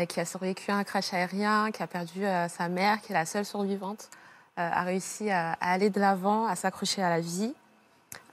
qui 0.10 0.20
a 0.20 0.26
survécu 0.26 0.70
à 0.70 0.76
un 0.76 0.84
crash 0.84 1.14
aérien, 1.14 1.72
qui 1.72 1.82
a 1.82 1.88
perdu 1.88 2.26
sa 2.49 2.68
mère, 2.68 2.99
qui 2.99 3.14
est 3.14 3.16
la 3.16 3.26
seule 3.26 3.45
survivante, 3.45 4.10
a 4.58 4.84
réussi 4.84 5.30
à, 5.30 5.54
à 5.54 5.72
aller 5.72 5.89
de 5.89 5.99
l'avant, 5.99 6.45
à 6.45 6.56
s'accrocher 6.56 7.02
à 7.02 7.10
la 7.10 7.22
vie. 7.22 7.54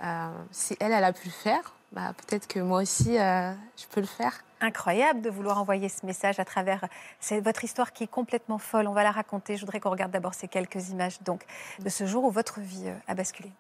Euh, 0.03 0.29
si 0.51 0.77
elle, 0.81 0.93
elle 0.93 1.05
a 1.05 1.13
pu 1.13 1.27
le 1.27 1.33
faire, 1.33 1.75
bah, 1.93 2.13
peut-être 2.17 2.47
que 2.47 2.61
moi 2.61 2.83
aussi, 2.83 3.19
euh, 3.19 3.53
je 3.77 3.87
peux 3.91 4.01
le 4.01 4.07
faire. 4.07 4.45
incroyable 4.61 5.23
de 5.23 5.31
vouloir 5.31 5.59
envoyer 5.59 5.89
ce 5.89 6.05
message 6.05 6.41
à 6.41 6.45
travers 6.45 6.89
c'est 7.21 7.41
votre 7.41 7.63
histoire 7.63 7.93
qui 7.93 8.05
est 8.05 8.11
complètement 8.11 8.59
folle. 8.59 8.89
On 8.89 8.93
va 8.93 9.05
la 9.05 9.13
raconter. 9.13 9.57
Je 9.57 9.61
voudrais 9.61 9.79
qu'on 9.81 9.91
regarde 9.91 10.11
d'abord 10.11 10.35
ces 10.35 10.49
quelques 10.49 10.89
images 10.91 11.23
donc 11.23 11.45
de 11.79 11.89
ce 11.89 12.07
jour 12.07 12.25
où 12.25 12.31
votre 12.31 12.61
vie 12.61 12.89
euh, 12.89 12.95
a 13.07 13.15
basculé. 13.15 13.53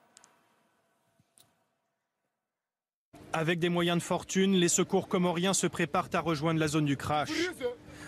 Avec 3.32 3.58
des 3.60 3.68
moyens 3.68 3.98
de 3.98 4.02
fortune, 4.02 4.54
les 4.54 4.68
secours 4.68 5.06
comoriens 5.06 5.54
se 5.54 5.66
préparent 5.66 6.08
à 6.14 6.20
rejoindre 6.20 6.58
la 6.58 6.66
zone 6.66 6.86
du 6.86 6.96
crash. 6.96 7.30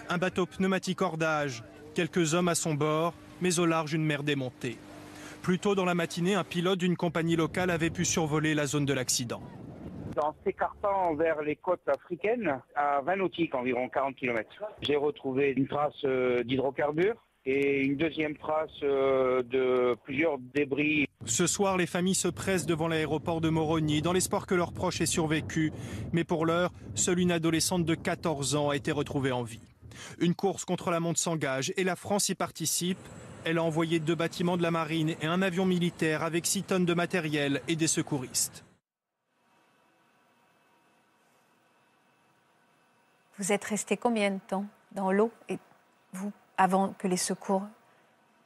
Un 0.08 0.18
bateau 0.18 0.46
pneumatique 0.46 1.02
hors 1.02 1.18
d'âge, 1.18 1.62
quelques 1.94 2.34
hommes 2.34 2.48
à 2.48 2.54
son 2.54 2.74
bord 2.74 3.14
mais 3.40 3.58
au 3.58 3.66
large 3.66 3.92
une 3.92 4.04
mer 4.04 4.22
démontée. 4.22 4.76
Plus 5.42 5.58
tôt 5.58 5.74
dans 5.74 5.84
la 5.84 5.94
matinée, 5.94 6.34
un 6.34 6.44
pilote 6.44 6.78
d'une 6.78 6.96
compagnie 6.96 7.36
locale 7.36 7.70
avait 7.70 7.90
pu 7.90 8.04
survoler 8.04 8.54
la 8.54 8.66
zone 8.66 8.84
de 8.84 8.92
l'accident. 8.92 9.42
En 10.22 10.34
s'écartant 10.44 11.14
vers 11.14 11.40
les 11.40 11.56
côtes 11.56 11.88
africaines, 11.88 12.60
à 12.74 13.00
20 13.00 13.16
nautiques, 13.16 13.54
environ 13.54 13.88
40 13.88 14.16
km, 14.16 14.48
j'ai 14.82 14.96
retrouvé 14.96 15.54
une 15.56 15.66
trace 15.66 15.94
euh, 16.04 16.42
d'hydrocarbures 16.42 17.16
et 17.46 17.80
une 17.80 17.96
deuxième 17.96 18.36
trace 18.36 18.70
euh, 18.82 19.42
de 19.42 19.96
plusieurs 20.04 20.38
débris. 20.54 21.06
Ce 21.24 21.46
soir, 21.46 21.76
les 21.76 21.86
familles 21.86 22.14
se 22.14 22.28
pressent 22.28 22.66
devant 22.66 22.88
l'aéroport 22.88 23.40
de 23.40 23.48
Moroni 23.48 24.02
dans 24.02 24.12
l'espoir 24.12 24.46
que 24.46 24.54
leur 24.54 24.72
proche 24.72 25.00
ait 25.00 25.06
survécu. 25.06 25.72
Mais 26.12 26.24
pour 26.24 26.44
l'heure, 26.44 26.72
seule 26.94 27.20
une 27.20 27.32
adolescente 27.32 27.84
de 27.84 27.94
14 27.94 28.56
ans 28.56 28.70
a 28.70 28.76
été 28.76 28.92
retrouvée 28.92 29.32
en 29.32 29.42
vie. 29.42 29.60
Une 30.18 30.34
course 30.34 30.64
contre 30.64 30.90
la 30.90 31.00
montre 31.00 31.18
s'engage 31.18 31.72
et 31.76 31.84
la 31.84 31.96
France 31.96 32.28
y 32.28 32.34
participe. 32.34 32.98
Elle 33.44 33.58
a 33.58 33.62
envoyé 33.62 34.00
deux 34.00 34.14
bâtiments 34.14 34.56
de 34.56 34.62
la 34.62 34.70
marine 34.70 35.14
et 35.20 35.26
un 35.26 35.40
avion 35.40 35.64
militaire 35.64 36.22
avec 36.22 36.46
6 36.46 36.64
tonnes 36.64 36.84
de 36.84 36.94
matériel 36.94 37.62
et 37.68 37.76
des 37.76 37.86
secouristes. 37.86 38.64
Vous 43.38 43.52
êtes 43.52 43.64
resté 43.64 43.96
combien 43.96 44.30
de 44.30 44.40
temps 44.46 44.66
dans 44.92 45.10
l'eau 45.10 45.30
et 45.48 45.58
vous 46.12 46.32
avant 46.58 46.94
que 46.98 47.08
les 47.08 47.16
secours 47.16 47.62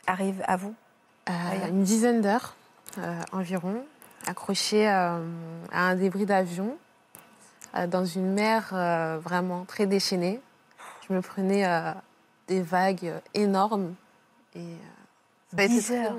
arrivent 0.06 0.44
à 0.46 0.56
vous? 0.56 0.74
Euh, 1.28 1.68
Une 1.68 1.82
dizaine 1.82 2.20
d'heures 2.20 2.54
euh, 2.98 3.20
environ, 3.32 3.84
accroché 4.26 4.88
euh, 4.88 5.18
à 5.72 5.88
un 5.88 5.96
débris 5.96 6.26
d'avion 6.26 6.76
dans 7.88 8.04
une 8.04 8.32
mer 8.34 8.68
vraiment 9.20 9.64
très 9.64 9.86
déchaînée. 9.86 10.40
Je 11.08 11.12
me 11.12 11.20
prenais 11.20 11.64
des 12.46 12.62
vagues 12.62 13.14
énormes 13.34 13.96
et 14.54 14.76
ça 15.54 15.62
a 15.62 15.68
10 15.68 15.92
heures. 15.92 16.16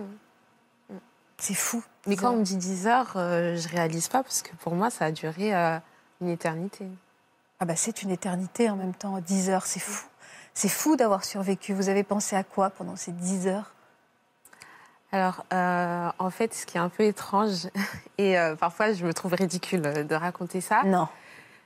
C'est 1.37 1.53
fou. 1.53 1.83
Mais 2.07 2.15
quand 2.15 2.31
on 2.31 2.37
me 2.37 2.43
dit 2.43 2.57
10 2.57 2.87
heures, 2.87 3.11
je 3.13 3.67
réalise 3.67 4.07
pas 4.07 4.23
parce 4.23 4.41
que 4.41 4.55
pour 4.57 4.73
moi, 4.75 4.89
ça 4.89 5.05
a 5.05 5.11
duré 5.11 5.53
une 6.21 6.29
éternité. 6.29 6.87
Ah 7.59 7.65
bah 7.65 7.75
c'est 7.75 8.01
une 8.01 8.11
éternité 8.11 8.69
en 8.69 8.75
même 8.75 8.93
temps, 8.93 9.19
10 9.19 9.49
heures, 9.49 9.65
c'est 9.65 9.79
fou. 9.79 10.05
C'est 10.53 10.69
fou 10.69 10.95
d'avoir 10.95 11.23
survécu. 11.25 11.73
Vous 11.73 11.89
avez 11.89 12.03
pensé 12.03 12.35
à 12.35 12.43
quoi 12.43 12.69
pendant 12.69 12.95
ces 12.95 13.11
10 13.11 13.47
heures? 13.47 13.73
Alors, 15.11 15.45
euh, 15.53 16.09
en 16.19 16.29
fait, 16.29 16.53
ce 16.53 16.65
qui 16.65 16.77
est 16.77 16.81
un 16.81 16.89
peu 16.89 17.03
étrange, 17.03 17.67
et 18.17 18.37
euh, 18.37 18.55
parfois 18.55 18.93
je 18.93 19.05
me 19.05 19.13
trouve 19.13 19.33
ridicule 19.33 19.81
de 19.81 20.15
raconter 20.15 20.61
ça. 20.61 20.83
Non. 20.83 21.07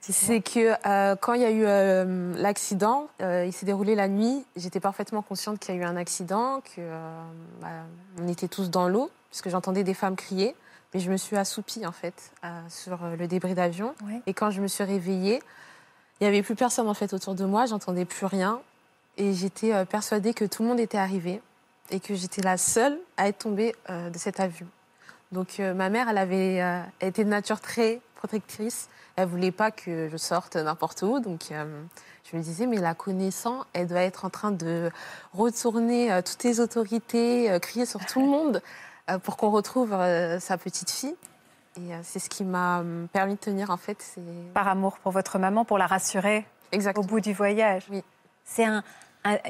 C'est 0.02 0.42
que 0.42 0.76
euh, 0.88 1.16
quand 1.16 1.34
il 1.34 1.42
y 1.42 1.46
a 1.46 1.52
eu 1.52 2.36
l'accident, 2.36 3.10
il 3.20 3.52
s'est 3.54 3.66
déroulé 3.66 3.96
la 3.96 4.08
nuit. 4.08 4.46
J'étais 4.56 4.80
parfaitement 4.80 5.22
consciente 5.22 5.60
qu'il 5.60 5.76
y 5.76 5.78
a 5.78 5.82
eu 5.82 5.84
un 5.84 5.98
accident, 5.98 6.62
qu'on 6.76 6.82
bah, 7.62 8.28
était 8.28 8.48
tous 8.48 8.70
dans 8.70 8.88
l'eau, 8.88 9.12
puisque 9.30 9.50
j'entendais 9.50 9.84
des 9.84 9.94
femmes 9.94 10.16
crier. 10.16 10.56
Mais 10.94 11.00
je 11.00 11.12
me 11.12 11.18
suis 11.18 11.36
assoupie 11.36 11.86
en 11.86 11.92
fait 11.92 12.32
sur 12.70 12.98
le 13.20 13.28
débris 13.28 13.54
d'avion. 13.54 13.94
Et 14.26 14.34
quand 14.34 14.50
je 14.50 14.62
me 14.62 14.68
suis 14.68 14.84
réveillée, 14.84 15.42
il 16.20 16.24
n'y 16.24 16.28
avait 16.28 16.44
plus 16.44 16.56
personne 16.56 16.88
en 16.88 16.94
fait 16.94 17.14
autour 17.14 17.36
de 17.36 17.46
moi. 17.46 17.66
J'entendais 17.66 18.06
plus 18.06 18.26
rien. 18.26 18.62
Et 19.18 19.34
j'étais 19.34 19.74
euh, 19.74 19.86
persuadée 19.86 20.34
que 20.34 20.46
tout 20.46 20.64
le 20.64 20.70
monde 20.70 20.80
était 20.80 20.98
arrivé 20.98 21.42
et 21.92 22.00
que 22.00 22.14
j'étais 22.16 22.42
la 22.42 22.58
seule 22.58 22.98
à 23.18 23.28
être 23.28 23.40
tombée 23.40 23.76
euh, 23.90 24.10
de 24.10 24.18
cet 24.18 24.40
avion. 24.40 24.68
Donc 25.32 25.60
euh, 25.60 25.74
ma 25.74 25.90
mère, 25.90 26.10
elle 26.10 26.18
avait 26.18 26.62
été 27.02 27.24
de 27.24 27.30
nature 27.30 27.60
très 27.60 28.02
protectrice. 28.16 28.90
Elle 29.20 29.28
voulait 29.28 29.52
pas 29.52 29.70
que 29.72 30.08
je 30.10 30.18
sorte 30.18 30.56
n'importe 30.56 31.02
où. 31.02 31.20
Donc 31.20 31.50
je 31.52 32.38
me 32.38 32.42
disais, 32.42 32.66
mais 32.68 32.78
la 32.78 32.94
connaissant, 32.94 33.66
elle 33.74 33.88
doit 33.88 34.02
être 34.02 34.24
en 34.24 34.30
train 34.30 34.52
de 34.52 34.90
retourner 35.34 36.22
toutes 36.24 36.44
les 36.44 36.62
autorités, 36.62 37.58
crier 37.62 37.86
sur 37.86 38.06
tout 38.06 38.22
le 38.22 38.28
monde 38.30 38.62
pour 39.24 39.36
qu'on 39.36 39.50
retrouve 39.50 39.90
sa 40.40 40.58
petite 40.58 40.90
fille. 40.90 41.16
Et 41.78 41.92
c'est 42.04 42.20
ce 42.20 42.30
qui 42.30 42.46
m'a 42.46 42.82
permis 43.12 43.34
de 43.34 43.40
tenir, 43.40 43.72
en 43.72 43.78
fait. 43.78 44.16
Par 44.54 44.68
amour 44.70 44.98
pour 45.00 45.12
votre 45.12 45.38
maman, 45.38 45.66
pour 45.66 45.78
la 45.78 45.88
rassurer 45.88 46.46
Exactement. 46.72 47.04
au 47.04 47.08
bout 47.08 47.20
du 47.20 47.34
voyage. 47.34 47.88
Oui. 47.92 48.04
C'est 48.46 48.66
un, 48.66 48.84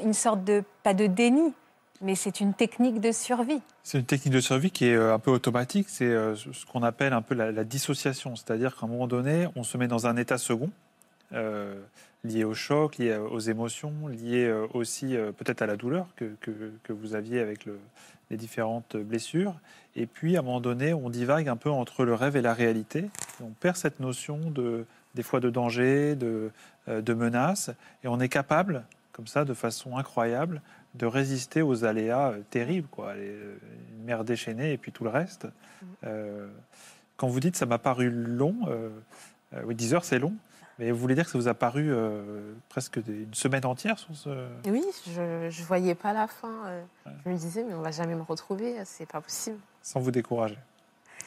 une 0.02 0.14
sorte 0.14 0.44
de, 0.44 0.64
pas 0.82 0.94
de 0.94 1.06
déni, 1.06 1.54
mais 2.00 2.14
c'est 2.14 2.40
une 2.40 2.54
technique 2.54 3.00
de 3.00 3.12
survie. 3.12 3.60
C'est 3.82 3.98
une 3.98 4.04
technique 4.04 4.32
de 4.32 4.40
survie 4.40 4.70
qui 4.70 4.86
est 4.86 4.94
euh, 4.94 5.14
un 5.14 5.18
peu 5.18 5.30
automatique. 5.30 5.88
C'est 5.88 6.04
euh, 6.04 6.34
ce 6.34 6.64
qu'on 6.66 6.82
appelle 6.82 7.12
un 7.12 7.22
peu 7.22 7.34
la, 7.34 7.64
dissociation. 7.64 8.36
C'est-à-dire 8.36 8.76
qu'à 8.76 8.86
un 8.86 8.88
moment 8.88 9.06
donné, 9.06 9.48
on 9.56 9.62
se 9.62 9.76
met 9.76 9.86
dans 9.86 10.06
un 10.06 10.16
état 10.16 10.38
second, 10.38 10.70
euh, 11.32 11.78
lié 12.24 12.44
au 12.44 12.54
choc, 12.54 12.98
lié 12.98 13.16
aux 13.16 13.38
émotions, 13.38 14.08
lié 14.08 14.50
aussi 14.74 15.16
peut-être 15.38 15.62
à 15.62 15.66
la 15.66 15.76
douleur 15.76 16.06
que, 16.16 16.92
vous 16.92 17.14
aviez 17.14 17.40
avec 17.40 17.64
le, 17.64 17.78
les 18.30 18.36
différentes 18.36 18.96
blessures. 18.96 19.54
Et 19.96 20.06
puis, 20.06 20.36
à 20.36 20.40
un 20.40 20.42
moment 20.42 20.60
donné, 20.60 20.92
on 20.92 21.10
divague 21.10 21.48
un 21.48 21.56
peu 21.56 21.70
entre 21.70 22.04
le 22.04 22.14
rêve 22.14 22.36
et 22.36 22.42
la 22.42 22.54
réalité. 22.54 23.06
on 23.42 23.50
perd 23.50 23.76
cette 23.76 24.00
notion 24.00 24.38
de, 24.50 24.84
des 25.14 25.22
fois 25.22 25.40
de 25.40 25.48
danger, 25.50 26.14
de 26.14 27.14
menace, 27.14 27.70
et 28.04 28.08
on 28.08 28.20
est 28.20 28.28
capable 28.28 28.84
comme 29.12 29.26
ça, 29.26 29.44
de 29.44 29.54
façon 29.54 29.98
incroyable, 29.98 30.62
de 30.94 31.06
résister 31.06 31.62
aux 31.62 31.84
aléas 31.84 32.30
euh, 32.30 32.40
terribles, 32.50 32.88
quoi. 32.88 33.08
Euh, 33.08 33.56
une 33.96 34.04
mer 34.04 34.24
déchaînée 34.24 34.72
et 34.72 34.78
puis 34.78 34.92
tout 34.92 35.04
le 35.04 35.10
reste. 35.10 35.44
Mm. 35.44 35.86
Euh, 36.04 36.48
quand 37.16 37.28
vous 37.28 37.40
dites 37.40 37.56
ça 37.56 37.66
m'a 37.66 37.78
paru 37.78 38.10
long, 38.10 38.56
oui, 39.64 39.74
10 39.74 39.92
heures 39.92 40.04
c'est 40.06 40.18
long, 40.18 40.32
mais 40.78 40.90
vous 40.90 40.98
voulez 40.98 41.14
dire 41.14 41.24
que 41.24 41.30
ça 41.30 41.36
vous 41.36 41.48
a 41.48 41.54
paru 41.54 41.92
presque 42.70 42.96
une 42.96 43.34
semaine 43.34 43.66
entière 43.66 43.98
sur 43.98 44.16
ce... 44.16 44.30
Oui, 44.64 44.82
je 45.06 45.20
ne 45.44 45.66
voyais 45.66 45.94
pas 45.94 46.14
la 46.14 46.26
fin. 46.26 46.80
Je 47.04 47.30
me 47.30 47.36
disais, 47.36 47.62
mais 47.62 47.74
on 47.74 47.82
va 47.82 47.90
jamais 47.90 48.14
me 48.14 48.22
retrouver, 48.22 48.74
c'est 48.86 49.04
pas 49.04 49.20
possible. 49.20 49.58
Sans 49.82 50.00
vous 50.00 50.10
décourager 50.10 50.56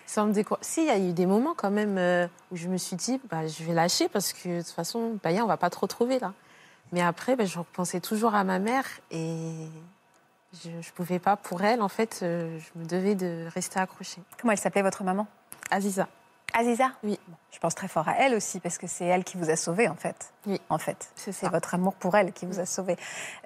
Sans 0.07 0.25
me 0.25 0.33
décourager. 0.33 0.65
Si, 0.65 0.81
il 0.81 0.87
y 0.87 0.89
a 0.89 0.97
eu 0.97 1.13
des 1.13 1.27
moments 1.27 1.53
quand 1.55 1.69
même 1.69 2.27
où 2.51 2.55
je 2.55 2.69
me 2.69 2.77
suis 2.77 2.95
dit, 2.95 3.21
bah, 3.29 3.45
je 3.45 3.63
vais 3.63 3.73
lâcher 3.73 4.09
parce 4.09 4.33
que 4.33 4.49
de 4.49 4.63
toute 4.63 4.71
façon, 4.71 5.19
bah, 5.23 5.29
on 5.43 5.45
va 5.45 5.57
pas 5.57 5.69
te 5.69 5.77
retrouver 5.77 6.17
là. 6.17 6.33
Mais 6.93 7.01
après, 7.01 7.35
ben, 7.35 7.47
je 7.47 7.57
repensais 7.57 7.99
toujours 7.99 8.35
à 8.35 8.43
ma 8.43 8.59
mère 8.59 8.85
et 9.09 9.67
je 10.63 10.69
ne 10.69 10.91
pouvais 10.95 11.17
pas, 11.17 11.35
pour 11.35 11.63
elle, 11.63 11.81
en 11.81 11.89
fait, 11.89 12.19
euh, 12.21 12.59
je 12.59 12.79
me 12.79 12.85
devais 12.85 13.15
de 13.15 13.47
rester 13.51 13.79
accrochée. 13.79 14.21
Comment 14.39 14.51
elle 14.51 14.59
s'appelait, 14.59 14.83
votre 14.83 15.03
maman? 15.03 15.25
Aziza. 15.71 16.07
Aziza? 16.53 16.91
Oui. 17.03 17.19
je 17.51 17.57
pense 17.57 17.73
très 17.73 17.87
fort 17.87 18.07
à 18.07 18.17
elle 18.19 18.35
aussi, 18.35 18.59
parce 18.59 18.77
que 18.77 18.85
c'est 18.85 19.05
elle 19.05 19.23
qui 19.23 19.37
vous 19.37 19.49
a 19.49 19.55
sauvé, 19.55 19.87
en 19.87 19.95
fait. 19.95 20.31
Oui. 20.45 20.61
En 20.69 20.77
fait, 20.77 21.11
c'est 21.15 21.49
votre 21.49 21.73
amour 21.73 21.95
pour 21.95 22.15
elle 22.15 22.31
qui 22.31 22.45
vous 22.45 22.59
a 22.59 22.67
sauvé. 22.67 22.95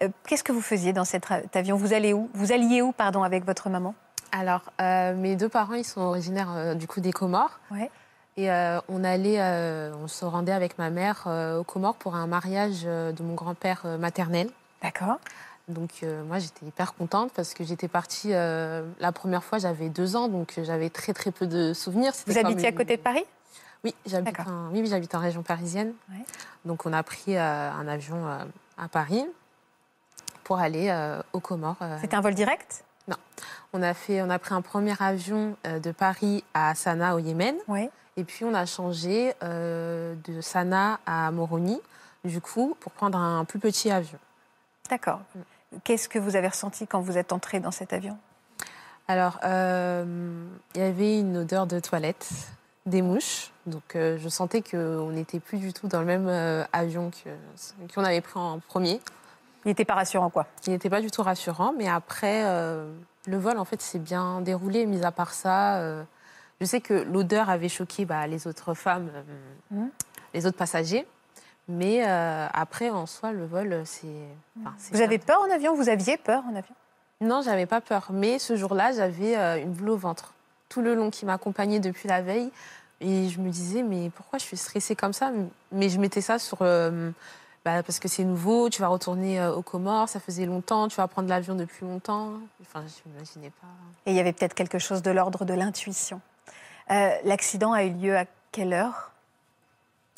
Euh, 0.02 0.10
qu'est-ce 0.28 0.44
que 0.44 0.52
vous 0.52 0.60
faisiez 0.62 0.92
dans 0.92 1.06
cet 1.06 1.26
avion? 1.56 1.78
Vous 1.78 1.94
allez 1.94 2.12
où? 2.12 2.30
Vous 2.34 2.52
alliez 2.52 2.82
où, 2.82 2.92
pardon, 2.92 3.24
avec 3.24 3.46
votre 3.46 3.70
maman? 3.70 3.96
Alors, 4.34 4.74
euh, 4.82 5.16
mes 5.16 5.38
deux 5.38 5.48
parents, 5.48 5.76
ils 5.76 5.86
sont 5.86 6.02
originaires 6.02 6.76
du 6.76 6.86
coup 6.86 7.00
des 7.00 7.14
Comores. 7.14 7.62
Ouais. 7.72 7.90
Et 8.38 8.52
euh, 8.52 8.80
on 8.88 9.04
allait, 9.04 9.42
euh, 9.42 9.92
on 9.96 10.08
se 10.08 10.24
rendait 10.24 10.52
avec 10.52 10.78
ma 10.78 10.92
mère 10.92 11.24
euh, 11.26 11.60
aux 11.60 11.64
Comores 11.64 11.96
pour 11.96 12.16
un 12.16 12.28
mariage 12.28 12.84
de 12.84 13.24
mon 13.24 13.34
grand-père 13.34 13.84
maternel. 14.00 14.50
D'accord. 14.82 15.20
Donc 15.68 16.06
moi 16.26 16.40
j'étais 16.40 16.66
hyper 16.66 16.94
contente 16.94 17.30
parce 17.36 17.54
que 17.54 17.66
j'étais 17.66 17.90
partie 17.90 18.30
la 18.30 19.12
première 19.14 19.44
fois 19.44 19.58
j'avais 19.58 19.90
deux 19.90 20.16
ans 20.16 20.30
donc 20.30 20.58
j'avais 20.64 20.90
très 20.90 21.12
très 21.12 21.30
peu 21.30 21.46
de 21.46 21.74
souvenirs. 21.74 22.14
Vous 22.26 22.38
habitiez 22.38 22.70
à 22.70 22.72
côté 22.72 22.96
de 22.96 23.02
Paris? 23.02 23.26
Oui, 23.84 23.94
j'habite 24.06 24.40
en, 24.40 24.70
oui, 24.72 24.88
j'habite 24.88 25.14
en 25.14 25.20
région 25.20 25.44
parisienne. 25.44 25.92
Donc 26.64 26.86
on 26.86 26.94
a 26.94 27.04
pris 27.04 27.38
un 27.38 27.86
avion 27.86 28.26
à 28.78 28.88
Paris 28.88 29.26
pour 30.46 30.60
aller 30.60 30.90
aux 31.34 31.42
Comores. 31.42 31.76
C'était 32.00 32.16
un 32.16 32.22
vol 32.22 32.34
direct? 32.34 32.86
Non, 33.10 33.18
on 33.74 33.84
a 33.84 33.94
fait, 33.94 34.22
on 34.22 34.30
a 34.30 34.40
pris 34.40 34.54
un 34.54 34.62
premier 34.62 34.94
avion 35.02 35.58
de 35.66 35.92
Paris 35.92 36.46
à 36.54 36.76
Sanaa 36.76 37.16
au 37.16 37.20
Yémen. 37.20 37.58
Oui. 37.68 37.90
Et 38.18 38.24
puis 38.24 38.44
on 38.44 38.54
a 38.56 38.66
changé 38.66 39.34
euh, 39.44 40.16
de 40.28 40.42
Sanaa 40.42 41.00
à 41.06 41.30
Moroni, 41.32 41.80
du 42.26 42.42
coup, 42.42 42.76
pour 42.80 42.92
prendre 42.92 43.18
un 43.18 43.46
plus 43.46 43.60
petit 43.60 43.92
avion. 43.92 44.18
D'accord. 44.90 45.22
Qu'est-ce 45.84 46.10
que 46.10 46.18
vous 46.18 46.36
avez 46.36 46.48
ressenti 46.48 46.88
quand 46.88 47.00
vous 47.00 47.18
êtes 47.18 47.32
entré 47.32 47.60
dans 47.60 47.72
cet 47.72 47.94
avion? 47.94 48.18
Alors, 49.08 49.40
euh, 49.44 50.44
il 50.74 50.82
y 50.82 50.84
avait 50.84 51.20
une 51.20 51.38
odeur 51.38 51.68
de 51.68 51.80
toilette, 51.80 52.28
des 52.88 53.04
mouches. 53.04 53.52
Donc 53.68 53.96
euh, 53.96 54.18
je 54.18 54.30
sentais 54.30 54.64
qu'on 54.64 55.12
n'était 55.12 55.40
plus 55.40 55.60
du 55.60 55.72
tout 55.72 55.88
dans 55.88 56.00
le 56.00 56.06
même 56.06 56.28
avion 56.74 57.12
qu'on 57.94 58.04
avait 58.04 58.22
pris 58.22 58.40
en 58.40 58.60
premier. 58.60 59.00
Il 59.66 59.70
n'était 59.70 59.86
pas 59.86 59.96
rassurant, 59.96 60.32
quoi 60.32 60.48
Il 60.66 60.72
n'était 60.72 60.90
pas 60.90 61.02
du 61.02 61.12
tout 61.12 61.22
rassurant, 61.22 61.74
mais 61.78 61.88
après, 61.88 62.44
le 63.28 63.38
vol, 63.38 63.58
en 63.58 63.66
fait, 63.66 63.82
s'est 63.82 64.00
bien 64.00 64.42
déroulé, 64.42 64.86
mis 64.86 65.04
à 65.04 65.12
part 65.12 65.34
ça 65.34 66.06
je 66.60 66.66
sais 66.66 66.82
que 66.82 66.94
l'odeur 66.94 67.50
avait 67.50 67.70
choqué 67.70 68.06
bah, 68.06 68.26
les 68.28 68.48
autres 68.48 68.74
femmes, 68.74 69.10
euh, 69.14 69.76
mmh. 69.76 69.90
les 70.34 70.46
autres 70.46 70.58
passagers. 70.58 71.06
Mais 71.68 72.08
euh, 72.08 72.48
après, 72.54 72.90
en 72.90 73.06
soi, 73.06 73.32
le 73.32 73.46
vol, 73.46 73.82
c'est. 73.86 74.08
vous 74.92 75.02
avez 75.02 75.18
peur 75.18 75.40
en 75.42 75.54
avion? 75.54 75.76
Vous 75.76 75.90
aviez 75.90 76.18
peur 76.18 76.44
en 76.50 76.56
avion? 76.56 76.74
Non, 77.20 77.42
j'avais 77.42 77.66
pas 77.66 77.82
peur. 77.82 78.08
Mais 78.12 78.40
ce 78.40 78.56
jour-là, 78.56 78.94
j'avais 78.94 79.38
euh, 79.38 79.62
une 79.62 79.74
boule 79.74 79.90
au 79.90 79.98
ventre. 79.98 80.34
Tout 80.70 80.82
le 80.82 80.96
long 80.96 81.10
qui 81.10 81.26
m'accompagnait 81.26 81.80
depuis 81.80 82.08
la 82.08 82.22
veille. 82.22 82.52
Et 83.02 83.28
je 83.30 83.40
me 83.40 83.50
disais, 83.50 83.84
mais 83.84 84.10
pourquoi 84.10 84.40
je 84.40 84.46
suis 84.46 84.58
stressée 84.58 84.96
comme 84.96 85.14
ça? 85.14 85.32
Mais 85.72 85.90
je 85.90 86.00
mettais 86.00 86.22
ça 86.22 86.40
sur 86.40 86.60
bah, 86.60 86.90
bah, 87.64 87.84
parce 87.84 88.00
que 88.00 88.08
c'est 88.08 88.24
nouveau, 88.24 88.70
tu 88.70 88.82
vas 88.82 88.88
retourner 88.88 89.46
aux 89.46 89.62
Comores, 89.62 90.10
ça 90.10 90.20
faisait 90.20 90.48
longtemps, 90.48 90.88
tu 90.88 90.96
vas 90.96 91.08
prendre 91.08 91.30
l'avion 91.30 91.54
depuis 91.54 91.86
longtemps. 91.86 92.32
Enfin, 92.62 92.84
je 92.88 93.10
m'imaginais 93.12 93.52
pas. 93.62 93.68
Et 94.08 94.12
il 94.12 94.16
y 94.16 94.20
avait 94.20 94.34
peut-être 94.34 94.56
quelque 94.56 94.80
chose 94.80 95.04
de 95.04 95.12
l'ordre 95.12 95.46
de 95.46 95.54
l'intuition. 95.54 96.22
Euh, 96.92 97.10
L'accident 97.24 97.74
a 97.74 97.84
eu 97.84 97.92
lieu 97.92 98.18
à 98.18 98.26
quelle 98.52 98.74
heure? 98.74 99.12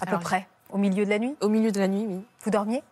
À 0.02 0.08
Alors, 0.08 0.20
peu 0.20 0.24
près 0.26 0.48
Au 0.72 0.78
milieu 0.78 1.06
de 1.06 1.10
la 1.10 1.20
nuit? 1.20 1.36
Au 1.42 1.50
milieu 1.50 1.72
de 1.72 1.80
la 1.80 1.88
nuit, 1.88 2.06
oui. 2.08 2.26
Vous 2.44 2.52
dormiez? 2.52 2.84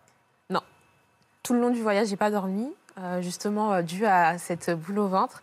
Tout 1.44 1.54
le 1.54 1.60
long 1.60 1.70
du 1.70 1.80
voyage, 1.80 2.08
j'ai 2.08 2.16
pas 2.16 2.30
dormi, 2.30 2.70
euh, 2.98 3.22
justement 3.22 3.72
euh, 3.72 3.80
dû 3.82 4.04
à 4.04 4.36
cette 4.36 4.70
boule 4.70 4.98
au 4.98 5.08
ventre. 5.08 5.42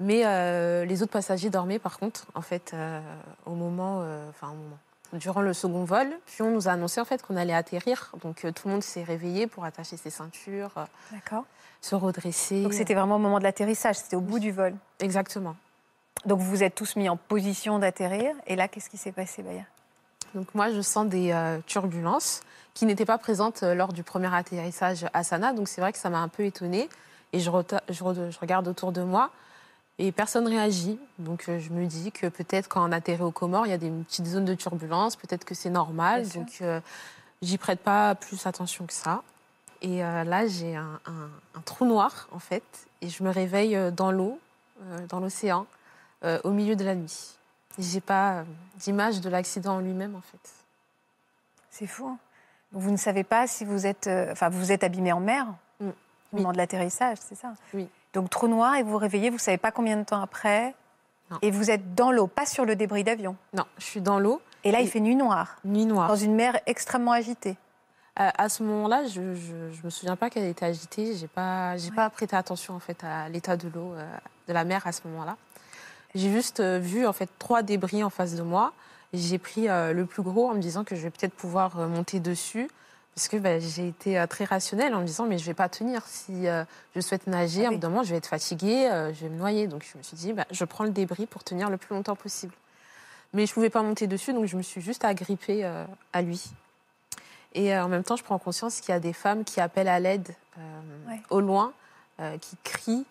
Mais 0.00 0.22
euh, 0.24 0.86
les 0.86 1.02
autres 1.02 1.12
passagers 1.12 1.50
dormaient, 1.50 1.80
par 1.80 1.98
contre, 1.98 2.24
en 2.34 2.40
fait, 2.40 2.74
au 3.44 3.50
moment, 3.54 3.98
enfin, 4.30 4.48
au 4.48 4.54
moment, 4.54 4.78
durant 5.12 5.42
le 5.42 5.52
second 5.52 5.84
vol. 5.84 6.08
Puis 6.26 6.42
on 6.42 6.50
nous 6.50 6.68
a 6.68 6.72
annoncé 6.72 7.00
en 7.00 7.04
fait 7.04 7.22
qu'on 7.22 7.36
allait 7.36 7.54
atterrir. 7.54 8.12
Donc 8.22 8.44
euh, 8.44 8.52
tout 8.52 8.68
le 8.68 8.74
monde 8.74 8.82
s'est 8.82 9.02
réveillé 9.02 9.46
pour 9.46 9.64
attacher 9.64 9.96
ses 9.96 10.10
ceintures, 10.10 10.70
euh, 10.76 11.40
se 11.80 11.94
redresser. 11.94 12.62
Donc 12.62 12.72
c'était 12.72 12.94
vraiment 12.94 13.16
au 13.16 13.20
moment 13.20 13.38
de 13.38 13.44
l'atterrissage, 13.44 13.96
c'était 13.96 14.16
au 14.16 14.20
bout 14.20 14.38
du 14.38 14.52
vol. 14.52 14.74
exactement. 15.00 15.56
Donc 16.24 16.38
vous 16.40 16.50
vous 16.50 16.62
êtes 16.62 16.74
tous 16.74 16.96
mis 16.96 17.08
en 17.08 17.16
position 17.16 17.78
d'atterrir. 17.78 18.34
Et 18.46 18.56
là, 18.56 18.68
qu'est-ce 18.68 18.88
qui 18.90 18.96
s'est 18.96 19.12
passé, 19.12 19.42
Baya? 19.42 19.62
Donc 20.34 20.54
moi, 20.54 20.70
je 20.70 20.80
sens 20.80 21.06
des 21.06 21.32
euh, 21.32 21.58
turbulences 21.66 22.40
qui 22.74 22.86
n'étaient 22.86 23.04
pas 23.04 23.18
présentes 23.18 23.62
euh, 23.64 23.74
lors 23.74 23.92
du 23.92 24.02
premier 24.02 24.34
atterrissage 24.34 25.06
à 25.12 25.24
Sana. 25.24 25.52
Donc 25.52 25.68
c'est 25.68 25.80
vrai 25.80 25.92
que 25.92 25.98
ça 25.98 26.10
m'a 26.10 26.18
un 26.20 26.28
peu 26.28 26.44
étonnée. 26.44 26.88
Et 27.32 27.40
je, 27.40 27.50
reta- 27.50 27.82
je 27.88 28.02
re- 28.04 28.30
je 28.30 28.38
regarde 28.38 28.66
autour 28.68 28.92
de 28.92 29.02
moi 29.02 29.30
et 29.98 30.10
personne 30.12 30.46
réagit. 30.46 30.98
Donc 31.18 31.48
euh, 31.48 31.58
je 31.58 31.70
me 31.70 31.86
dis 31.86 32.12
que 32.12 32.28
peut-être 32.28 32.68
quand 32.68 32.88
on 32.88 32.92
atterrit 32.92 33.22
aux 33.22 33.30
Comores, 33.30 33.66
il 33.66 33.70
y 33.70 33.74
a 33.74 33.78
des 33.78 33.90
petites 33.90 34.26
zones 34.26 34.44
de 34.46 34.54
turbulence. 34.54 35.16
Peut-être 35.16 35.44
que 35.44 35.54
c'est 35.54 35.70
normal. 35.70 36.22
Bien. 36.22 36.40
Donc 36.40 36.50
euh, 36.62 36.80
j'y 37.42 37.58
prête 37.58 37.80
pas 37.80 38.14
plus 38.14 38.46
attention 38.46 38.86
que 38.86 38.92
ça. 38.94 39.22
Et 39.84 39.98
là, 39.98 40.46
j'ai 40.46 40.76
un, 40.76 41.00
un- 41.06 41.58
un 41.58 41.60
trou 41.62 41.84
noir, 41.84 42.28
en 42.30 42.38
fait. 42.38 42.62
Et 43.00 43.08
je 43.08 43.24
me 43.24 43.30
réveille 43.30 43.76
dans 43.90 44.12
l'eau, 44.12 44.38
dans 45.08 45.18
l'océan, 45.18 45.66
euh, 46.24 46.40
au 46.44 46.50
milieu 46.50 46.76
de 46.76 46.84
la 46.84 46.94
nuit. 46.94 47.34
J'ai 47.78 48.00
pas 48.00 48.32
euh, 48.40 48.44
d'image 48.76 49.20
de 49.20 49.28
l'accident 49.30 49.76
en 49.76 49.80
lui-même, 49.80 50.14
en 50.14 50.20
fait. 50.20 50.50
C'est 51.70 51.86
fou. 51.86 52.06
hein. 52.06 52.18
Vous 52.72 52.90
ne 52.90 52.96
savez 52.96 53.24
pas 53.24 53.46
si 53.46 53.64
vous 53.64 53.86
êtes, 53.86 54.06
euh, 54.06 54.32
enfin, 54.32 54.48
vous 54.48 54.58
vous 54.58 54.72
êtes 54.72 54.84
abîmé 54.84 55.12
en 55.12 55.20
mer 55.20 55.46
Mm. 55.80 55.88
au 56.32 56.36
moment 56.36 56.52
de 56.52 56.58
l'atterrissage, 56.58 57.18
c'est 57.20 57.34
ça 57.34 57.52
Oui. 57.74 57.88
Donc 58.14 58.30
trou 58.30 58.46
noir 58.46 58.76
et 58.76 58.82
vous 58.82 58.90
vous 58.92 58.98
réveillez, 58.98 59.30
vous 59.30 59.38
savez 59.38 59.56
pas 59.58 59.72
combien 59.72 59.96
de 59.96 60.04
temps 60.04 60.20
après. 60.22 60.74
Non. 61.30 61.38
Et 61.42 61.50
vous 61.50 61.70
êtes 61.70 61.94
dans 61.94 62.12
l'eau, 62.12 62.26
pas 62.26 62.46
sur 62.46 62.64
le 62.64 62.76
débris 62.76 63.04
d'avion. 63.04 63.36
Non, 63.54 63.64
je 63.78 63.84
suis 63.84 64.00
dans 64.00 64.18
l'eau, 64.20 64.40
Et 64.64 64.70
là, 64.70 64.80
il 64.80 64.88
fait 64.88 65.00
nuit 65.00 65.16
noire, 65.16 65.56
nuit 65.64 65.86
noire. 65.86 66.08
dans 66.08 66.16
une 66.16 66.34
mer 66.34 66.60
extrêmement 66.66 67.12
agitée. 67.12 67.56
Euh, 68.20 68.28
à 68.36 68.48
ce 68.50 68.62
moment-là, 68.62 69.06
je, 69.06 69.34
je, 69.34 69.70
je 69.72 69.82
me 69.82 69.88
souviens 69.90 70.14
pas 70.16 70.28
qu'elle 70.30 70.44
était 70.44 70.66
agitée. 70.66 71.14
J'ai 71.16 71.26
pas, 71.28 71.76
j'ai 71.78 71.88
Ouais. 71.90 71.96
pas 71.96 72.08
prêté 72.10 72.36
attention 72.36 72.74
en 72.74 72.78
fait 72.80 73.02
à 73.02 73.28
l'état 73.30 73.56
de 73.56 73.68
l'eau, 73.68 73.92
euh, 73.94 74.06
de 74.48 74.52
la 74.52 74.64
mer 74.64 74.86
à 74.86 74.92
ce 74.92 75.00
moment-là. 75.08 75.36
J'ai 76.14 76.30
juste 76.30 76.60
euh, 76.60 76.78
vu 76.78 77.06
en 77.06 77.12
fait 77.12 77.28
trois 77.38 77.62
débris 77.62 78.02
en 78.04 78.10
face 78.10 78.34
de 78.34 78.42
moi. 78.42 78.72
J'ai 79.14 79.38
pris 79.38 79.68
euh, 79.68 79.92
le 79.92 80.06
plus 80.06 80.22
gros 80.22 80.48
en 80.50 80.54
me 80.54 80.60
disant 80.60 80.84
que 80.84 80.94
je 80.96 81.02
vais 81.02 81.10
peut-être 81.10 81.34
pouvoir 81.34 81.78
euh, 81.78 81.86
monter 81.88 82.20
dessus. 82.20 82.68
Parce 83.14 83.28
que 83.28 83.36
bah, 83.36 83.58
j'ai 83.60 83.88
été 83.88 84.18
euh, 84.18 84.26
très 84.26 84.44
rationnelle 84.44 84.94
en 84.94 85.00
me 85.00 85.06
disant 85.06 85.26
mais 85.26 85.36
je 85.38 85.44
vais 85.44 85.54
pas 85.54 85.68
tenir 85.68 86.02
si 86.06 86.46
je 86.94 87.00
souhaite 87.00 87.26
nager. 87.26 87.62
Ah 87.64 87.68
À 87.68 87.68
un 87.70 87.74
oui. 87.74 87.80
moment, 87.82 88.02
je 88.02 88.10
vais 88.10 88.16
être 88.16 88.26
fatiguée, 88.26 88.88
je 89.14 89.20
vais 89.24 89.28
me 89.28 89.36
noyer. 89.36 89.66
Donc 89.66 89.86
je 89.90 89.98
me 89.98 90.02
suis 90.02 90.16
dit 90.16 90.32
bah, 90.32 90.46
je 90.50 90.64
prends 90.64 90.84
le 90.84 90.90
débris 90.90 91.26
pour 91.26 91.44
tenir 91.44 91.68
le 91.70 91.76
plus 91.76 91.94
longtemps 91.94 92.16
possible. 92.16 92.54
Mais 93.34 93.46
je 93.46 93.52
pouvais 93.54 93.70
pas 93.70 93.82
monter 93.82 94.06
dessus, 94.06 94.34
donc 94.34 94.44
je 94.44 94.56
me 94.58 94.62
suis 94.62 94.82
juste 94.82 95.04
agrippée 95.06 95.64
à 96.12 96.20
lui. 96.22 96.50
Et 97.54 97.74
en 97.76 97.88
même 97.88 98.02
temps, 98.04 98.16
je 98.16 98.22
prends 98.24 98.38
conscience 98.38 98.80
qu'il 98.80 98.92
y 98.92 98.96
a 98.96 99.00
des 99.00 99.12
femmes 99.14 99.44
qui 99.44 99.60
appellent 99.60 99.88
à 99.88 100.00
l'aide 100.00 100.34
Ouais. 101.08 101.20
au 101.30 101.40
loin, 101.40 101.72
qui 102.40 102.56
crient 102.62 103.06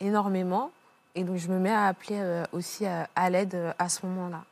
énormément. 0.00 0.70
Et 1.14 1.24
donc, 1.24 1.36
je 1.36 1.48
me 1.48 1.58
mets 1.58 1.72
à 1.72 1.86
appeler 1.86 2.18
euh, 2.20 2.44
aussi 2.52 2.86
à, 2.86 3.08
à 3.16 3.30
l'aide 3.30 3.54
euh, 3.54 3.72
à 3.78 3.88
ce 3.88 4.06
moment-là. 4.06 4.44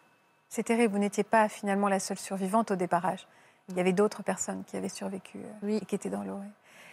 C'est 0.48 0.62
terrible, 0.62 0.92
vous 0.94 0.98
n'étiez 0.98 1.24
pas 1.24 1.48
finalement 1.48 1.88
la 1.88 2.00
seule 2.00 2.18
survivante 2.18 2.70
au 2.70 2.76
débarrage. 2.76 3.26
Il 3.68 3.76
y 3.76 3.80
avait 3.80 3.92
d'autres 3.92 4.22
personnes 4.22 4.64
qui 4.66 4.76
avaient 4.76 4.88
survécu 4.88 5.38
euh, 5.38 5.48
Oui. 5.62 5.78
et 5.80 5.84
qui 5.84 5.94
étaient 5.94 6.08
dans 6.08 6.22
l'eau. 6.24 6.40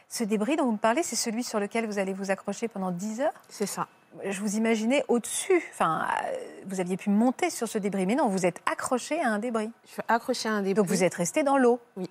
Ce 0.10 0.24
débris 0.24 0.56
dont 0.56 0.66
vous 0.66 0.74
me 0.74 0.78
parlez, 0.78 1.04
c'est 1.04 1.16
celui 1.16 1.44
sur 1.44 1.60
lequel 1.60 1.88
vous 1.88 1.98
allez 1.98 2.14
vous 2.14 2.30
accrocher 2.32 2.68
pendant 2.68 2.92
10 2.92 3.22
heures? 3.22 3.34
C'est 3.50 3.66
ça. 3.66 3.88
Je 4.24 4.40
vous 4.40 4.56
imaginais 4.56 5.04
au-dessus. 5.08 5.62
Enfin, 5.72 6.06
euh, 6.26 6.38
vous 6.68 6.80
aviez 6.80 6.96
pu 6.96 7.10
monter 7.10 7.50
sur 7.50 7.68
ce 7.68 7.78
débris, 7.78 8.06
mais 8.06 8.16
non, 8.16 8.28
vous 8.28 8.46
êtes 8.46 8.62
accroché 8.72 9.20
à 9.22 9.30
un 9.30 9.40
débris. 9.40 9.72
Je 9.86 9.92
suis 9.94 10.02
accrochée 10.08 10.48
à 10.48 10.52
un 10.54 10.62
débris. 10.62 10.74
Donc 10.76 10.88
vous 10.88 11.04
êtes 11.04 11.16
resté 11.16 11.44
dans 11.44 11.58
l'eau. 11.58 11.80
Oui. 11.98 12.10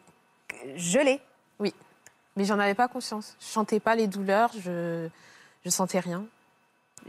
Gelé. 0.77 1.21
Mais 2.37 2.45
j'en 2.45 2.59
avais 2.59 2.75
pas 2.75 2.89
conscience. 2.89 3.37
Je 3.39 3.47
sentais 3.47 3.79
pas 3.79 3.95
les 3.95 4.09
douleurs, 4.09 4.51
je 4.59 5.09
je 5.65 5.71
sentais 5.71 6.01
rien. 6.01 6.25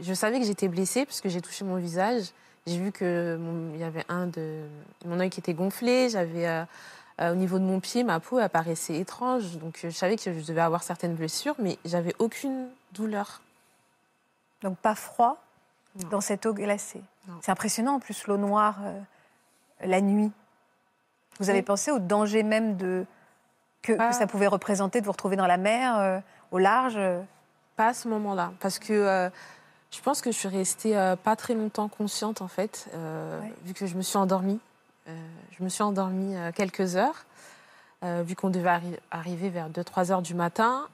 Je 0.00 0.14
savais 0.14 0.38
que 0.40 0.44
j'étais 0.46 0.68
blessée 0.68 1.06
parce 1.06 1.20
que 1.20 1.28
j'ai 1.28 1.40
touché 1.40 1.64
mon 1.64 1.76
visage. 1.76 2.24
J'ai 2.66 2.78
vu 2.78 2.92
que 2.92 3.36
mon- 3.40 3.74
il 3.74 3.80
y 3.80 3.84
avait 3.84 4.04
un 4.08 4.26
de 4.26 4.62
mon 5.04 5.20
œil 5.20 5.30
qui 5.30 5.40
était 5.40 5.54
gonflé. 5.54 6.08
J'avais 6.08 6.46
euh, 6.46 6.64
euh, 7.20 7.32
au 7.32 7.34
niveau 7.36 7.58
de 7.58 7.64
mon 7.64 7.80
pied, 7.80 8.04
ma 8.04 8.20
peau 8.20 8.38
apparaissait 8.38 8.96
étrange. 8.98 9.56
Donc 9.58 9.80
euh, 9.84 9.90
je 9.90 9.96
savais 9.96 10.16
que 10.16 10.22
je 10.22 10.46
devais 10.46 10.60
avoir 10.60 10.82
certaines 10.82 11.14
blessures, 11.14 11.54
mais 11.58 11.78
j'avais 11.84 12.14
aucune 12.18 12.68
douleur. 12.92 13.40
Donc 14.62 14.76
pas 14.78 14.94
froid 14.94 15.42
Non. 16.02 16.08
dans 16.08 16.20
cette 16.20 16.44
eau 16.46 16.52
glacée. 16.54 17.02
C'est 17.40 17.50
impressionnant 17.50 17.94
en 17.94 18.00
plus 18.00 18.26
l'eau 18.26 18.36
noire 18.36 18.76
euh, 18.84 19.00
la 19.86 20.00
nuit. 20.00 20.30
Vous 21.40 21.50
avez 21.50 21.58
Oui. 21.60 21.64
pensé 21.64 21.90
au 21.90 21.98
danger 21.98 22.42
même 22.42 22.76
de 22.76 23.04
que, 23.82 23.92
que 23.92 24.14
ça 24.14 24.26
pouvait 24.26 24.46
représenter 24.46 25.00
de 25.00 25.06
vous 25.06 25.12
retrouver 25.12 25.36
dans 25.36 25.46
la 25.46 25.56
mer, 25.58 25.96
euh, 25.98 26.18
au 26.50 26.58
large. 26.58 26.98
Pas 27.76 27.88
à 27.88 27.94
ce 27.94 28.08
moment-là, 28.08 28.52
parce 28.60 28.78
que 28.78 29.30
je 29.90 30.00
pense 30.00 30.20
que 30.20 30.30
je 30.30 30.36
suis 30.36 30.48
restée 30.48 30.96
euh, 30.96 31.16
pas 31.16 31.36
très 31.36 31.54
longtemps 31.54 31.88
consciente 31.88 32.42
en 32.42 32.48
fait, 32.48 32.88
euh, 32.94 33.40
Ouais. 33.40 33.52
vu 33.64 33.74
que 33.74 33.86
je 33.86 33.94
me 33.96 34.02
suis 34.02 34.16
endormie. 34.18 34.58
Euh, 35.08 35.16
je 35.58 35.62
me 35.64 35.68
suis 35.68 35.82
endormie 35.82 36.34
quelques 36.54 36.96
heures, 36.96 37.24
vu 38.02 38.34
qu'on 38.36 38.50
devait 38.50 38.68
arri- 38.68 38.98
arriver 39.10 39.48
vers 39.48 39.70
2-3 39.70 40.10
heures 40.12 40.22
du 40.22 40.34
matin. 40.34 40.86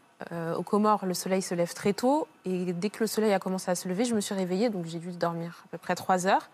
Aux 0.57 0.63
Comores, 0.63 1.05
le 1.05 1.15
soleil 1.15 1.43
se 1.43 1.53
lève 1.55 1.75
très 1.75 1.93
tôt, 1.95 2.29
et 2.45 2.73
dès 2.73 2.91
que 2.91 3.01
le 3.01 3.07
soleil 3.09 3.33
a 3.33 3.41
commencé 3.41 3.71
à 3.73 3.75
se 3.75 3.89
lever, 3.89 4.05
je 4.05 4.15
me 4.15 4.21
suis 4.21 4.35
réveillée, 4.37 4.71
donc 4.71 4.87
j'ai 4.87 5.01
dû 5.01 5.11
dormir 5.11 5.63
à 5.65 5.69
peu 5.73 5.79
près 5.79 5.97
3 5.97 6.29
heures, 6.29 6.49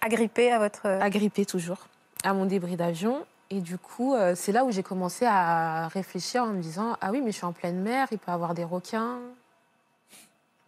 agrippé 0.00 0.50
à 0.50 0.58
votre. 0.58 0.86
agrippée 0.86 1.46
toujours 1.46 1.86
à 2.24 2.32
mon 2.34 2.44
débris 2.46 2.74
d'avion. 2.76 3.24
Et 3.50 3.60
du 3.60 3.78
coup, 3.78 4.16
c'est 4.34 4.50
là 4.50 4.64
où 4.64 4.72
j'ai 4.72 4.82
commencé 4.82 5.26
à 5.26 5.86
réfléchir 5.88 6.42
en 6.42 6.48
me 6.48 6.60
disant 6.60 6.96
Ah 7.00 7.10
oui, 7.12 7.20
mais 7.20 7.30
je 7.30 7.36
suis 7.36 7.44
en 7.46 7.52
pleine 7.52 7.80
mer, 7.80 8.08
il 8.10 8.18
peut 8.18 8.32
y 8.32 8.34
avoir 8.34 8.52
des 8.54 8.64
requins. 8.64 9.18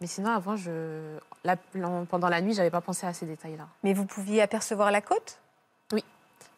Mais 0.01 0.07
sinon, 0.07 0.29
avant, 0.31 0.55
je... 0.55 1.17
la- 1.43 1.55
pendant 2.09 2.29
la 2.29 2.41
nuit, 2.41 2.53
j'avais 2.53 2.69
pas 2.69 2.81
pensé 2.81 3.07
à 3.07 3.13
ces 3.13 3.25
détails-là. 3.25 3.67
Mais 3.83 3.93
vous 3.93 4.05
pouviez 4.05 4.41
apercevoir 4.41 4.91
la 4.91 5.01
côte? 5.01 5.39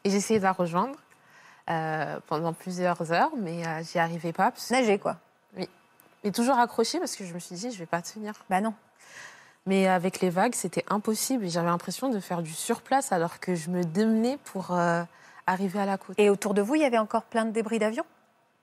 Et 0.06 0.10
j'ai 0.10 0.16
essayé 0.18 0.40
de 0.40 0.46
la 0.46 0.54
rejoindre 0.54 0.96
euh, 1.70 2.20
pendant 2.28 2.54
plusieurs 2.54 3.12
heures, 3.12 3.32
mais 3.38 3.68
euh, 3.68 3.84
j'y 3.84 4.00
arrivais 4.00 4.32
pas. 4.32 4.52
parce- 4.52 4.72
Nager, 4.72 4.98
quoi. 4.98 5.18
Mais 6.24 6.32
toujours 6.32 6.58
accrochée 6.58 7.00
parce 7.00 7.16
que 7.18 7.26
je 7.26 7.34
me 7.34 7.40
suis 7.40 7.56
dit 7.56 7.72
Je 7.72 7.78
vais 7.80 7.86
pas 7.86 8.02
tenir. 8.02 8.34
Bah 8.50 8.60
non. 8.62 8.74
Mais 9.66 9.88
avec 9.88 10.20
les 10.22 10.30
vagues, 10.30 10.56
c'était 10.56 10.84
impossible. 10.90 11.46
Et 11.46 11.50
j'avais 11.50 11.68
l'impression 11.70 12.10
de 12.10 12.20
faire 12.20 12.42
du 12.42 12.52
surplace 12.54 13.12
alors 13.12 13.40
que 13.42 13.56
je 13.56 13.70
me 13.70 13.84
démenais 13.84 14.38
pour 14.46 14.72
euh, 14.72 15.04
arriver 15.48 15.80
à 15.80 15.86
la 15.86 15.98
côte. 15.98 16.16
Et 16.18 16.30
autour 16.30 16.54
de 16.54 16.62
vous, 16.62 16.76
il 16.76 16.82
y 16.82 16.86
avait 16.86 16.98
encore 16.98 17.24
plein 17.24 17.46
de 17.46 17.52
débris 17.52 17.80
d'avion 17.80 18.04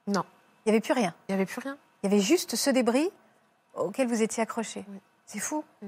Non. 0.06 0.24
Il 0.64 0.70
n'y 0.70 0.76
avait 0.76 0.80
plus 0.82 0.92
rien? 0.94 1.14
Il 1.28 1.32
n'y 1.32 1.34
avait 1.34 1.46
plus 1.46 1.60
rien. 1.60 1.76
Il 2.02 2.10
y 2.10 2.12
avait 2.14 2.22
juste 2.22 2.56
ce 2.56 2.70
débris 2.70 3.10
auquel 3.76 4.08
vous 4.08 4.22
étiez 4.22 4.42
accroché. 4.42 4.84
Oui. 4.88 4.98
C'est 5.26 5.40
fou. 5.40 5.64
Mm. 5.82 5.86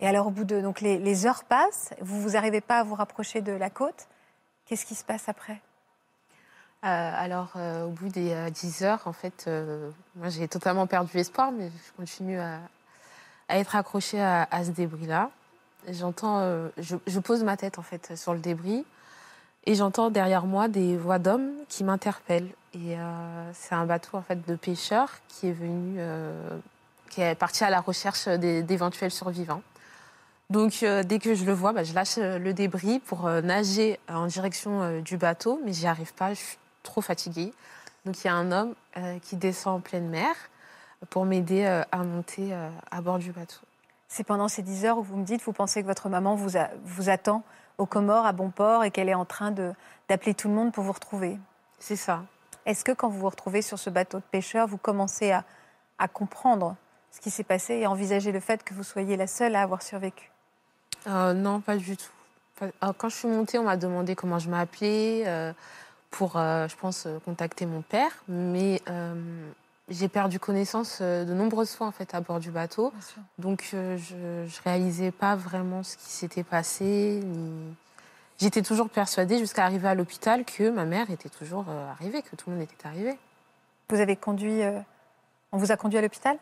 Et 0.00 0.06
alors, 0.06 0.28
au 0.28 0.30
bout 0.30 0.44
de. 0.44 0.60
Donc, 0.60 0.80
les, 0.80 0.98
les 0.98 1.26
heures 1.26 1.44
passent, 1.44 1.94
vous 2.00 2.20
vous 2.20 2.36
arrivez 2.36 2.60
pas 2.60 2.78
à 2.78 2.84
vous 2.84 2.94
rapprocher 2.94 3.40
de 3.40 3.52
la 3.52 3.70
côte. 3.70 4.06
Qu'est-ce 4.66 4.86
qui 4.86 4.94
se 4.94 5.04
passe 5.04 5.28
après? 5.28 5.60
Euh, 6.84 6.86
alors, 6.86 7.52
euh, 7.56 7.86
au 7.86 7.88
bout 7.88 8.08
des 8.08 8.32
euh, 8.32 8.50
10 8.50 8.84
heures, 8.84 9.02
en 9.06 9.12
fait, 9.12 9.46
euh, 9.48 9.90
moi, 10.14 10.28
j'ai 10.28 10.46
totalement 10.46 10.86
perdu 10.86 11.18
espoir, 11.18 11.50
mais 11.50 11.70
je 11.70 11.92
continue 11.96 12.38
à, 12.38 12.60
à 13.48 13.58
être 13.58 13.74
accrochée 13.74 14.20
à, 14.20 14.46
à 14.50 14.64
ce 14.64 14.70
débris-là. 14.70 15.30
J'entends, 15.88 16.68
je, 16.76 16.96
je 17.06 17.20
pose 17.20 17.44
ma 17.44 17.56
tête, 17.56 17.78
en 17.78 17.82
fait, 17.82 18.14
sur 18.16 18.34
le 18.34 18.40
débris, 18.40 18.84
et 19.64 19.74
j'entends 19.74 20.10
derrière 20.10 20.44
moi 20.44 20.68
des 20.68 20.96
voix 20.98 21.18
d'hommes 21.18 21.52
qui 21.68 21.82
m'interpellent. 21.82 22.50
Et 22.74 22.96
c'est 23.54 23.74
un 23.74 23.86
bateau, 23.86 24.18
en 24.18 24.22
fait, 24.22 24.44
de 24.46 24.56
pêcheurs 24.56 25.12
qui 25.28 25.48
est 25.48 25.52
venu, 25.52 25.98
qui 27.10 27.20
est 27.22 27.34
parti 27.34 27.64
à 27.64 27.70
la 27.70 27.80
recherche 27.80 28.28
d'éventuels 28.28 29.10
survivants. 29.10 29.62
Donc, 30.50 30.82
euh, 30.82 31.02
dès 31.02 31.18
que 31.18 31.34
je 31.34 31.44
le 31.44 31.52
vois, 31.52 31.72
bah, 31.72 31.84
je 31.84 31.92
lâche 31.92 32.16
euh, 32.16 32.38
le 32.38 32.54
débris 32.54 33.00
pour 33.00 33.26
euh, 33.26 33.42
nager 33.42 34.00
en 34.08 34.26
direction 34.26 34.80
euh, 34.82 35.00
du 35.02 35.18
bateau, 35.18 35.60
mais 35.64 35.74
j'y 35.74 35.86
arrive 35.86 36.14
pas, 36.14 36.30
je 36.32 36.38
suis 36.38 36.58
trop 36.82 37.02
fatiguée. 37.02 37.52
Donc, 38.06 38.24
il 38.24 38.26
y 38.26 38.30
a 38.30 38.34
un 38.34 38.50
homme 38.52 38.74
qui 39.22 39.36
descend 39.36 39.76
en 39.76 39.80
pleine 39.80 40.08
mer 40.08 40.34
pour 41.10 41.26
m'aider 41.26 41.66
à 41.66 41.98
monter 41.98 42.56
à 42.90 43.00
bord 43.02 43.18
du 43.18 43.32
bateau. 43.32 43.58
C'est 44.06 44.24
pendant 44.24 44.48
ces 44.48 44.62
10 44.62 44.86
heures 44.86 44.96
où 44.98 45.02
vous 45.02 45.16
me 45.16 45.24
dites, 45.24 45.42
vous 45.42 45.52
pensez 45.52 45.82
que 45.82 45.86
votre 45.86 46.08
maman 46.08 46.34
vous, 46.34 46.56
a- 46.56 46.70
vous 46.84 47.10
attend 47.10 47.42
aux 47.76 47.84
Comores, 47.84 48.24
à 48.24 48.32
bon 48.32 48.48
port, 48.50 48.84
et 48.84 48.90
qu'elle 48.90 49.10
est 49.10 49.14
en 49.14 49.26
train 49.26 49.50
d'appeler 49.50 50.32
tout 50.32 50.48
le 50.48 50.54
monde 50.54 50.72
pour 50.72 50.84
vous 50.84 50.92
retrouver? 50.92 51.38
C'est 51.78 51.96
ça. 51.96 52.22
Est-ce 52.64 52.82
que 52.84 52.92
quand 52.92 53.08
vous 53.08 53.18
vous 53.18 53.28
retrouvez 53.28 53.60
sur 53.60 53.78
ce 53.78 53.90
bateau 53.90 54.18
de 54.18 54.24
pêcheurs, 54.30 54.66
vous 54.66 54.78
commencez 54.78 55.30
à, 55.32 55.44
à 55.98 56.08
comprendre 56.08 56.76
ce 57.18 57.22
qui 57.22 57.30
s'est 57.30 57.42
passé 57.44 57.74
et 57.74 57.86
envisager 57.88 58.30
le 58.30 58.38
fait 58.38 58.62
que 58.62 58.72
vous 58.74 58.84
soyez 58.84 59.16
la 59.16 59.26
seule 59.26 59.56
à 59.56 59.62
avoir 59.62 59.82
survécu 59.82 60.30
Euh, 61.08 61.32
non, 61.32 61.60
pas 61.60 61.76
du 61.76 61.96
tout. 61.96 62.12
Euh, 62.62 62.92
Quand 62.96 63.08
je 63.08 63.16
suis 63.16 63.26
montée, 63.28 63.58
on 63.58 63.64
m'a 63.64 63.76
demandé 63.76 64.14
comment 64.14 64.38
je 64.38 64.48
m'appelais 64.48 65.24
euh, 65.26 65.52
pour, 66.12 66.36
euh, 66.36 66.68
je 66.68 66.76
pense, 66.76 67.08
contacter 67.24 67.66
mon 67.66 67.82
père. 67.82 68.12
Mais 68.28 68.80
j'ai 69.88 70.06
perdu 70.08 70.38
connaissance 70.38 71.00
de 71.02 71.32
nombreuses 71.34 71.74
fois 71.74 71.88
en 71.88 71.92
fait 71.92 72.14
à 72.14 72.20
bord 72.20 72.38
du 72.38 72.50
bateau. 72.52 72.92
Donc 73.38 73.66
je 73.72 73.76
ne 74.44 74.62
réalisais 74.64 75.10
pas 75.10 75.34
vraiment 75.34 75.82
ce 75.82 75.96
qui 75.96 76.10
s'était 76.10 76.44
passé. 76.44 77.20
ni- 77.24 77.74
J'étais 78.40 78.62
toujours 78.62 78.88
persuadée 78.90 79.38
jusqu'à 79.38 79.64
arriver 79.64 79.88
à 79.88 79.96
l'hôpital 79.96 80.44
que 80.44 80.70
ma 80.70 80.84
mère 80.84 81.10
était 81.10 81.28
toujours 81.30 81.64
arrivée, 81.90 82.22
que 82.22 82.36
tout 82.36 82.50
le 82.50 82.56
monde 82.56 82.62
était 82.64 82.86
arrivé. 82.86 83.18
Vous 83.88 83.98
avez 83.98 84.14
conduit. 84.14 84.60
on 85.50 85.58
vous 85.58 85.72
a 85.72 85.76
conduit 85.76 85.98
à 85.98 86.02
l'hôpital? 86.02 86.36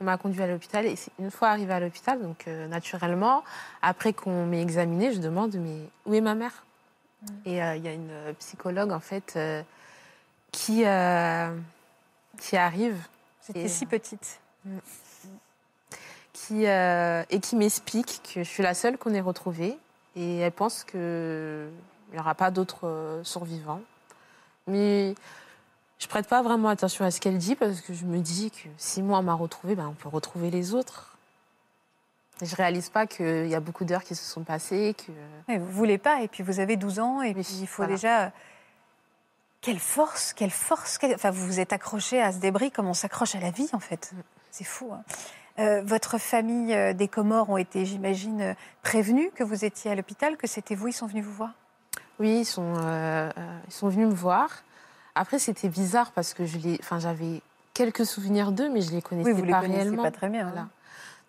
On 0.00 0.04
m'a 0.04 0.16
conduit 0.18 0.42
à 0.42 0.46
l'hôpital 0.48 0.86
et 0.86 0.96
une 1.20 1.30
fois 1.30 1.48
arrivée 1.48 1.72
à 1.72 1.80
l'hôpital, 1.80 2.20
donc 2.20 2.48
euh, 2.48 2.66
naturellement, 2.66 3.44
après 3.80 4.12
qu'on 4.12 4.44
m'ait 4.44 4.60
examinée, 4.60 5.12
je 5.12 5.20
demande 5.20 5.54
mais 5.54 5.88
où 6.04 6.14
est 6.14 6.20
ma 6.20 6.34
mère? 6.34 6.64
Et 7.46 7.62
euh, 7.62 7.76
il 7.76 7.84
y 7.84 7.88
a 7.88 7.92
une 7.92 8.10
euh, 8.10 8.32
psychologue 8.34 8.92
en 8.92 9.00
fait 9.00 9.34
euh, 9.36 9.62
qui 10.52 10.84
qui 12.40 12.56
arrive 12.56 12.96
J'étais 13.46 13.68
si 13.68 13.86
petite. 13.86 14.40
qui 16.32 16.66
euh, 16.66 17.22
et 17.30 17.40
qui 17.40 17.54
m'explique 17.56 18.20
que 18.34 18.42
je 18.42 18.48
suis 18.48 18.62
la 18.62 18.74
seule 18.74 18.98
qu'on 18.98 19.14
ait 19.14 19.20
retrouvée 19.20 19.78
et 20.16 20.38
elle 20.38 20.52
pense 20.52 20.84
que 20.84 21.68
il 22.10 22.14
n'y 22.14 22.20
aura 22.20 22.34
pas 22.34 22.50
d'autres 22.50 23.20
survivants. 23.22 23.80
Mais 24.66 25.14
je 25.98 26.06
prête 26.08 26.28
pas 26.28 26.42
vraiment 26.42 26.68
attention 26.68 27.04
à 27.04 27.10
ce 27.10 27.20
qu'elle 27.20 27.38
dit 27.38 27.54
parce 27.54 27.80
que 27.80 27.92
je 27.94 28.04
me 28.04 28.18
dis 28.18 28.50
que 28.50 28.68
si 28.76 29.02
moi 29.02 29.18
on 29.18 29.22
m'a 29.22 29.34
retrouvée, 29.34 29.74
ben, 29.74 29.86
on 29.88 29.92
peut 29.94 30.08
retrouver 30.08 30.50
les 30.50 30.74
autres. 30.74 31.16
Et 32.42 32.46
je 32.46 32.56
réalise 32.56 32.88
pas 32.90 33.06
qu'il 33.06 33.46
y 33.46 33.54
a 33.54 33.60
beaucoup 33.60 33.84
d'heures 33.84 34.02
qui 34.02 34.14
se 34.16 34.24
sont 34.24 34.42
passées, 34.42 34.94
que 34.98 35.12
Mais 35.48 35.56
vous 35.58 35.70
voulez 35.70 35.98
pas, 35.98 36.20
et 36.22 36.28
puis 36.28 36.42
vous 36.42 36.58
avez 36.58 36.76
12 36.76 36.98
ans, 36.98 37.22
et 37.22 37.32
puis 37.32 37.46
il 37.60 37.66
faut 37.66 37.82
voilà. 37.84 37.92
déjà. 37.94 38.32
Quelle 39.60 39.78
force, 39.78 40.32
quelle 40.34 40.50
force. 40.50 40.98
quelle- 40.98 41.14
Enfin, 41.14 41.30
vous 41.30 41.46
vous 41.46 41.60
êtes 41.60 41.72
accroché 41.72 42.20
à 42.20 42.32
ce 42.32 42.38
débris 42.38 42.70
comme 42.70 42.86
on 42.86 42.92
s'accroche 42.94 43.34
à 43.34 43.40
la 43.40 43.50
vie, 43.50 43.68
en 43.72 43.78
fait. 43.80 44.12
C'est 44.50 44.64
fou. 44.64 44.90
hein. 44.92 45.02
Euh, 45.60 45.82
votre 45.84 46.18
famille 46.18 46.74
euh, 46.74 46.92
des 46.92 47.06
Comores 47.06 47.48
ont 47.48 47.56
été, 47.56 47.86
j'imagine, 47.86 48.40
euh, 48.42 48.54
prévenus 48.82 49.30
que 49.36 49.44
vous 49.44 49.64
étiez 49.64 49.92
à 49.92 49.94
l'hôpital, 49.94 50.36
que 50.36 50.48
c'était 50.48 50.74
vous, 50.74 50.88
ils 50.88 50.92
sont 50.92 51.06
venus 51.06 51.24
vous 51.24 51.32
voir? 51.32 51.52
Oui, 52.18 52.40
ils 52.40 52.44
sont, 52.44 52.74
euh, 52.78 53.30
euh, 53.38 53.58
ils 53.68 53.72
sont 53.72 53.88
venus 53.88 54.08
me 54.08 54.14
voir. 54.14 54.50
Après, 55.14 55.38
c'était 55.38 55.68
bizarre 55.68 56.10
parce 56.12 56.34
que 56.34 56.44
je 56.44 56.58
les, 56.58 56.78
enfin, 56.80 56.98
j'avais 56.98 57.40
quelques 57.72 58.04
souvenirs 58.06 58.52
d'eux, 58.52 58.68
mais 58.68 58.80
je 58.80 58.90
les 58.90 59.02
connaissais 59.02 59.30
Oui, 59.30 59.36
vous 59.38 59.44
les 59.44 59.52
pas 59.52 59.60
connaissiez 59.60 59.82
réellement. 59.82 60.02
pas 60.02 60.10
très 60.10 60.28
bien. 60.28 60.44
Voilà. 60.44 60.62
hein. 60.62 60.68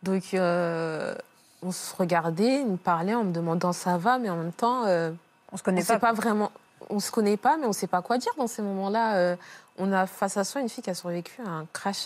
Donc, 0.04 0.34
euh, 0.34 1.16
on 1.62 1.72
se 1.72 1.96
regardait, 1.96 2.62
ils 2.62 2.68
me 2.68 2.78
parlaient 2.78 3.16
en 3.16 3.24
me 3.24 3.32
demandant 3.32 3.74
ça 3.74 3.98
va, 3.98 4.18
mais 4.18 4.30
en 4.30 4.36
même 4.38 4.52
temps, 4.52 4.86
euh, 4.86 5.12
On 5.52 5.58
se 5.58 5.62
on 5.62 5.66
connaît 5.66 5.82
ne 5.82 5.86
sait 5.86 5.94
pas. 5.94 6.00
pas 6.00 6.14
vraiment. 6.14 6.52
On 6.90 7.00
se 7.00 7.10
connaît 7.12 7.38
pas, 7.38 7.58
mais 7.58 7.66
on 7.66 7.70
ne 7.70 7.74
sait 7.74 7.88
pas 7.88 8.02
quoi 8.02 8.18
dire 8.18 8.32
dans 8.38 8.48
ces 8.48 8.62
moments-là. 8.62 9.16
Euh, 9.16 9.36
on 9.78 9.92
a 9.92 10.06
face 10.08 10.38
à 10.38 10.44
soi 10.44 10.62
une 10.62 10.70
fille 10.70 10.84
qui 10.84 10.90
a 10.90 10.94
survécu 10.94 11.42
à 11.46 11.50
un 11.50 11.66
crash. 11.74 12.06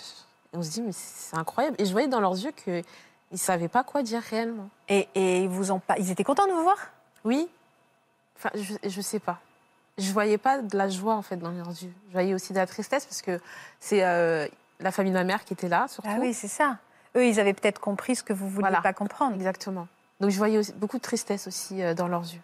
Et 0.53 0.57
on 0.57 0.63
se 0.63 0.69
dit, 0.71 0.81
mais 0.81 0.91
c'est 0.93 1.35
incroyable. 1.37 1.75
Et 1.79 1.85
je 1.85 1.91
voyais 1.91 2.07
dans 2.07 2.19
leurs 2.21 2.33
yeux 2.37 2.51
qu'ils 2.51 2.83
ne 3.31 3.37
savaient 3.37 3.67
pas 3.67 3.83
quoi 3.83 4.03
dire 4.03 4.21
réellement. 4.21 4.69
Et, 4.87 5.07
et 5.15 5.43
ils 5.43 5.49
vous 5.49 5.77
pas. 5.79 5.97
Ils 5.97 6.09
étaient 6.11 6.23
contents 6.23 6.47
de 6.47 6.53
vous 6.53 6.63
voir? 6.63 6.77
Oui. 7.25 7.49
Enfin, 8.37 8.49
je, 8.55 8.73
je 8.89 9.01
sais 9.01 9.19
pas. 9.19 9.39
Je 9.99 10.11
voyais 10.11 10.37
pas 10.37 10.61
de 10.61 10.77
la 10.77 10.87
joie 10.89 11.15
en 11.15 11.21
fait 11.21 11.37
dans 11.37 11.51
leurs 11.51 11.67
yeux. 11.69 11.93
Je 12.07 12.13
voyais 12.13 12.33
aussi 12.33 12.53
de 12.53 12.57
la 12.57 12.65
tristesse 12.65 13.05
parce 13.05 13.21
que 13.21 13.39
c'est 13.79 14.03
euh, 14.03 14.47
la 14.79 14.91
famille 14.91 15.11
de 15.11 15.17
ma 15.17 15.23
mère 15.23 15.43
qui 15.45 15.53
était 15.53 15.67
là 15.69 15.87
surtout. 15.87 16.09
Ah 16.11 16.17
oui, 16.19 16.33
c'est 16.33 16.47
ça. 16.47 16.77
Eux, 17.15 17.25
ils 17.25 17.39
avaient 17.39 17.53
peut-être 17.53 17.79
compris 17.79 18.15
ce 18.15 18.23
que 18.23 18.33
vous 18.33 18.47
vouliez 18.47 18.61
Voilà. 18.61 18.81
pas 18.81 18.93
comprendre. 18.93 19.35
Exactement. 19.35 19.87
Donc 20.19 20.29
je 20.31 20.37
voyais 20.37 20.57
aussi 20.57 20.73
beaucoup 20.73 20.97
de 20.97 21.01
tristesse 21.01 21.47
aussi 21.47 21.81
euh, 21.83 21.93
dans 21.93 22.07
leurs 22.07 22.21
yeux. 22.23 22.41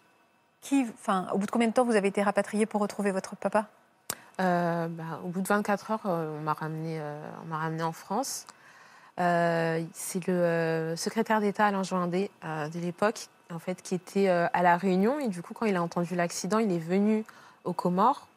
Qui, 0.61 0.85
enfin, 0.99 1.27
au 1.33 1.37
bout 1.37 1.45
de 1.45 1.51
combien 1.51 1.67
de 1.67 1.73
temps 1.73 1.85
vous 1.85 1.95
avez 1.95 2.07
été 2.07 2.23
rapatrié 2.23 2.65
pour 2.65 2.81
retrouver 2.81 3.11
votre 3.11 3.35
papa? 3.35 3.67
Euh, 4.41 4.87
bah, 4.89 5.19
au 5.23 5.27
bout 5.27 5.41
de 5.41 5.47
24 5.47 5.91
heures, 5.91 6.01
on 6.05 6.41
m'a 6.41 6.53
ramené, 6.53 6.99
on 7.43 7.47
m'a 7.47 7.57
ramené 7.57 7.83
en 7.83 7.91
France. 7.91 8.47
C'est 9.17 10.27
le 10.27 10.95
secrétaire 10.97 11.39
d'État 11.39 11.67
Alain 11.67 11.83
Joindé 11.83 12.31
de 12.43 12.79
l'époque, 12.79 13.27
en 13.53 13.59
fait, 13.59 13.81
qui 13.81 13.93
était 13.95 14.27
à 14.27 14.63
la 14.63 14.75
Réunion 14.75 15.19
et 15.19 15.27
du 15.27 15.41
coup, 15.43 15.53
quand 15.53 15.65
il 15.67 15.75
a 15.75 15.83
entendu 15.83 16.15
l'accident, 16.15 16.57
il 16.57 16.71
est 16.71 16.79
venu 16.79 17.23
aux 17.66 17.74
Comores 17.74 18.28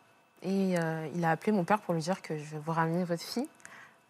et 0.43 0.79
euh, 0.79 1.07
il 1.15 1.25
a 1.25 1.31
appelé 1.31 1.53
mon 1.53 1.65
père 1.65 1.81
pour 1.81 1.95
lui 1.95 2.01
dire 2.03 2.23
que 2.23 2.37
je 2.37 2.45
vais 2.45 2.59
vous 2.65 2.73
ramener 2.73 3.05
votre 3.05 3.23
fille. 3.23 3.49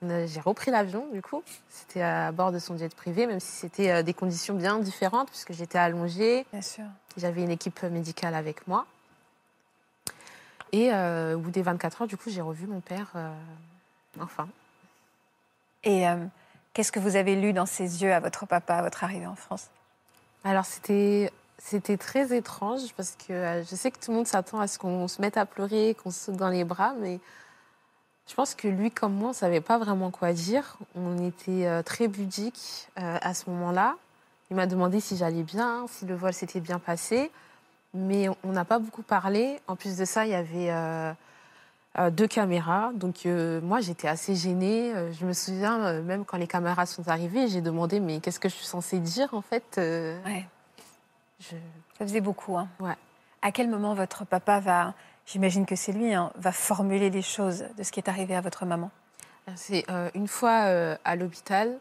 A- 0.03 0.27
J'ai 0.27 0.41
repris 0.41 0.71
l'avion, 0.71 1.07
du 1.12 1.23
coup. 1.23 1.43
C'était 1.71 2.03
à 2.03 2.31
bord 2.33 2.53
de 2.53 2.59
son 2.59 2.77
jet 2.79 2.95
privé, 2.95 3.27
même 3.27 3.41
si 3.41 3.51
c'était 3.53 3.91
euh, 3.91 4.03
des 4.03 4.14
conditions 4.14 4.55
bien 4.55 4.79
différentes, 4.79 5.29
puisque 5.31 5.53
j'étais 5.53 5.79
allongée. 5.79 6.47
Bien 6.53 6.62
sûr. 6.62 6.85
J'avais 7.16 7.43
une 7.43 7.51
équipe 7.51 7.83
médicale 7.83 8.35
avec 8.35 8.66
moi. 8.69 8.87
Et 10.73 10.93
euh, 10.93 11.35
au 11.37 11.39
bout 11.39 11.51
des 11.51 11.62
24 11.62 12.03
heures, 12.03 12.09
du 12.09 12.16
coup, 12.16 12.31
j'ai 12.31 12.43
revu 12.43 12.66
mon 12.66 12.81
père. 12.81 13.11
euh, 13.16 13.33
enfin. 14.21 14.49
Et 15.85 16.07
euh, 16.09 16.16
qu'est-ce 16.75 16.93
que 16.93 17.01
vous 17.01 17.16
avez 17.16 17.37
lu 17.37 17.53
dans 17.53 17.66
ses 17.66 18.03
yeux 18.03 18.12
à 18.12 18.21
votre 18.21 18.47
papa 18.47 18.75
à 18.77 18.83
votre 18.83 19.03
arrivée 19.03 19.27
en 19.27 19.35
France? 19.35 19.69
Alors, 20.45 20.66
c'était. 20.66 21.33
C'était 21.59 21.96
très 21.96 22.36
étrange 22.36 22.92
parce 22.96 23.16
que 23.16 23.32
euh, 23.32 23.64
je 23.64 23.74
sais 23.74 23.90
que 23.90 23.98
tout 23.98 24.12
le 24.12 24.18
monde 24.18 24.28
s'attend 24.28 24.61
à 24.61 24.68
ce 24.68 24.78
qu'on 24.78 25.09
se 25.09 25.20
mette 25.20 25.36
à 25.36 25.44
pleurer, 25.44 25.96
qu'on 26.02 26.11
se 26.11 26.26
saute 26.26 26.36
dans 26.36 26.50
les 26.50 26.64
bras, 26.64 26.94
mais 27.00 27.18
je 28.28 28.34
pense 28.34 28.54
que 28.54 28.68
lui, 28.68 28.92
comme 28.92 29.14
moi, 29.14 29.28
on 29.28 29.30
ne 29.30 29.36
savait 29.36 29.61
pas 29.61 29.76
vraiment 29.76 30.11
quoi 30.12 30.32
dire. 30.32 30.76
On 30.94 31.26
était 31.26 31.66
euh, 31.66 31.82
très 31.82 32.06
budique 32.06 32.88
euh, 32.98 33.18
à 33.20 33.34
ce 33.34 33.50
moment-là. 33.50 33.96
Il 34.50 34.56
m'a 34.56 34.66
demandé 34.66 35.00
si 35.00 35.16
j'allais 35.16 35.42
bien, 35.42 35.86
si 35.88 36.06
le 36.06 36.14
vol 36.14 36.32
s'était 36.32 36.61
bien 36.61 36.78
passé, 36.78 37.30
mais 37.92 38.28
on 38.44 38.52
n'a 38.52 38.64
pas 38.64 38.78
beaucoup 38.78 39.02
parlé. 39.02 39.61
En 39.66 39.76
plus 39.76 39.96
de 39.96 40.04
ça, 40.04 40.24
il 40.24 40.30
y 40.30 40.34
avait 40.34 40.72
deux 42.12 42.26
caméras, 42.26 42.92
donc 42.94 43.26
moi, 43.26 43.82
j'étais 43.82 44.09
assez 44.09 44.34
gênée. 44.34 44.94
Je 45.12 45.26
me 45.26 45.34
souviens, 45.34 46.00
même 46.00 46.24
quand 46.24 46.38
les 46.38 46.46
caméras 46.46 46.86
sont 46.86 47.09
arrivées, 47.09 47.48
j'ai 47.48 47.61
demandé 47.61 48.00
mais 48.00 48.20
qu'est-ce 48.20 48.40
que 48.40 48.48
je 48.48 48.54
suis 48.54 48.64
censée 48.64 49.00
dire 49.00 49.34
en 49.34 49.42
fait. 49.42 49.78
Je- 51.41 51.57
Ça 51.99 52.07
faisait 52.07 52.20
beaucoup. 52.20 52.57
Hein. 52.57 52.68
Ouais. 52.80 52.97
À 53.43 53.53
quel 53.53 53.68
moment 53.68 53.95
votre 53.95 54.24
papa 54.24 54.61
va, 54.61 54.95
j'imagine 55.26 55.66
que 55.66 55.76
c'est 55.76 55.93
lui, 55.93 56.12
hein, 56.14 56.32
va 56.36 56.53
formuler 56.53 57.11
les 57.11 57.22
choses 57.22 57.64
de 57.76 57.82
ce 57.82 57.93
qui 57.93 58.01
est 58.01 58.09
arrivé 58.09 58.34
à 58.34 58.41
votre 58.41 58.64
maman? 58.66 58.91
C'est 59.57 59.89
euh, 59.91 60.11
une 60.14 60.28
fois 60.28 60.64
euh, 60.66 60.97
à 61.05 61.16
l'hôpital, 61.16 61.78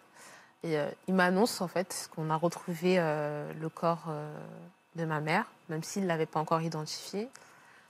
et, 0.64 0.78
euh, 0.78 0.90
il 1.08 1.14
m'annonce 1.14 1.60
en 1.62 1.68
fait 1.68 2.10
qu'on 2.16 2.30
a 2.30 2.36
retrouvé 2.36 2.96
le 2.98 3.70
corps 3.70 4.12
de 4.96 5.06
ma 5.06 5.20
mère, 5.20 5.46
même 5.70 5.84
s'il 5.84 6.04
ne 6.04 6.08
l'avait 6.08 6.26
pas 6.26 6.40
encore 6.40 6.62
identifié. 6.62 7.30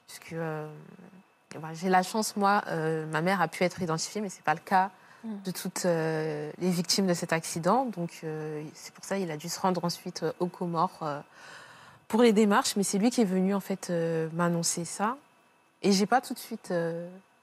Puisque 0.07 0.34
voilà, 0.34 1.74
j'ai 1.74 1.89
la 1.89 2.03
chance, 2.03 2.36
moi, 2.36 2.63
ma 3.11 3.22
mère 3.22 3.41
a 3.41 3.47
pu 3.47 3.63
être 3.63 3.82
identifiée, 3.82 4.22
mais 4.22 4.30
ce 4.30 4.38
n'est 4.38 4.43
pas 4.43 4.53
le 4.53 4.59
cas. 4.61 4.89
De 5.24 5.51
toutes 5.51 5.86
euh, 5.86 6.51
les 6.59 6.70
victimes 6.70 7.07
de 7.07 7.13
cet 7.13 7.34
accident. 7.34 7.86
Donc 7.86 8.22
euh, 8.24 8.63
c'est 8.74 8.93
pour 8.93 9.03
ça 9.03 9.18
qu'il 9.18 9.30
a 9.32 9.38
dû 9.38 9.49
se 9.49 9.59
rendre 9.59 9.84
ensuite 9.84 10.24
euh, 10.24 10.32
aux 10.39 10.47
Comores 10.47 11.03
pour 12.07 12.22
les 12.22 12.34
démarches. 12.34 12.76
Mais 12.76 12.84
c'est 12.84 12.97
lui 12.97 13.09
qui 13.09 13.22
est 13.22 13.26
venu 13.26 13.53
en 13.53 13.59
fait 13.59 13.91
m'annoncer 14.34 14.86
ça. 14.86 15.18
Et 15.84 15.91
j'ai 15.91 16.05
pas 16.05 16.22
tout 16.22 16.34
de 16.34 16.39
suite, 16.39 16.74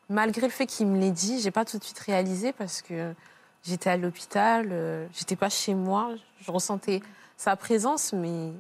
malgré 0.09 0.47
le 0.47 0.53
fait 0.53 0.67
qu'il 0.67 0.89
me 0.89 0.99
l'ait 0.99 1.13
dit, 1.13 1.41
j'ai 1.41 1.53
pas 1.53 1.65
tout 1.65 1.79
de 1.79 1.85
suite 1.85 1.99
réalisé 2.01 2.53
parce 2.53 2.83
que 2.83 3.15
j'étais 3.63 3.91
à 3.91 3.97
l'hôpital, 3.97 5.09
j'étais 5.13 5.37
pas 5.37 5.49
chez 5.49 5.75
moi, 5.75 6.11
je 6.41 6.51
ressentais 6.51 7.01
sa 7.37 7.55
présence, 7.55 8.13
mais 8.13 8.51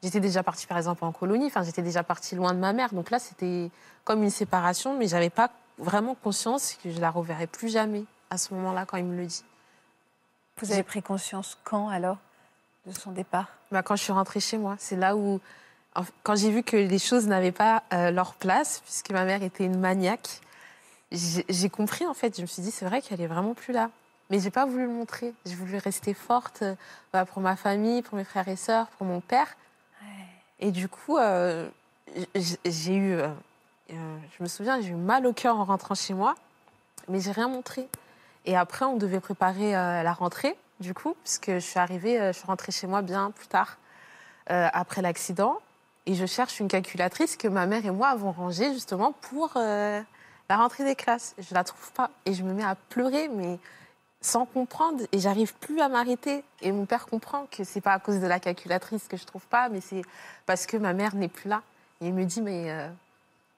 j'étais 0.00 0.20
déjà 0.20 0.44
partie 0.44 0.68
par 0.68 0.78
exemple 0.78 1.04
en 1.04 1.10
colonie, 1.10 1.46
enfin 1.46 1.64
j'étais 1.64 1.82
déjà 1.82 2.04
partie 2.04 2.36
loin 2.36 2.54
de 2.54 2.60
ma 2.60 2.72
mère, 2.72 2.94
donc 2.94 3.10
là 3.10 3.18
c'était 3.18 3.70
comme 4.04 4.22
une 4.22 4.30
séparation, 4.30 4.96
mais 4.96 5.08
j'avais 5.08 5.28
pas 5.28 5.50
vraiment 5.78 6.14
conscience 6.14 6.76
que 6.82 6.90
je 6.90 7.00
la 7.00 7.10
reverrais 7.10 7.48
plus 7.48 7.68
jamais 7.68 8.04
à 8.30 8.38
ce 8.38 8.54
moment-là 8.54 8.86
quand 8.86 8.96
il 8.96 9.04
me 9.04 9.16
le 9.16 9.26
dit. 9.26 9.44
Vous 10.58 10.72
avez 10.72 10.82
pris 10.82 11.02
conscience 11.02 11.58
quand 11.64 11.88
alors 11.88 12.18
de 12.86 12.92
son 12.92 13.12
départ? 13.12 13.48
Bah, 13.70 13.82
quand 13.82 13.96
je 13.96 14.02
suis 14.02 14.12
rentrée 14.12 14.40
chez 14.40 14.58
moi, 14.58 14.76
c'est 14.78 14.96
là 14.96 15.16
où, 15.16 15.40
quand 16.22 16.36
j'ai 16.36 16.50
vu 16.50 16.62
que 16.62 16.76
les 16.76 16.98
choses 16.98 17.26
n'avaient 17.26 17.52
pas 17.52 17.82
euh, 17.92 18.10
leur 18.10 18.34
place, 18.34 18.80
puisque 18.84 19.10
ma 19.10 19.24
mère 19.24 19.42
était 19.42 19.64
une 19.64 19.78
maniaque, 19.78 20.40
j'ai 21.12 21.70
compris 21.70 22.06
en 22.06 22.14
fait. 22.14 22.36
Je 22.36 22.42
me 22.42 22.46
suis 22.46 22.62
dit, 22.62 22.70
c'est 22.70 22.84
vrai 22.84 23.02
qu'elle 23.02 23.20
est 23.20 23.26
vraiment 23.26 23.54
plus 23.54 23.72
là. 23.72 23.90
Mais 24.30 24.38
j'ai 24.38 24.50
pas 24.50 24.64
voulu 24.64 24.84
le 24.84 24.92
montrer. 24.92 25.34
J'ai 25.44 25.56
voulu 25.56 25.76
rester 25.78 26.14
forte 26.14 26.62
euh, 26.62 26.74
bah, 27.12 27.24
pour 27.24 27.42
ma 27.42 27.56
famille, 27.56 28.02
pour 28.02 28.16
mes 28.16 28.24
frères 28.24 28.46
et 28.48 28.56
sœurs, 28.56 28.86
pour 28.98 29.06
mon 29.06 29.20
père. 29.20 29.56
Et 30.60 30.70
du 30.72 30.88
coup, 30.88 31.16
euh, 31.16 31.68
j'ai 32.36 32.94
eu, 32.94 33.18
je 33.88 34.42
me 34.42 34.46
souviens, 34.46 34.78
j'ai 34.80 34.88
eu 34.88 34.94
mal 34.94 35.26
au 35.26 35.32
cœur 35.32 35.56
en 35.56 35.64
rentrant 35.64 35.94
chez 35.94 36.12
moi, 36.12 36.34
mais 37.08 37.18
j'ai 37.18 37.32
rien 37.32 37.48
montré. 37.48 37.88
Et 38.46 38.56
après, 38.56 38.84
on 38.84 38.96
devait 38.96 39.20
préparer 39.20 39.76
euh, 39.76 40.02
la 40.02 40.12
rentrée, 40.12 40.56
du 40.80 40.94
coup, 40.94 41.14
puisque 41.24 41.52
je 41.52 41.58
suis 41.58 41.78
arrivée, 41.78 42.20
euh, 42.20 42.32
je 42.32 42.38
suis 42.38 42.46
rentrée 42.46 42.72
chez 42.72 42.86
moi 42.86 43.02
bien 43.02 43.30
plus 43.30 43.48
tard, 43.48 43.78
euh, 44.50 44.68
après 44.72 45.02
l'accident. 45.02 45.58
Et 46.06 46.14
je 46.14 46.26
cherche 46.26 46.60
une 46.60 46.68
calculatrice 46.68 47.36
que 47.36 47.48
ma 47.48 47.66
mère 47.66 47.84
et 47.84 47.90
moi 47.90 48.08
avons 48.08 48.32
rangée 48.32 48.72
justement 48.72 49.12
pour 49.12 49.52
La 49.54 50.56
rentrée 50.56 50.82
des 50.82 50.96
classes, 50.96 51.36
je 51.38 51.54
la 51.54 51.62
trouve 51.62 51.92
pas. 51.92 52.10
Et 52.26 52.34
je 52.34 52.42
me 52.42 52.52
mets 52.52 52.64
à 52.64 52.74
pleurer, 52.88 53.28
mais 53.28 53.58
sans 54.20 54.46
comprendre. 54.46 55.04
Et 55.12 55.18
j'arrive 55.18 55.54
plus 55.54 55.80
à 55.80 55.88
m'arrêter. 55.88 56.42
Et 56.62 56.72
mon 56.72 56.86
père 56.86 57.06
comprend 57.06 57.46
que 57.50 57.62
c'est 57.62 57.82
pas 57.82 57.92
à 57.92 57.98
cause 58.00 58.18
de 58.18 58.26
la 58.26 58.40
calculatrice 58.40 59.06
que 59.06 59.16
je 59.16 59.24
trouve 59.24 59.46
pas, 59.46 59.68
mais 59.68 59.80
c'est 59.80 60.02
parce 60.46 60.66
que 60.66 60.76
ma 60.76 60.94
mère 60.94 61.14
n'est 61.14 61.28
plus 61.28 61.48
là. 61.48 61.62
Et 62.00 62.08
il 62.08 62.14
me 62.14 62.24
dit, 62.24 62.40
mais, 62.40 62.74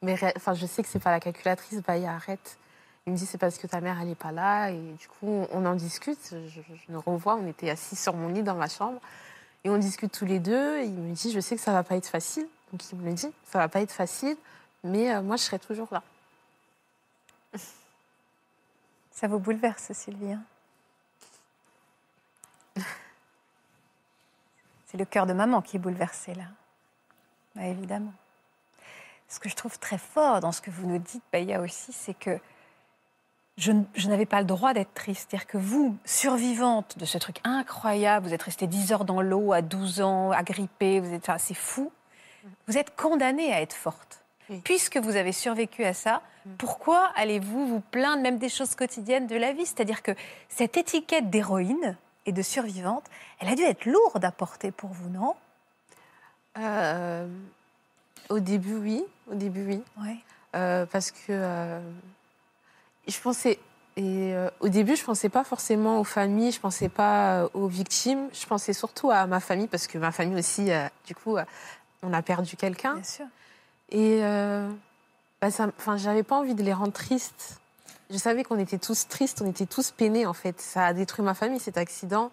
mais 0.02 0.16
je 0.16 0.66
sais 0.66 0.82
que 0.82 0.88
c'est 0.88 0.98
pas 1.02 1.12
la 1.12 1.20
calculatrice, 1.20 1.80
bah, 1.86 1.94
arrête. 2.06 2.58
Il 3.06 3.12
me 3.12 3.18
dit, 3.18 3.26
c'est 3.26 3.38
parce 3.38 3.58
que 3.58 3.66
ta 3.66 3.80
mère, 3.80 4.00
elle 4.00 4.08
n'est 4.08 4.14
pas 4.14 4.32
là. 4.32 4.70
Et 4.70 4.80
du 4.80 5.08
coup, 5.08 5.46
on, 5.50 5.66
en 5.66 5.74
discute. 5.74 6.18
Je, 6.30 6.60
je 6.60 6.92
le 6.92 6.98
revois, 6.98 7.34
on 7.34 7.46
était 7.46 7.70
assis 7.70 7.96
sur 7.96 8.14
mon 8.14 8.28
lit 8.28 8.42
dans 8.42 8.54
ma 8.54 8.68
chambre. 8.68 9.00
Et 9.64 9.70
on 9.70 9.78
discute 9.78 10.12
tous 10.12 10.24
les 10.24 10.38
deux. 10.38 10.78
Et 10.78 10.84
il 10.84 10.92
me 10.92 11.14
dit, 11.14 11.32
je 11.32 11.40
sais 11.40 11.56
que 11.56 11.62
ça 11.62 11.72
va 11.72 11.82
pas 11.82 11.96
être 11.96 12.06
facile. 12.08 12.46
Donc 12.72 12.90
il 12.90 12.98
me 12.98 13.04
le 13.04 13.12
dit, 13.12 13.30
ça 13.44 13.58
va 13.58 13.68
pas 13.68 13.82
être 13.82 13.92
facile, 13.92 14.36
mais 14.82 15.14
euh, 15.14 15.22
moi, 15.22 15.36
je 15.36 15.42
serai 15.42 15.58
toujours 15.58 15.88
là. 15.90 16.02
Ça 19.10 19.28
vous 19.28 19.38
bouleverse, 19.38 19.92
Sylvie. 19.92 20.32
hein? 20.32 20.42
C'est 24.86 24.96
le 24.96 25.04
cœur 25.04 25.26
de 25.26 25.34
maman 25.34 25.60
qui 25.60 25.76
est 25.76 25.78
bouleversé 25.78 26.34
là. 26.34 26.44
Bah, 27.54 27.66
évidemment. 27.66 28.14
Ce 29.28 29.38
que 29.38 29.50
je 29.50 29.56
trouve 29.56 29.78
très 29.78 29.98
fort 29.98 30.40
dans 30.40 30.52
ce 30.52 30.62
que 30.62 30.70
vous 30.70 30.86
nous 30.86 30.98
dites, 30.98 31.22
Baya 31.30 31.60
aussi, 31.60 31.92
c'est 31.92 32.14
que 32.14 32.38
je, 33.58 33.72
n'avais 34.08 34.26
pas 34.26 34.40
le 34.40 34.46
droit 34.46 34.72
d'être 34.72 34.94
triste. 34.94 35.28
C'est-à-dire 35.30 35.46
que 35.46 35.58
vous, 35.58 35.96
survivante 36.04 36.98
de 36.98 37.04
ce 37.04 37.18
truc 37.18 37.36
incroyable, 37.44 38.26
vous 38.26 38.34
êtes 38.34 38.42
restée 38.42 38.66
10 38.66 38.92
heures 38.92 39.04
dans 39.04 39.20
l'eau 39.20 39.52
à 39.52 39.62
12 39.62 40.00
ans, 40.00 40.30
agrippée, 40.30 41.00
vous 41.00 41.12
êtes, 41.12 41.28
enfin, 41.28 41.38
c'est 41.38 41.54
fou. 41.54 41.92
Vous 42.66 42.76
êtes 42.76 42.96
condamnée 42.96 43.52
à 43.52 43.60
être 43.60 43.74
forte. 43.74 44.24
Oui. 44.50 44.60
Puisque 44.64 44.96
vous 44.96 45.16
avez 45.16 45.32
survécu 45.32 45.84
à 45.84 45.94
ça, 45.94 46.22
pourquoi 46.58 47.12
allez-vous 47.14 47.66
vous 47.66 47.80
plaindre 47.80 48.22
même 48.22 48.38
des 48.38 48.48
choses 48.48 48.74
quotidiennes 48.74 49.26
de 49.26 49.36
la 49.36 49.52
vie? 49.52 49.64
C'est-à-dire 49.64 50.02
que 50.02 50.12
cette 50.48 50.76
étiquette 50.76 51.30
d'héroïne 51.30 51.96
et 52.26 52.32
de 52.32 52.42
survivante, 52.42 53.04
elle 53.38 53.48
a 53.48 53.54
dû 53.54 53.62
être 53.62 53.84
lourde 53.84 54.24
à 54.24 54.32
porter 54.32 54.72
pour 54.72 54.90
vous, 54.90 55.08
non? 55.08 55.34
Euh, 56.58 57.26
au 58.28 58.40
début, 58.40 58.74
oui. 58.74 59.04
Au 59.30 59.34
début, 59.34 59.64
oui. 59.66 59.82
Ouais. 60.02 60.16
Euh, 60.54 60.84
parce 60.86 61.10
que 61.10 61.30
euh, 61.30 61.80
je 63.08 63.20
pensais. 63.20 63.58
Et 63.96 64.32
euh, 64.34 64.48
au 64.60 64.68
début, 64.68 64.96
je 64.96 65.04
pensais 65.04 65.28
pas 65.28 65.44
forcément 65.44 66.00
aux 66.00 66.04
familles, 66.04 66.52
je 66.52 66.60
pensais 66.60 66.88
pas 66.88 67.42
euh, 67.42 67.48
aux 67.52 67.66
victimes, 67.66 68.28
je 68.32 68.46
pensais 68.46 68.72
surtout 68.72 69.10
à 69.10 69.26
ma 69.26 69.38
famille 69.38 69.66
parce 69.66 69.86
que 69.86 69.98
ma 69.98 70.12
famille 70.12 70.38
aussi, 70.38 70.72
euh, 70.72 70.86
du 71.06 71.14
coup, 71.14 71.36
euh, 71.36 71.44
on 72.02 72.12
a 72.14 72.22
perdu 72.22 72.56
quelqu'un. 72.56 72.94
Bien 72.94 73.02
sûr. 73.02 73.26
Et 73.90 74.20
bah, 75.42 75.48
enfin, 75.48 75.96
j'avais 75.98 76.22
pas 76.22 76.36
envie 76.36 76.54
de 76.54 76.62
les 76.62 76.72
rendre 76.72 76.92
tristes. 76.92 77.60
Je 78.08 78.16
savais 78.16 78.44
qu'on 78.44 78.58
était 78.58 78.78
tous 78.78 79.06
tristes, 79.08 79.42
on 79.42 79.50
était 79.50 79.66
tous 79.66 79.90
peinés 79.90 80.24
en 80.24 80.32
fait. 80.32 80.60
Ça 80.60 80.86
a 80.86 80.92
détruit 80.94 81.24
ma 81.24 81.34
famille 81.34 81.60
cet 81.60 81.76
accident. 81.76 82.30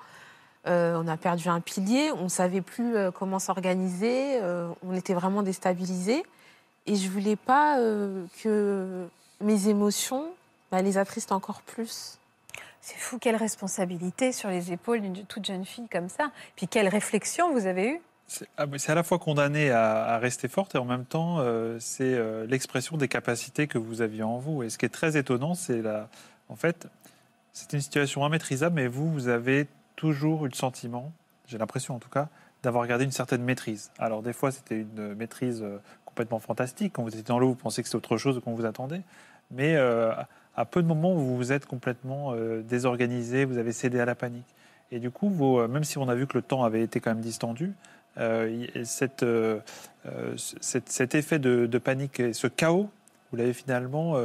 On 0.65 1.07
a 1.07 1.17
perdu 1.17 1.49
un 1.49 1.59
pilier, 1.59 2.11
on 2.13 2.29
savait 2.29 2.61
plus 2.61 2.95
comment 3.13 3.39
s'organiser, 3.39 4.39
on 4.83 4.95
était 4.95 5.13
vraiment 5.13 5.41
déstabilisés. 5.41 6.23
Et 6.85 6.95
je 6.95 7.09
voulais 7.09 7.35
pas 7.35 7.77
que 8.41 9.07
mes 9.41 9.67
émotions 9.67 10.27
bah, 10.71 10.81
les 10.81 10.97
attristent 10.97 11.31
encore 11.31 11.61
plus. 11.61 12.19
C'est 12.81 12.97
fou, 12.97 13.17
quelle 13.19 13.35
responsabilité 13.35 14.31
sur 14.31 14.49
les 14.49 14.71
épaules 14.71 15.01
d'une 15.01 15.25
toute 15.25 15.45
jeune 15.45 15.65
fille 15.65 15.89
comme 15.89 16.09
ça. 16.09 16.31
Puis 16.55 16.67
quelle 16.67 16.87
réflexion 16.87 17.51
vous 17.51 17.65
avez 17.65 17.89
eue 17.89 18.01
C'est 18.27 18.47
ah, 18.57 18.65
c'est 18.77 18.91
à 18.91 18.95
la 18.95 19.03
fois 19.03 19.19
condamné 19.19 19.69
à, 19.69 20.05
à 20.05 20.17
rester 20.17 20.47
forte 20.47 20.75
et 20.75 20.77
en 20.77 20.85
même 20.85 21.05
temps, 21.05 21.39
euh, 21.39 21.77
c'est 21.79 22.13
euh, 22.13 22.45
l'expression 22.45 22.97
des 22.97 23.07
capacités 23.07 23.67
que 23.67 23.77
vous 23.77 24.01
aviez 24.01 24.23
en 24.23 24.37
vous. 24.37 24.63
Et 24.63 24.69
ce 24.69 24.77
qui 24.77 24.85
est 24.85 24.89
très 24.89 25.17
étonnant, 25.17 25.55
c'est 25.55 25.81
la. 25.81 26.09
En 26.47 26.55
fait, 26.55 26.87
c'est 27.51 27.73
une 27.73 27.81
situation 27.81 28.25
immaîtrisable, 28.25 28.75
mais 28.75 28.87
vous, 28.87 29.11
vous 29.11 29.27
avez 29.27 29.67
toujours 29.95 30.45
eu 30.45 30.49
le 30.49 30.55
sentiment, 30.55 31.11
j'ai 31.45 31.57
l'impression 31.57 31.95
en 31.95 31.99
tout 31.99 32.09
cas, 32.09 32.29
d'avoir 32.63 32.87
gardé 32.87 33.05
une 33.05 33.11
certaine 33.11 33.43
maîtrise. 33.43 33.91
Alors, 33.99 34.21
des 34.21 34.33
fois, 34.33 34.51
c'était 34.51 34.81
une 34.81 35.13
maîtrise 35.15 35.61
euh, 35.61 35.77
complètement 36.05 36.39
fantastique. 36.39 36.93
Quand 36.93 37.03
vous 37.03 37.09
étiez 37.09 37.23
dans 37.23 37.39
l'eau, 37.39 37.49
vous 37.49 37.55
pensiez 37.55 37.83
que 37.83 37.89
c'était 37.89 37.97
autre 37.97 38.17
chose 38.17 38.39
qu'on 38.43 38.53
vous 38.53 38.65
attendait. 38.65 39.01
Mais 39.51 39.75
euh, 39.75 40.13
à 40.55 40.65
peu 40.65 40.81
de 40.81 40.87
moments, 40.87 41.13
vous 41.13 41.37
vous 41.37 41.51
êtes 41.51 41.65
complètement 41.65 42.33
euh, 42.33 42.61
désorganisé, 42.61 43.45
vous 43.45 43.57
avez 43.57 43.71
cédé 43.71 43.99
à 43.99 44.05
la 44.05 44.15
panique. 44.15 44.55
Et 44.91 44.99
du 44.99 45.11
coup, 45.11 45.29
euh, 45.57 45.67
même 45.67 45.83
si 45.83 45.97
on 45.97 46.09
a 46.09 46.15
vu 46.15 46.27
que 46.27 46.37
le 46.37 46.41
temps 46.41 46.63
avait 46.63 46.81
été 46.81 46.99
quand 46.99 47.11
même 47.11 47.21
distendu, 47.21 47.73
euh, 48.17 48.65
cet, 48.83 49.23
effet 51.15 51.39
de, 51.39 51.77
panique 51.77 52.19
et 52.19 52.33
ce 52.33 52.47
chaos, 52.47 52.89
vous 53.31 53.37
l'avez 53.37 53.53
finalement 53.53 54.15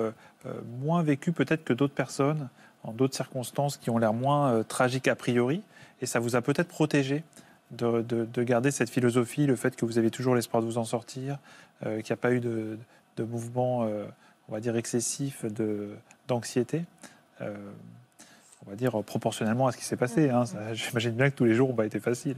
moins 0.81 1.03
vécu 1.03 1.31
peut-être 1.31 1.63
que 1.63 1.75
d'autres 1.75 1.95
personnes 1.95 2.49
en 2.83 2.93
d'autres 2.93 3.15
circonstances 3.15 3.77
qui 3.77 3.91
ont 3.91 3.99
l'air 3.99 4.15
moins 4.15 4.65
tragiques 4.65 5.07
a 5.09 5.15
priori. 5.15 5.63
Et 6.01 6.07
ça 6.07 6.19
vous 6.19 6.35
a 6.35 6.41
peut-être 6.41 6.69
protégé 6.69 7.23
de, 7.71 8.01
de- 8.03 8.25
de 8.25 8.43
garder 8.43 8.71
cette 8.71 8.91
philosophie, 8.91 9.47
le 9.47 9.57
fait 9.57 9.77
que 9.77 9.85
vous 9.85 9.99
avez 9.99 10.11
toujours 10.11 10.35
l'espoir 10.35 10.63
de 10.63 10.67
vous 10.67 10.79
en 10.79 10.85
sortir, 10.85 11.39
qu'il 11.83 11.97
n'y 11.97 12.13
a 12.13 12.17
pas 12.17 12.33
eu 12.33 12.41
de, 12.41 12.79
mouvement, 13.19 13.87
on 14.49 14.53
va 14.53 14.61
dire, 14.61 14.77
excessif 14.77 15.45
de- 15.45 15.97
d'anxiété. 16.29 16.85
Euh, 17.41 17.55
on 18.67 18.71
va 18.71 18.77
dire 18.77 19.03
proportionnellement 19.05 19.67
à 19.67 19.73
ce 19.73 19.77
qui 19.77 19.85
s'est 19.85 19.97
passé. 19.97 20.31
hein. 20.31 20.47
Ça, 20.47 20.73
J'imagine 20.75 21.13
bien 21.13 21.31
que 21.31 21.35
tous 21.37 21.45
les 21.45 21.55
jours 21.55 21.69
n'ont 21.69 21.75
pas 21.75 21.87
été 21.87 22.01
faciles. 22.01 22.37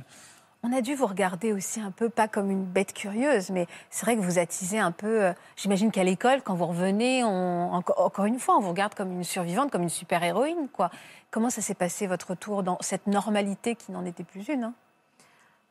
On 0.62 0.72
a 0.72 0.80
dû 0.80 0.94
vous 0.96 1.06
regarder 1.06 1.52
aussi 1.52 1.80
un 1.80 1.92
peu, 1.92 2.08
pas 2.08 2.26
comme 2.26 2.50
une 2.50 2.64
bête 2.64 2.92
curieuse, 2.92 3.50
mais 3.50 3.66
c'est 3.90 4.04
vrai 4.04 4.16
que 4.16 4.20
vous 4.22 4.38
attisez 4.40 4.78
un 4.80 4.90
peu. 4.90 5.22
euh, 5.26 5.32
J'imagine 5.54 5.92
qu'à 5.92 6.02
l'école, 6.02 6.42
quand 6.42 6.54
vous 6.54 6.66
revenez, 6.66 7.22
on, 7.22 7.72
encore 7.72 8.24
une 8.24 8.40
fois, 8.40 8.56
on 8.56 8.60
vous 8.60 8.70
regarde 8.70 8.94
comme 8.94 9.12
une 9.12 9.22
survivante, 9.22 9.70
comme 9.70 9.82
une 9.82 9.88
super-héroïne. 9.88 10.68
quoi. 10.72 10.90
Comment 11.30 11.50
ça 11.50 11.60
s'est 11.62 11.74
passé 11.74 12.08
votre 12.08 12.30
retour 12.30 12.62
dans 12.64 12.78
cette 12.80 13.06
normalité 13.06 13.76
qui 13.76 13.92
n'en 13.92 14.04
était 14.04 14.24
plus 14.24 14.48
une 14.48 14.64
hein? 14.64 14.74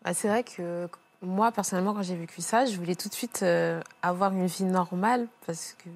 Bah, 0.04 0.14
c'est 0.14 0.28
vrai 0.30 0.44
que 0.44 0.88
moi, 1.22 1.52
personnellement, 1.52 1.94
quand 1.94 2.04
j'ai 2.04 2.16
vécu 2.16 2.42
ça, 2.42 2.66
je 2.66 2.76
voulais 2.78 2.96
tout 2.96 3.10
de 3.10 3.14
suite 3.14 3.42
euh, 3.44 3.82
avoir 4.02 4.32
une 4.32 4.46
vie 4.46 4.64
normale. 4.64 5.28
Parce 5.46 5.76
que... 5.84 5.90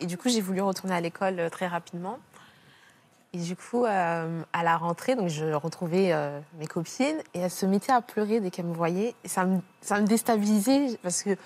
Et 0.00 0.06
du 0.06 0.16
coup, 0.16 0.28
j'ai 0.28 0.40
voulu 0.40 0.60
retourner 0.60 0.94
à 0.94 1.00
l'école 1.00 1.40
euh, 1.40 1.48
très 1.48 1.66
rapidement. 1.66 2.18
Et 3.32 3.38
du 3.38 3.56
coup, 3.56 3.84
euh, 3.84 4.42
à 4.52 4.62
la 4.62 4.76
rentrée, 4.76 5.14
donc 5.14 5.28
je 5.28 5.52
retrouvais 5.52 6.14
mes 6.58 6.66
copines 6.66 7.18
et 7.34 7.40
elles 7.40 7.50
se 7.50 7.66
mettaient 7.66 7.92
à 7.92 8.00
pleurer 8.00 8.40
dès 8.40 8.50
qu'elles 8.50 8.64
me 8.64 8.74
voyaient. 8.74 9.14
Et 9.22 9.28
ça 9.28 9.44
me, 9.44 9.60
ça 9.82 10.00
me 10.00 10.06
déstabilisait 10.06 10.98
parce 11.02 11.22
que 11.22 11.36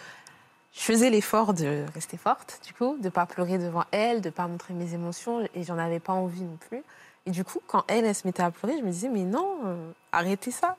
je 0.73 0.81
faisais 0.81 1.11
l'effort 1.11 1.55
de 1.55 1.85
rester 1.93 2.17
forte, 2.17 2.61
du 2.65 2.73
coup, 2.73 2.97
de 2.99 3.07
ne 3.07 3.09
pas 3.11 3.27
pleurer 3.27 3.59
devant 3.59 3.83
elles, 3.91 4.21
de 4.21 4.29
ne 4.29 4.33
pas 4.33 4.47
montrer 4.47 4.75
mes 4.75 4.95
émotions 4.95 5.41
et 5.57 5.65
j'en 5.65 5.77
avais 5.77 5.99
pas 5.99 6.13
envie 6.13 6.45
non 6.45 6.57
plus. 6.69 6.85
Et 7.27 7.33
du 7.33 7.43
coup, 7.43 7.61
quand 7.67 7.83
elles, 7.89 8.05
elles 8.05 8.15
se 8.15 8.29
mettaient 8.29 8.45
à 8.45 8.53
pleurer, 8.53 8.79
je 8.79 8.85
me 8.85 8.91
disais, 8.93 9.09
mais 9.09 9.25
non, 9.25 9.59
arrêtez 10.13 10.53
ça. 10.53 10.77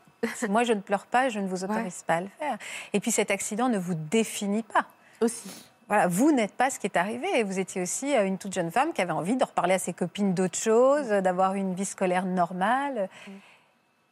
Moi, 0.49 0.63
je 0.63 0.73
ne 0.73 0.81
pleure 0.81 1.05
pas, 1.05 1.29
je 1.29 1.39
ne 1.39 1.47
vous 1.47 1.63
autorise 1.63 2.03
pas 2.07 2.15
à 2.15 2.21
le 2.21 2.29
faire. 2.39 2.57
Et 2.93 2.99
puis 2.99 3.11
cet 3.11 3.31
accident 3.31 3.69
ne 3.69 3.77
vous 3.77 3.93
définit 3.95 4.63
pas. 4.63 4.85
Aussi. 5.21 5.65
Voilà, 5.87 6.07
vous 6.07 6.31
n'êtes 6.31 6.53
pas 6.53 6.69
ce 6.69 6.79
qui 6.79 6.87
est 6.87 6.97
arrivé. 6.97 7.43
Vous 7.43 7.59
étiez 7.59 7.81
aussi 7.81 8.15
euh, 8.15 8.25
une 8.25 8.37
toute 8.37 8.53
jeune 8.53 8.71
femme 8.71 8.93
qui 8.93 9.01
avait 9.01 9.11
envie 9.11 9.35
de 9.35 9.43
reparler 9.43 9.73
à 9.75 9.79
ses 9.79 9.91
copines 9.93 10.33
d'autres 10.33 10.57
choses, 10.57 11.11
euh, 11.11 11.21
d'avoir 11.21 11.55
une 11.55 11.73
vie 11.75 11.85
scolaire 11.85 12.25
normale. 12.25 13.09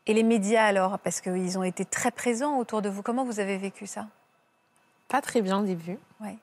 Et 0.06 0.14
les 0.14 0.24
médias 0.24 0.66
alors, 0.66 1.00
parce 1.00 1.22
qu'ils 1.22 1.58
ont 1.58 1.64
été 1.64 1.86
très 1.86 2.12
présents 2.12 2.58
autour 2.58 2.82
de 2.82 2.90
vous, 2.90 3.02
comment 3.02 3.24
vous 3.24 3.40
avez 3.40 3.58
vécu 3.58 3.88
ça? 3.88 4.08
Pas 5.08 5.22
très 5.22 5.42
bien 5.42 5.60
au 5.60 5.64
début. 5.64 5.98
Ouais. 6.20 6.36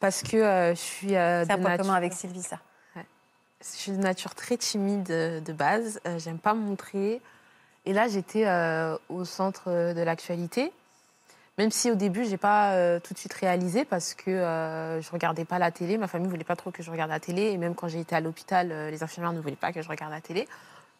Parce 0.00 0.22
que 0.22 0.36
euh, 0.36 0.70
je 0.70 0.80
suis 0.80 1.16
euh, 1.16 1.44
C'est 1.44 1.52
un 1.52 1.58
point 1.58 1.70
nature- 1.70 1.84
commun 1.84 1.96
avec 1.96 2.12
Sylvie, 2.12 2.42
ça. 2.42 2.58
Je 3.60 3.66
suis 3.76 3.90
de 3.90 3.96
nature 3.96 4.36
très 4.36 4.56
timide 4.56 5.02
de 5.08 5.52
base. 5.52 6.00
Euh, 6.06 6.20
J'aime 6.20 6.38
pas 6.38 6.54
me 6.54 6.60
montrer. 6.60 7.20
Et 7.88 7.92
là, 7.92 8.06
j'étais 8.06 8.46
euh, 8.46 8.96
au 9.08 9.24
centre 9.24 9.64
euh, 9.66 9.94
de 9.94 10.02
l'actualité. 10.02 10.70
Même 11.56 11.72
si 11.72 11.90
au 11.90 11.96
début, 11.96 12.24
j'ai 12.24 12.36
pas 12.36 12.74
euh, 12.74 13.00
tout 13.00 13.14
de 13.14 13.18
suite 13.18 13.32
réalisé 13.32 13.84
parce 13.84 14.14
que 14.14 14.30
je 14.30 15.10
regardais 15.10 15.44
pas 15.44 15.58
la 15.58 15.72
télé. 15.72 15.98
Ma 15.98 16.06
famille 16.06 16.28
voulait 16.28 16.44
pas 16.44 16.54
trop 16.54 16.70
que 16.70 16.84
je 16.84 16.90
regarde 16.90 17.10
la 17.10 17.18
télé. 17.18 17.50
Et 17.50 17.56
même 17.56 17.74
quand 17.74 17.88
j'ai 17.88 17.98
été 17.98 18.14
à 18.14 18.20
l'hôpital, 18.20 18.68
les 18.68 19.02
infirmières 19.02 19.32
ne 19.32 19.40
voulaient 19.40 19.56
pas 19.56 19.72
que 19.72 19.82
je 19.82 19.88
regarde 19.88 20.12
la 20.12 20.20
télé. 20.20 20.46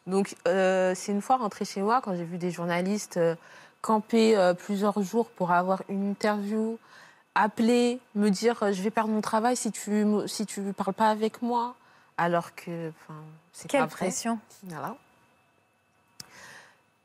Donc, 0.09 0.35
euh, 0.49 0.95
c'est 0.97 1.13
une 1.13 1.21
fois 1.21 1.37
rentrée 1.37 1.67
chez 1.67 1.83
moi, 1.83 2.01
quand 2.01 2.17
j'ai 2.17 2.25
vu 2.25 2.39
des 2.39 2.51
journalistes 2.51 3.19
euh, 3.19 3.35
camper 3.83 4.37
euh, 4.37 4.55
plusieurs 4.55 5.01
jours 5.03 5.29
pour 5.29 5.53
avoir 5.53 5.83
une 5.91 6.11
interview, 6.11 6.79
appeler, 7.35 8.01
me 8.15 8.31
dire 8.31 8.73
je 8.73 8.83
vais 8.83 8.91
perdre 8.91 9.11
mon 9.11 9.21
travail 9.21 9.55
si 9.55 9.71
tu 9.71 10.05
si 10.27 10.47
tu 10.47 10.63
parles 10.73 10.95
pas 10.95 11.11
avec 11.11 11.43
moi, 11.43 11.75
alors 12.17 12.55
que 12.55 12.91
c'est 13.53 13.69
Quelle 13.69 13.83
pas 13.83 13.87
vrai. 13.87 14.07
pression 14.07 14.39
Voilà. 14.65 14.97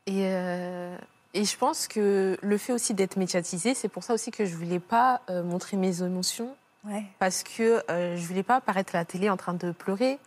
Et, 0.06 0.26
euh, 0.26 0.96
et 1.32 1.44
je 1.44 1.56
pense 1.56 1.88
que 1.88 2.36
le 2.42 2.58
fait 2.58 2.72
aussi 2.72 2.94
d'être 2.94 3.16
médiatisée, 3.16 3.74
c'est 3.74 3.88
pour 3.88 4.02
ça 4.04 4.14
aussi 4.14 4.30
que 4.30 4.44
je 4.44 4.54
voulais 4.54 4.80
pas 4.80 5.22
euh, 5.30 5.42
montrer 5.42 5.76
mes 5.76 6.02
émotions 6.02 6.54
Ouais. 6.86 7.02
parce 7.18 7.42
que 7.42 7.82
euh, 7.90 8.14
je 8.18 8.26
voulais 8.26 8.42
pas 8.42 8.56
apparaître 8.56 8.94
à 8.94 8.98
la 8.98 9.04
télé 9.06 9.30
en 9.30 9.38
train 9.38 9.54
de 9.54 9.72
pleurer, 9.72 10.18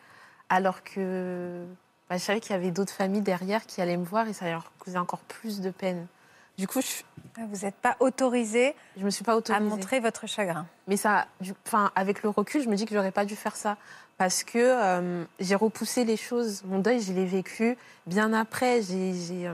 alors 0.50 0.84
que 0.84 1.64
bah, 2.10 2.18
je 2.18 2.24
savais 2.24 2.40
qu'il 2.40 2.54
y 2.54 2.56
avait 2.56 2.72
d'autres 2.72 2.92
familles 2.94 3.22
derrière 3.22 3.68
qui 3.68 3.80
allaient 3.80 3.96
me 3.96 4.04
voir 4.04 4.28
et 4.28 4.34
ça 4.34 4.50
leur 4.50 4.72
causait 4.80 4.98
encore 4.98 5.20
plus 5.20 5.62
de 5.62 5.70
peine. 5.70 6.08
Du 6.58 6.68
coup, 6.68 6.82
je, 6.82 6.88
Vous 7.44 7.66
n'êtes 7.66 7.76
pas 7.76 7.96
autorisé 8.00 8.76
je 8.98 9.06
me 9.06 9.10
suis 9.12 9.24
pas 9.24 9.34
à 9.34 9.36
autorisée. 9.36 9.64
montrer 9.64 10.00
votre 10.00 10.26
chagrin. 10.28 10.66
Mais 10.88 10.98
ça, 10.98 11.28
du- 11.40 11.54
enfin, 11.68 11.92
avec 11.96 12.24
le 12.24 12.30
recul, 12.30 12.64
je 12.64 12.68
me 12.70 12.76
dis 12.76 12.86
que 12.86 12.96
j'aurais 12.96 13.12
pas 13.12 13.26
dû 13.26 13.36
faire 13.36 13.56
ça 13.56 13.78
parce 14.18 14.44
que 14.44 14.58
euh, 14.58 15.24
j'ai 15.40 15.54
repoussé 15.56 16.04
les 16.04 16.18
choses. 16.18 16.64
Mon 16.66 16.80
deuil, 16.80 17.00
je 17.02 17.14
l'ai 17.14 17.26
vécu 17.26 17.78
bien 18.08 18.34
après. 18.34 18.82
J'ai 18.82 19.48
euh, 19.48 19.54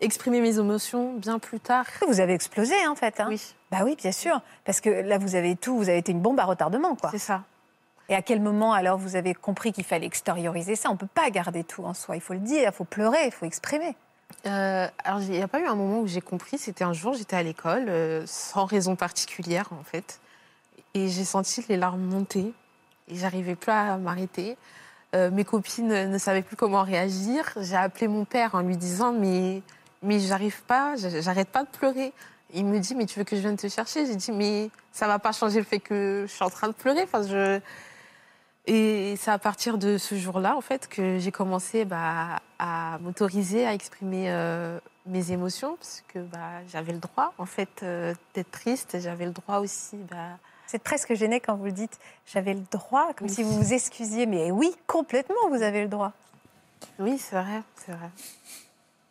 exprimé 0.00 0.40
mes 0.40 0.58
émotions 0.58 1.12
bien 1.14 1.38
plus 1.38 1.60
tard. 1.60 1.86
Vous 2.08 2.18
avez 2.18 2.34
explosé, 2.34 2.74
en 2.88 2.96
fait. 2.96 3.20
hein 3.20 3.26
Oui, 3.28 3.54
Bah 3.70 3.82
oui, 3.84 3.94
bien 3.96 4.10
sûr. 4.12 4.40
Parce 4.64 4.80
que 4.80 4.90
là, 4.90 5.18
vous 5.18 5.36
avez 5.36 5.54
tout, 5.54 5.76
vous 5.76 5.88
avez 5.88 5.98
été 5.98 6.10
une 6.10 6.20
bombe 6.20 6.40
à 6.40 6.44
retardement, 6.44 6.96
quoi. 6.96 7.10
c'est 7.12 7.18
ça. 7.18 7.44
Et 8.08 8.14
à 8.16 8.22
quel 8.22 8.40
moment, 8.40 8.72
alors, 8.72 8.98
vous 8.98 9.14
avez 9.16 9.34
compris 9.34 9.72
qu'il 9.72 9.84
fallait 9.84 10.06
extérioriser 10.06 10.74
ça? 10.76 10.90
On 10.90 10.94
ne 10.94 10.98
peut 10.98 11.06
pas 11.12 11.30
garder 11.30 11.62
tout 11.64 11.84
en 11.84 11.94
soi. 11.94 12.16
Il 12.16 12.20
faut 12.20 12.34
le 12.34 12.40
dire, 12.40 12.62
il 12.68 12.72
faut 12.74 12.84
pleurer, 12.84 13.26
il 13.26 13.32
faut 13.32 13.46
exprimer. 13.46 13.96
Euh, 14.46 14.86
alors, 15.04 15.22
il 15.22 15.30
n'y 15.30 15.42
a 15.42 15.48
pas 15.48 15.60
eu 15.60 15.66
un 15.66 15.74
moment 15.74 16.00
où 16.00 16.06
j'ai 16.06 16.20
compris. 16.20 16.58
C'était 16.58 16.84
un 16.84 16.92
jour, 16.92 17.14
j'étais 17.14 17.36
à 17.36 17.42
l'école, 17.42 17.86
euh, 17.88 18.22
sans 18.26 18.64
raison 18.64 18.94
particulière, 18.96 19.68
en 19.72 19.82
fait. 19.82 20.20
Et 20.94 21.08
j'ai 21.08 21.24
senti 21.24 21.64
les 21.68 21.76
larmes 21.76 22.00
monter. 22.02 22.52
Et 23.08 23.16
j'arrivais 23.16 23.54
plus 23.54 23.72
à 23.72 23.96
m'arrêter. 23.96 24.56
Euh, 25.14 25.30
mes 25.30 25.44
copines 25.44 25.88
ne 26.10 26.18
savaient 26.18 26.42
plus 26.42 26.56
comment 26.56 26.82
réagir. 26.82 27.44
J'ai 27.60 27.76
appelé 27.76 28.08
mon 28.08 28.24
père 28.24 28.54
en 28.54 28.60
lui 28.60 28.76
disant 28.76 29.12
Mais, 29.12 29.62
mais 30.02 30.18
j'arrive 30.20 30.62
pas, 30.64 30.96
j'a- 30.96 31.20
j'arrête 31.20 31.48
pas 31.48 31.62
de 31.62 31.68
pleurer. 31.68 32.12
Il 32.54 32.64
me 32.64 32.78
dit 32.78 32.94
Mais 32.94 33.06
tu 33.06 33.18
veux 33.18 33.24
que 33.24 33.36
je 33.36 33.40
vienne 33.40 33.56
te 33.56 33.68
chercher? 33.68 34.06
J'ai 34.06 34.16
dit 34.16 34.32
Mais 34.32 34.70
ça 34.92 35.06
va 35.06 35.18
pas 35.18 35.32
changer 35.32 35.58
le 35.58 35.64
fait 35.64 35.78
que 35.80 36.24
je 36.28 36.32
suis 36.32 36.44
en 36.44 36.50
train 36.50 36.68
de 36.68 36.72
pleurer. 36.72 37.02
Enfin, 37.02 37.22
je... 37.22 37.60
Et 38.68 39.14
c'est 39.16 39.30
à 39.30 39.38
partir 39.38 39.78
de 39.78 39.96
ce 39.96 40.16
jour-là, 40.16 40.56
en 40.56 40.60
fait, 40.60 40.88
que 40.88 41.18
j'ai 41.18 41.30
commencé 41.30 41.84
bah, 41.84 42.40
à 42.58 42.98
m'autoriser 43.00 43.64
à 43.66 43.74
exprimer 43.74 44.30
euh, 44.30 44.80
mes 45.06 45.30
émotions, 45.30 45.76
parce 45.76 46.02
que 46.08 46.18
bah, 46.18 46.38
j'avais 46.68 46.92
le 46.92 46.98
droit, 46.98 47.32
en 47.38 47.46
fait, 47.46 47.68
euh, 47.84 48.12
d'être 48.34 48.50
triste. 48.50 48.96
J'avais 49.00 49.24
le 49.26 49.30
droit 49.32 49.58
aussi. 49.58 49.96
Bah... 50.10 50.38
C'est 50.66 50.82
presque 50.82 51.14
gêné 51.14 51.38
quand 51.38 51.54
vous 51.54 51.66
le 51.66 51.72
dites. 51.72 51.96
J'avais 52.26 52.54
le 52.54 52.62
droit, 52.72 53.12
comme 53.14 53.28
Oui. 53.28 53.34
si 53.34 53.44
vous 53.44 53.52
vous 53.52 53.72
excusiez. 53.72 54.26
Mais 54.26 54.50
oui, 54.50 54.74
complètement, 54.88 55.48
vous 55.50 55.62
avez 55.62 55.82
le 55.82 55.88
droit. 55.88 56.12
Oui, 56.98 57.18
c'est 57.18 57.36
vrai, 57.36 57.62
c'est 57.76 57.92
vrai. 57.92 58.10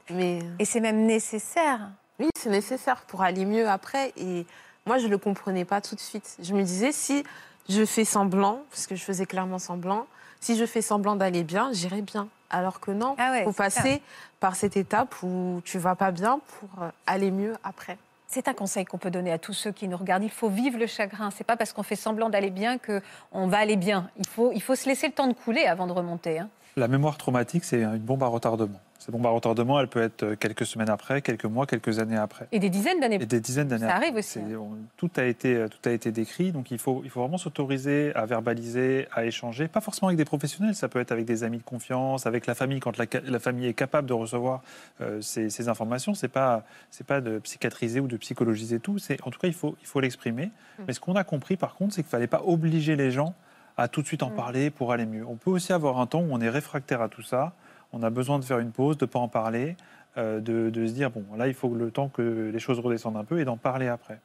Mais 0.09 0.39
Et 0.59 0.65
c'est 0.65 0.81
même 0.81 1.05
nécessaire. 1.05 1.91
oui, 2.19 2.27
c'est 2.37 2.49
nécessaire 2.49 3.03
pour 3.07 3.21
aller 3.21 3.45
mieux 3.45 3.69
après. 3.69 4.11
Et 4.17 4.45
moi, 4.85 4.97
je 4.97 5.05
ne 5.05 5.11
le 5.11 5.17
comprenais 5.17 5.63
pas 5.63 5.79
tout 5.79 5.95
de 5.95 5.99
suite. 6.01 6.35
Je 6.41 6.53
me 6.53 6.61
disais, 6.61 6.91
si 6.91 7.23
je 7.69 7.85
fais 7.85 8.05
semblant, 8.05 8.59
parce 8.69 8.87
que 8.87 8.95
je 8.95 9.03
faisais 9.03 9.25
clairement 9.25 9.59
semblant, 9.59 10.05
si 10.39 10.57
je 10.57 10.65
fais 10.65 10.81
semblant 10.81 11.15
d'aller 11.15 11.43
bien, 11.43 11.71
j'irai 11.73 12.01
bien. 12.01 12.27
Alors 12.49 12.79
que 12.79 12.91
non, 12.91 13.15
Ah 13.17 13.31
ouais, 13.31 13.43
faut 13.43 13.51
ça. 13.51 13.63
passer 13.63 14.01
par 14.39 14.55
cette 14.55 14.77
étape 14.77 15.15
où 15.23 15.61
tu 15.65 15.79
vas 15.79 15.95
pas 15.95 16.11
bien 16.11 16.39
pour 16.59 16.83
euh, 16.83 16.89
aller 17.07 17.31
mieux 17.31 17.53
après. 17.63 17.97
C'est 18.27 18.47
un 18.47 18.53
conseil 18.53 18.85
qu'on 18.85 18.97
peut 18.97 19.09
donner 19.11 19.31
à 19.31 19.37
tous 19.39 19.53
ceux 19.53 19.71
qui 19.71 19.87
nous 19.87 19.97
regardent. 19.97 20.23
Il 20.23 20.29
faut 20.31 20.49
vivre 20.49 20.77
le 20.77 20.87
chagrin. 20.87 21.31
C'est 21.31 21.43
pas 21.43 21.57
parce 21.57 21.73
qu'on 21.73 21.83
fait 21.83 21.95
semblant 21.95 22.29
d'aller 22.29 22.49
bien 22.51 22.77
que 22.77 23.01
on 23.31 23.47
va 23.47 23.57
aller 23.59 23.75
bien. 23.77 24.09
Il 24.17 24.27
faut, 24.27 24.51
il 24.53 24.61
faut 24.61 24.75
se 24.75 24.87
laisser 24.87 25.07
le 25.07 25.13
temps 25.13 25.27
de 25.27 25.33
couler 25.33 25.65
avant 25.65 25.87
de 25.87 25.91
remonter. 25.93 26.39
hein. 26.39 26.49
La 26.75 26.87
mémoire 26.87 27.17
traumatique, 27.17 27.63
c'est 27.63 27.81
une 27.83 27.97
bombe 27.97 28.23
à 28.23 28.27
retardement. 28.27 28.79
Cette 29.05 29.13
bombe 29.13 29.27
à 29.27 29.29
retardement, 29.29 29.79
elle 29.79 29.87
peut 29.87 30.01
être 30.01 30.23
euh, 30.23 30.35
quelques 30.35 30.65
semaines 30.65 30.89
après, 30.89 31.21
quelques 31.21 31.45
mois, 31.45 31.67
quelques 31.67 31.99
années 31.99 32.17
après. 32.17 32.47
Et 32.51 32.57
des 32.57 32.71
dizaines 32.71 32.99
d'années. 32.99 33.19
Et 33.21 33.25
des 33.27 33.39
dizaines 33.39 33.67
d'années 33.67 33.85
Ça 33.85 33.91
après. 33.93 34.05
arrive 34.07 34.17
aussi, 34.17 34.39
on- 34.59 34.77
tout, 34.97 35.11
a 35.17 35.25
été, 35.25 35.53
euh, 35.53 35.67
tout 35.67 35.87
a 35.87 35.91
été 35.91 36.11
décrit, 36.11 36.51
donc 36.51 36.71
il 36.71 36.79
faut, 36.79 37.01
il 37.03 37.11
faut 37.11 37.19
vraiment 37.21 37.37
s'autoriser 37.37 38.11
à 38.15 38.25
verbaliser, 38.25 39.07
à 39.11 39.23
échanger, 39.25 39.67
pas 39.67 39.79
forcément 39.79 40.07
avec 40.07 40.17
des 40.17 40.25
professionnels, 40.25 40.73
ça 40.73 40.87
peut 40.87 40.99
être 40.99 41.11
avec 41.11 41.25
des 41.25 41.43
amis 41.43 41.59
de 41.59 41.63
confiance, 41.63 42.25
avec 42.25 42.47
la 42.47 42.55
famille, 42.55 42.79
quand 42.79 42.97
la, 42.97 43.39
famille 43.39 43.67
est 43.67 43.73
capable 43.75 44.07
de 44.07 44.13
recevoir 44.13 44.63
euh, 45.01 45.21
ces, 45.21 45.51
ces 45.51 45.69
informations. 45.69 46.15
C'est 46.15 46.27
pas, 46.27 46.63
c'est 46.89 47.05
pas 47.05 47.21
de 47.21 47.37
psychiatriser 47.37 47.99
ou 47.99 48.07
de 48.07 48.17
psychologiser 48.17 48.79
tout, 48.79 48.97
c'est, 48.97 49.21
en 49.21 49.29
tout 49.29 49.37
cas, 49.39 49.47
il 49.47 49.53
faut, 49.53 49.75
il 49.81 49.87
faut 49.87 49.99
l'exprimer. 49.99 50.49
Mais 50.87 50.93
ce 50.93 50.99
qu'on 50.99 51.13
a 51.15 51.23
compris, 51.23 51.57
par 51.57 51.75
contre, 51.75 51.93
c'est 51.93 52.01
qu'il 52.01 52.07
ne 52.07 52.11
fallait 52.11 52.25
pas 52.25 52.41
obliger 52.43 52.95
les 52.95 53.11
gens 53.11 53.35
à 53.77 53.87
tout 53.87 54.01
de 54.01 54.07
suite 54.07 54.23
en 54.23 54.31
Mm. 54.31 54.35
parler 54.35 54.69
pour 54.71 54.91
aller 54.93 55.05
mieux. 55.05 55.23
On 55.27 55.35
peut 55.35 55.51
aussi 55.51 55.73
avoir 55.73 55.99
un 55.99 56.07
temps 56.07 56.21
où 56.21 56.29
on 56.31 56.41
est 56.41 56.49
réfractaire 56.49 57.01
à 57.03 57.09
tout 57.09 57.21
ça, 57.21 57.53
on 57.93 58.03
a 58.03 58.09
besoin 58.09 58.39
de 58.39 58.45
faire 58.45 58.59
une 58.59 58.71
pause, 58.71 58.97
de 58.97 59.05
ne 59.05 59.09
pas 59.09 59.19
en 59.19 59.27
parler, 59.27 59.75
euh, 60.17 60.39
de, 60.39 60.69
de 60.69 60.87
se 60.87 60.93
dire, 60.93 61.11
bon, 61.11 61.23
là, 61.35 61.47
il 61.47 61.53
faut 61.53 61.69
le 61.69 61.91
temps 61.91 62.09
que 62.09 62.51
les 62.53 62.59
choses 62.59 62.79
redescendent 62.79 63.17
un 63.17 63.23
peu 63.23 63.39
et 63.39 63.45
d'en 63.45 63.57
parler 63.57 63.87
après. 63.87 64.19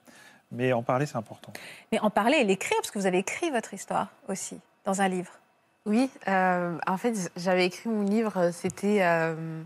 Mais 0.52 0.72
en 0.72 0.82
parler, 0.82 1.06
c'est 1.06 1.16
important. 1.16 1.52
Mais 1.92 2.00
en 2.00 2.10
parler 2.10 2.38
et 2.38 2.44
l'écrire, 2.44 2.76
parce 2.78 2.90
que 2.90 2.98
vous 2.98 3.06
avez 3.06 3.18
écrit 3.18 3.50
votre 3.50 3.72
histoire 3.72 4.08
aussi 4.28 4.58
dans 4.84 5.00
un 5.00 5.08
livre. 5.08 5.32
Oui, 5.86 6.10
euh, 6.28 6.76
en 6.86 6.96
fait, 6.96 7.30
j'avais 7.36 7.66
écrit 7.66 7.88
mon 7.88 8.02
livre, 8.02 8.50
c'était 8.52 9.02
euh, 9.02 9.62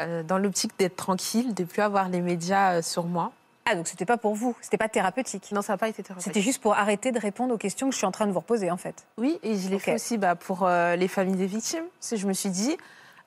euh, 0.00 0.22
dans 0.22 0.38
l'optique 0.38 0.78
d'être 0.78 0.96
tranquille, 0.96 1.54
de 1.54 1.64
plus 1.64 1.82
avoir 1.82 2.08
les 2.08 2.20
médias 2.20 2.82
sur 2.82 3.04
moi. 3.04 3.32
Ah, 3.66 3.74
donc 3.74 3.88
c'était 3.88 4.04
pas 4.04 4.18
pour 4.18 4.34
vous, 4.34 4.54
c'était 4.60 4.76
pas 4.76 4.88
thérapeutique. 4.88 5.50
Non, 5.52 5.62
ça 5.62 5.72
n'a 5.72 5.78
pas 5.78 5.88
été 5.88 6.02
thérapeutique. 6.02 6.32
C'était 6.32 6.44
juste 6.44 6.60
pour 6.60 6.74
arrêter 6.74 7.12
de 7.12 7.18
répondre 7.18 7.54
aux 7.54 7.58
questions 7.58 7.88
que 7.88 7.92
je 7.92 7.98
suis 7.98 8.06
en 8.06 8.12
train 8.12 8.26
de 8.26 8.32
vous 8.32 8.40
reposer, 8.40 8.70
en 8.70 8.76
fait. 8.76 9.06
Oui, 9.16 9.38
et 9.42 9.56
je 9.56 9.70
l'ai 9.70 9.78
fait 9.78 9.94
aussi 9.94 10.18
bah, 10.18 10.34
pour 10.34 10.64
euh, 10.64 10.96
les 10.96 11.08
familles 11.08 11.36
des 11.36 11.46
victimes. 11.46 11.84
Parce 11.98 12.10
que 12.10 12.16
je 12.16 12.26
me 12.26 12.34
suis 12.34 12.50
dit, 12.50 12.72
euh, 12.72 12.76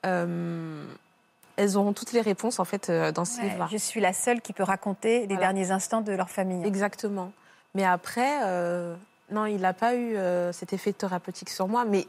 elles 0.04 1.76
auront 1.76 1.92
toutes 1.92 2.12
les 2.12 2.20
réponses 2.20 2.60
en 2.60 2.64
fait 2.64 2.88
euh, 2.88 3.10
dans 3.12 3.24
ce 3.24 3.38
Ouais, 3.38 3.44
livre-là. 3.44 3.68
je 3.70 3.76
suis 3.76 4.00
la 4.00 4.12
seule 4.12 4.40
qui 4.40 4.52
peut 4.52 4.62
raconter 4.62 5.20
les 5.20 5.26
Voilà. 5.26 5.40
derniers 5.40 5.70
instants 5.70 6.00
de 6.00 6.12
leur 6.12 6.30
famille. 6.30 6.64
Exactement. 6.66 7.32
Mais 7.74 7.84
après, 7.84 8.40
euh, 8.44 8.94
non, 9.30 9.46
il 9.46 9.60
n'a 9.60 9.72
pas 9.72 9.94
eu 9.94 10.16
euh, 10.16 10.52
cet 10.52 10.72
effet 10.72 10.92
thérapeutique 10.92 11.50
sur 11.50 11.68
moi. 11.68 11.84
Mais 11.84 12.06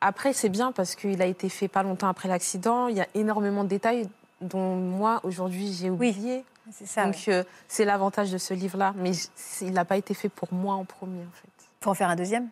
après, 0.00 0.32
c'est 0.32 0.48
bien 0.48 0.72
parce 0.72 0.94
qu'il 0.94 1.20
a 1.22 1.26
été 1.26 1.48
fait 1.48 1.68
pas 1.68 1.82
longtemps 1.82 2.08
après 2.08 2.28
l'accident. 2.28 2.88
Il 2.88 2.96
y 2.96 3.00
a 3.00 3.06
énormément 3.14 3.62
de 3.64 3.68
détails 3.68 4.08
dont 4.40 4.76
moi, 4.76 5.20
aujourd'hui, 5.22 5.72
j'ai 5.72 5.90
oublié. 5.90 6.44
C'est 6.72 6.86
ça. 6.86 7.04
Donc, 7.04 7.16
euh, 7.28 7.44
c'est 7.68 7.84
l'avantage 7.84 8.30
de 8.32 8.38
ce 8.38 8.54
livre-là. 8.54 8.92
Mais 8.96 9.12
il 9.60 9.72
n'a 9.72 9.84
pas 9.84 9.96
été 9.96 10.14
fait 10.14 10.28
pour 10.28 10.52
moi 10.52 10.74
en 10.74 10.84
premier, 10.84 11.22
en 11.22 11.32
fait. 11.32 11.48
Faut 11.80 11.90
en 11.90 11.94
faire 11.94 12.08
un 12.10 12.16
deuxième? 12.16 12.48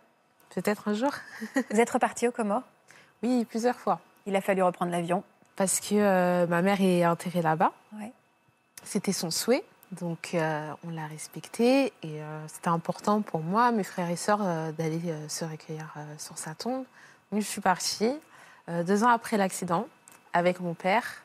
Peut-être 0.55 0.89
un 0.89 0.95
jour. 0.95 1.11
Vous 1.71 1.81
êtes 1.81 1.91
reparti 1.91 2.27
aux 2.29 2.33
Comores? 2.33 2.63
Oui, 3.23 3.45
plusieurs 3.45 3.77
fois. 3.77 4.01
Il 4.27 4.35
a 4.37 4.41
fallu 4.41 4.63
reprendre 4.63 4.91
l'avion. 4.93 5.23
Parce 5.57 5.81
que 5.81 5.95
euh, 5.95 6.47
ma 6.47 6.61
mère 6.63 6.81
est 6.81 7.07
enterrée 7.07 7.43
là-bas. 7.43 7.73
Ouais. 7.99 8.13
C'était 8.83 9.13
son 9.13 9.31
souhait. 9.31 9.65
Donc, 9.93 10.31
euh, 10.35 10.71
on 10.87 10.91
l'a 10.91 11.07
respecté. 11.07 11.87
Et 12.03 12.21
euh, 12.21 12.49
c'était 12.49 12.69
important 12.69 13.23
pour 13.23 13.41
moi, 13.41 13.71
mes 13.73 13.85
frères 13.85 14.11
et 14.11 14.17
sœurs, 14.17 14.41
euh, 14.43 14.73
d'aller 14.73 15.01
se 15.29 15.45
recueillir 15.45 15.95
sur 16.19 16.37
sa 16.39 16.55
tombe. 16.55 16.85
Donc, 17.33 17.41
je 17.41 17.47
suis 17.47 17.61
partie 17.61 18.13
deux 18.69 19.05
ans 19.05 19.09
après 19.11 19.37
l'accident 19.37 19.87
avec 20.33 20.61
mon 20.61 20.75
père. 20.75 21.23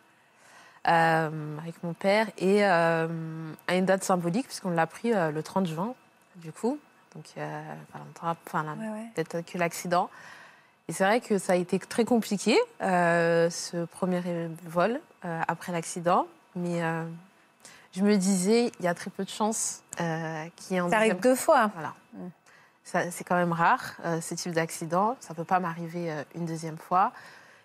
avec 0.83 1.83
mon 1.83 1.93
père 1.93 2.27
et 2.37 2.63
à 2.63 3.07
une 3.69 3.85
date 3.85 4.03
symbolique, 4.03 4.47
puisqu'on 4.47 4.71
l'a 4.71 4.87
pris 4.87 5.11
le 5.13 5.41
30 5.41 5.67
juin, 5.67 5.93
du 6.37 6.51
coup. 6.51 6.79
Donc, 7.15 7.25
pas 7.35 7.99
longtemps, 7.99 8.35
enfin, 8.47 8.63
la- 8.63 8.73
Ouais, 8.73 8.89
ouais. 8.89 9.05
peut-être 9.15 9.41
que 9.45 9.57
l'accident. 9.57 10.09
Et 10.91 10.93
c'est 10.93 11.05
vrai 11.05 11.21
que 11.21 11.37
ça 11.37 11.53
a 11.53 11.55
été 11.55 11.79
très 11.79 12.03
compliqué, 12.03 12.59
euh, 12.81 13.49
ce 13.49 13.85
premier 13.85 14.21
vol 14.65 14.99
euh, 15.23 15.41
après 15.47 15.71
l'accident. 15.71 16.27
Mais 16.57 16.83
euh, 16.83 17.05
je 17.93 18.01
me 18.01 18.17
disais, 18.17 18.73
il 18.77 18.83
y 18.83 18.89
a 18.89 18.93
très 18.93 19.09
peu 19.09 19.23
de 19.23 19.29
chances 19.29 19.83
qu'il 19.95 20.05
y 20.71 20.75
ait 20.75 20.79
un 20.79 20.89
Ça 20.89 20.97
arrive 20.97 21.13
deuxième- 21.13 21.19
deux 21.21 21.35
fois. 21.35 21.71
Voilà. 21.75 21.93
Mm. 22.15 23.09
C'est 23.09 23.23
quand 23.23 23.37
même 23.37 23.53
rare, 23.53 23.93
ce 24.21 24.33
type 24.33 24.51
d'accident. 24.51 25.15
Ça 25.21 25.29
ne 25.29 25.35
peut 25.37 25.45
pas 25.45 25.61
m'arriver 25.61 26.13
une 26.35 26.45
deuxième 26.45 26.77
fois. 26.77 27.13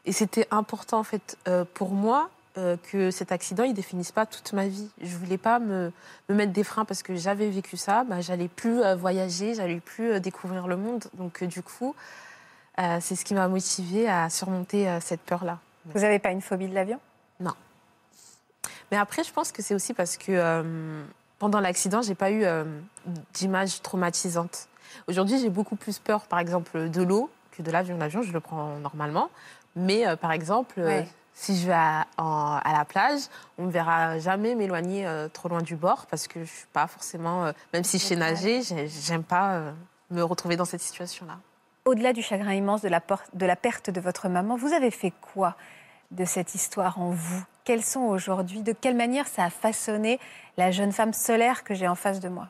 Et 0.04 0.12
c'était 0.12 0.46
important, 0.52 1.00
en 1.00 1.02
fait, 1.02 1.36
pour 1.74 1.90
moi, 1.90 2.30
que 2.54 3.10
cet 3.10 3.32
accident, 3.32 3.64
il 3.64 3.74
définisse 3.74 4.12
pas 4.12 4.24
toute 4.24 4.52
ma 4.52 4.68
vie. 4.68 4.88
Je 5.00 5.16
voulais 5.16 5.38
pas 5.38 5.58
me, 5.58 5.90
me 6.28 6.34
mettre 6.36 6.52
des 6.52 6.62
freins 6.62 6.84
parce 6.84 7.02
que 7.02 7.16
j'avais 7.16 7.50
vécu 7.50 7.76
ça. 7.76 8.04
Bah, 8.04 8.20
j'allais 8.20 8.46
plus 8.46 8.82
voyager, 8.94 9.54
j'allais 9.54 9.80
plus 9.80 10.20
découvrir 10.20 10.68
le 10.68 10.76
monde. 10.76 11.06
Donc, 11.14 11.42
du 11.42 11.64
coup, 11.64 11.96
euh, 12.78 12.98
c'est 13.00 13.16
ce 13.16 13.24
qui 13.24 13.34
m'a 13.34 13.48
motivée 13.48 14.08
à 14.08 14.28
surmonter 14.30 14.88
euh, 14.88 15.00
cette 15.00 15.20
peur-là. 15.20 15.58
Vous 15.94 16.00
n'avez 16.00 16.18
pas 16.18 16.30
une 16.30 16.42
phobie 16.42 16.68
de 16.68 16.74
l'avion? 16.74 17.00
Mais 18.92 18.96
après, 18.96 19.24
je 19.24 19.32
pense 19.32 19.50
que 19.50 19.62
c'est 19.62 19.74
aussi 19.74 19.94
parce 19.94 20.16
que 20.16 20.30
euh, 20.30 21.02
pendant 21.40 21.58
l'accident, 21.60 22.02
j'ai 22.02 22.14
pas 22.14 22.30
eu 22.30 22.44
d'images 23.34 23.82
traumatisantes. 23.82 24.68
Aujourd'hui, 25.08 25.40
j'ai 25.40 25.50
beaucoup 25.50 25.74
plus 25.76 25.98
peur, 25.98 26.26
par 26.26 26.38
exemple, 26.38 26.88
de 26.88 27.02
l'eau 27.02 27.28
que 27.50 27.62
de 27.62 27.70
l'avion. 27.72 27.96
L'avion, 27.98 28.22
je 28.22 28.32
le 28.32 28.38
prends 28.40 28.76
normalement. 28.78 29.28
Mais 29.74 30.04
par 30.18 30.30
exemple, 30.32 30.80
Ouais. 30.80 31.08
si 31.34 31.58
je 31.60 31.66
vais 31.66 31.72
à, 31.72 32.06
en- 32.16 32.60
à 32.64 32.72
la 32.72 32.84
plage, 32.84 33.22
on 33.58 33.62
ne 33.62 33.66
me 33.66 33.72
verra 33.72 34.18
jamais 34.20 34.54
m'éloigner 34.54 35.06
trop 35.32 35.48
loin 35.48 35.62
du 35.62 35.74
bord 35.74 36.06
parce 36.06 36.28
que 36.28 36.44
je 36.44 36.50
suis 36.50 36.66
pas 36.72 36.86
forcément, 36.86 37.52
même 37.72 37.82
si 37.84 37.98
je 37.98 38.04
sais 38.04 38.16
nager, 38.16 38.62
j'ai- 38.62 38.86
j'aime 38.88 39.24
pas 39.24 39.72
me 40.10 40.22
retrouver 40.22 40.54
dans 40.56 40.64
cette 40.64 40.80
situation-là. 40.80 41.38
Au-delà 41.86 42.12
du 42.12 42.20
chagrin 42.20 42.52
immense 42.52 42.82
de 42.82 42.88
la, 42.88 43.56
perte 43.56 43.90
de 43.90 44.00
votre 44.00 44.28
maman, 44.28 44.56
vous 44.56 44.72
avez 44.72 44.90
fait 44.90 45.12
quoi 45.32 45.54
de 46.10 46.24
cette 46.24 46.56
histoire 46.56 46.98
en 46.98 47.10
vous? 47.10 47.44
Quelles 47.62 47.84
sont 47.84 48.00
aujourd'hui, 48.00 48.62
de 48.62 48.72
quelle 48.72 48.96
manière 48.96 49.28
ça 49.28 49.44
a 49.44 49.50
façonné 49.50 50.18
la 50.56 50.72
jeune 50.72 50.90
femme 50.90 51.12
solaire 51.12 51.62
que 51.62 51.74
j'ai 51.74 51.86
en 51.86 51.94
face 51.94 52.18
de 52.18 52.28
moi? 52.28 52.48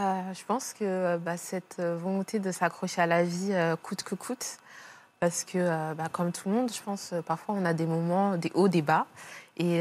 Euh, 0.00 0.32
je 0.32 0.42
pense 0.46 0.72
que 0.72 0.84
euh, 0.84 1.18
bah, 1.18 1.36
cette 1.36 1.76
euh, 1.78 1.98
volonté 1.98 2.38
de 2.38 2.50
s'accrocher 2.52 3.02
à 3.02 3.06
la 3.06 3.22
vie 3.22 3.54
coûte 3.82 4.02
que 4.02 4.14
coûte, 4.14 4.60
parce 5.20 5.44
que 5.44 5.92
bah, 5.92 6.08
comme 6.10 6.32
tout 6.32 6.48
le 6.48 6.54
monde, 6.54 6.72
je 6.72 6.80
pense, 6.80 7.12
parfois 7.26 7.54
on 7.58 7.66
a 7.66 7.74
des 7.74 7.86
moments, 7.86 8.38
des 8.38 8.50
hauts, 8.54 8.68
des 8.68 8.82
bas. 8.82 9.04
Et 9.58 9.80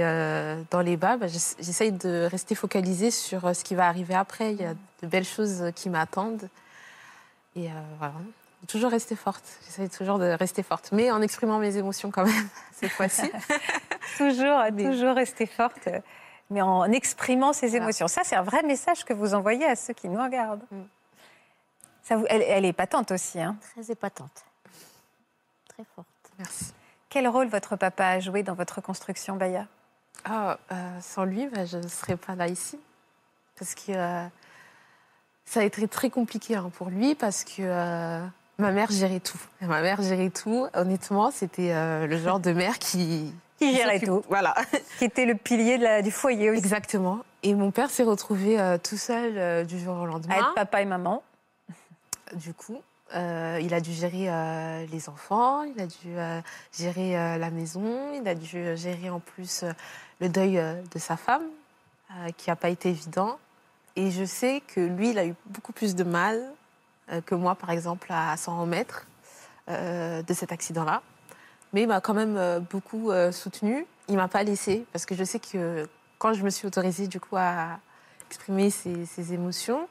dans 0.72 0.82
les 0.82 0.98
bas, 0.98 1.16
bah, 1.16 1.28
j'ess- 1.28 1.56
j'essaye 1.60 1.94
de 1.94 2.28
rester 2.30 2.54
focalisée 2.54 3.12
sur 3.12 3.56
ce 3.56 3.64
qui 3.64 3.76
va 3.76 3.88
arriver 3.88 4.16
après. 4.16 4.52
Il 4.52 4.62
y 4.62 4.66
a 4.66 4.74
de 4.74 5.08
belles 5.08 5.26
choses 5.26 5.72
qui 5.74 5.90
m'attendent. 5.90 6.50
Et 7.56 7.70
euh, 7.70 7.74
voilà, 8.00 8.14
toujours 8.68 8.92
rester 8.92 9.16
forte. 9.16 9.44
J'essaye 9.66 9.90
toujours 9.90 10.20
de 10.20 10.26
rester 10.26 10.64
forte, 10.64 10.92
mais 10.92 11.12
en 11.12 11.22
exprimant 11.22 11.60
mes 11.60 11.78
émotions 11.78 12.12
quand 12.12 12.26
même, 12.26 12.50
cette 12.74 12.92
fois-ci. 12.92 13.32
Toujours, 14.18 14.60
Mais- 14.72 14.84
toujours 14.84 15.16
rester 15.16 15.46
forte, 15.48 15.90
mais 16.50 16.62
en 16.62 16.86
exprimant 16.92 17.54
ses 17.54 17.68
Voilà. 17.70 17.84
émotions. 17.86 18.08
Ça, 18.08 18.22
c'est 18.24 18.36
un 18.36 18.44
vrai 18.44 18.62
message 18.64 19.04
que 19.04 19.14
vous 19.14 19.34
envoyez 19.34 19.66
à 19.66 19.76
ceux 19.76 19.94
qui 19.94 20.08
nous 20.08 20.22
regardent. 20.24 20.64
Mm. 20.72 20.82
Ça 22.04 22.16
vous- 22.18 22.26
elle, 22.30 22.44
elle 22.44 22.66
est 22.66 22.72
patente 22.74 23.12
aussi. 23.12 23.42
Hein. 23.42 23.58
Très 23.74 23.92
épatante. 23.92 24.46
Très 25.70 25.84
forte. 25.96 26.08
Merci. 26.38 26.72
Quel 27.10 27.28
rôle 27.28 27.48
votre 27.48 27.76
papa 27.78 28.06
a 28.06 28.20
joué 28.20 28.44
dans 28.44 28.54
votre 28.54 28.80
construction, 28.80 29.36
Baya? 29.38 29.66
Euh, 30.30 30.56
sans 31.02 31.24
lui, 31.26 31.48
bah, 31.48 31.66
je 31.66 31.78
ne 31.78 31.88
serais 31.88 32.16
pas 32.18 32.36
là 32.36 32.48
ici. 32.48 32.80
Parce 33.58 33.74
que 33.74 33.92
euh, 33.92 34.26
ça 35.46 35.60
a 35.62 35.64
été 35.64 35.88
très 35.88 36.10
compliqué 36.10 36.56
hein, 36.56 36.72
pour 36.78 36.90
lui, 36.90 37.16
parce 37.16 37.44
que 37.44 37.62
euh, 37.62 38.26
ma 38.58 38.72
mère 38.72 38.92
gérait 38.92 39.20
tout. 39.20 39.38
Et 39.62 39.66
ma 39.66 39.82
mère 39.82 40.02
gérait 40.02 40.30
tout. 40.32 40.68
Honnêtement, 40.74 41.32
c'était 41.32 41.72
euh, 41.74 42.08
le 42.08 42.18
genre 42.18 42.40
de 42.40 42.52
mère 42.52 42.80
qui... 42.80 43.34
Qui 43.60 43.74
gérait 43.74 44.00
tout. 44.02 44.22
Voilà, 44.28 44.54
Qui 45.00 45.06
était 45.06 45.26
le 45.26 45.36
pilier 45.36 45.78
de 45.78 45.84
la- 45.84 46.02
du 46.02 46.12
foyer 46.12 46.50
aussi. 46.50 46.60
exactement. 46.60 47.20
Et 47.42 47.54
mon 47.54 47.72
père 47.72 47.90
s'est 47.90 48.04
retrouvé 48.04 48.60
euh, 48.60 48.78
tout 48.78 48.98
seul 48.98 49.66
du 49.66 49.80
jour 49.80 49.96
au 49.96 50.04
À 50.04 50.08
lendemain. 50.08 50.36
être 50.36 50.54
papa 50.56 50.82
et 50.82 50.86
maman. 50.86 51.24
Du 52.34 52.54
coup, 52.54 52.82
il 53.14 53.74
a 53.74 53.80
dû 53.80 53.94
gérer 53.94 54.28
les 54.92 55.08
enfants, 55.10 55.64
il 55.64 55.80
a 55.80 55.86
dû 55.86 56.42
gérer 56.78 57.38
la 57.38 57.50
maison, 57.52 58.12
il 58.20 58.28
a 58.28 58.34
dû 58.36 58.76
gérer 58.76 59.10
en 59.10 59.20
plus 59.20 59.64
le 60.20 60.28
deuil 60.28 60.56
de 60.94 61.00
sa 61.00 61.16
femme, 61.16 61.44
qui 62.36 62.50
n'a 62.50 62.56
pas 62.58 62.68
été 62.70 62.90
évident. 62.90 63.38
Et 63.96 64.12
je 64.12 64.26
sais 64.26 64.62
que 64.68 64.82
lui, 64.82 65.12
il 65.12 65.20
a 65.20 65.26
eu 65.26 65.36
beaucoup 65.46 65.72
plus 65.72 65.96
de 65.96 66.04
mal 66.04 66.42
euh, 67.12 67.22
que 67.22 67.36
moi, 67.36 67.56
par 67.56 67.70
exemple, 67.70 68.08
à 68.10 68.36
s'en 68.36 68.60
remettre 68.60 69.06
euh, 69.70 70.22
de 70.22 70.34
cet 70.34 70.52
accident-là. 70.52 71.02
Mais 71.74 71.84
il 71.84 71.88
m'a 71.88 72.02
quand 72.02 72.14
même 72.14 72.38
euh, 72.38 72.60
beaucoup 72.60 73.12
soutenue. 73.32 73.86
Il 74.08 74.18
m'a 74.18 74.28
pas 74.28 74.44
laissée, 74.44 74.86
parce 74.92 75.06
que 75.06 75.16
je 75.16 75.24
sais 75.24 75.40
que 75.40 75.88
quand 76.20 76.34
je 76.34 76.44
me 76.44 76.50
suis 76.50 76.68
autorisée, 76.68 77.08
du 77.08 77.20
coup, 77.20 77.38
à 77.38 77.80
exprimer 78.28 78.70
ces, 78.70 79.06
ces 79.06 79.34
émotions, 79.34 79.88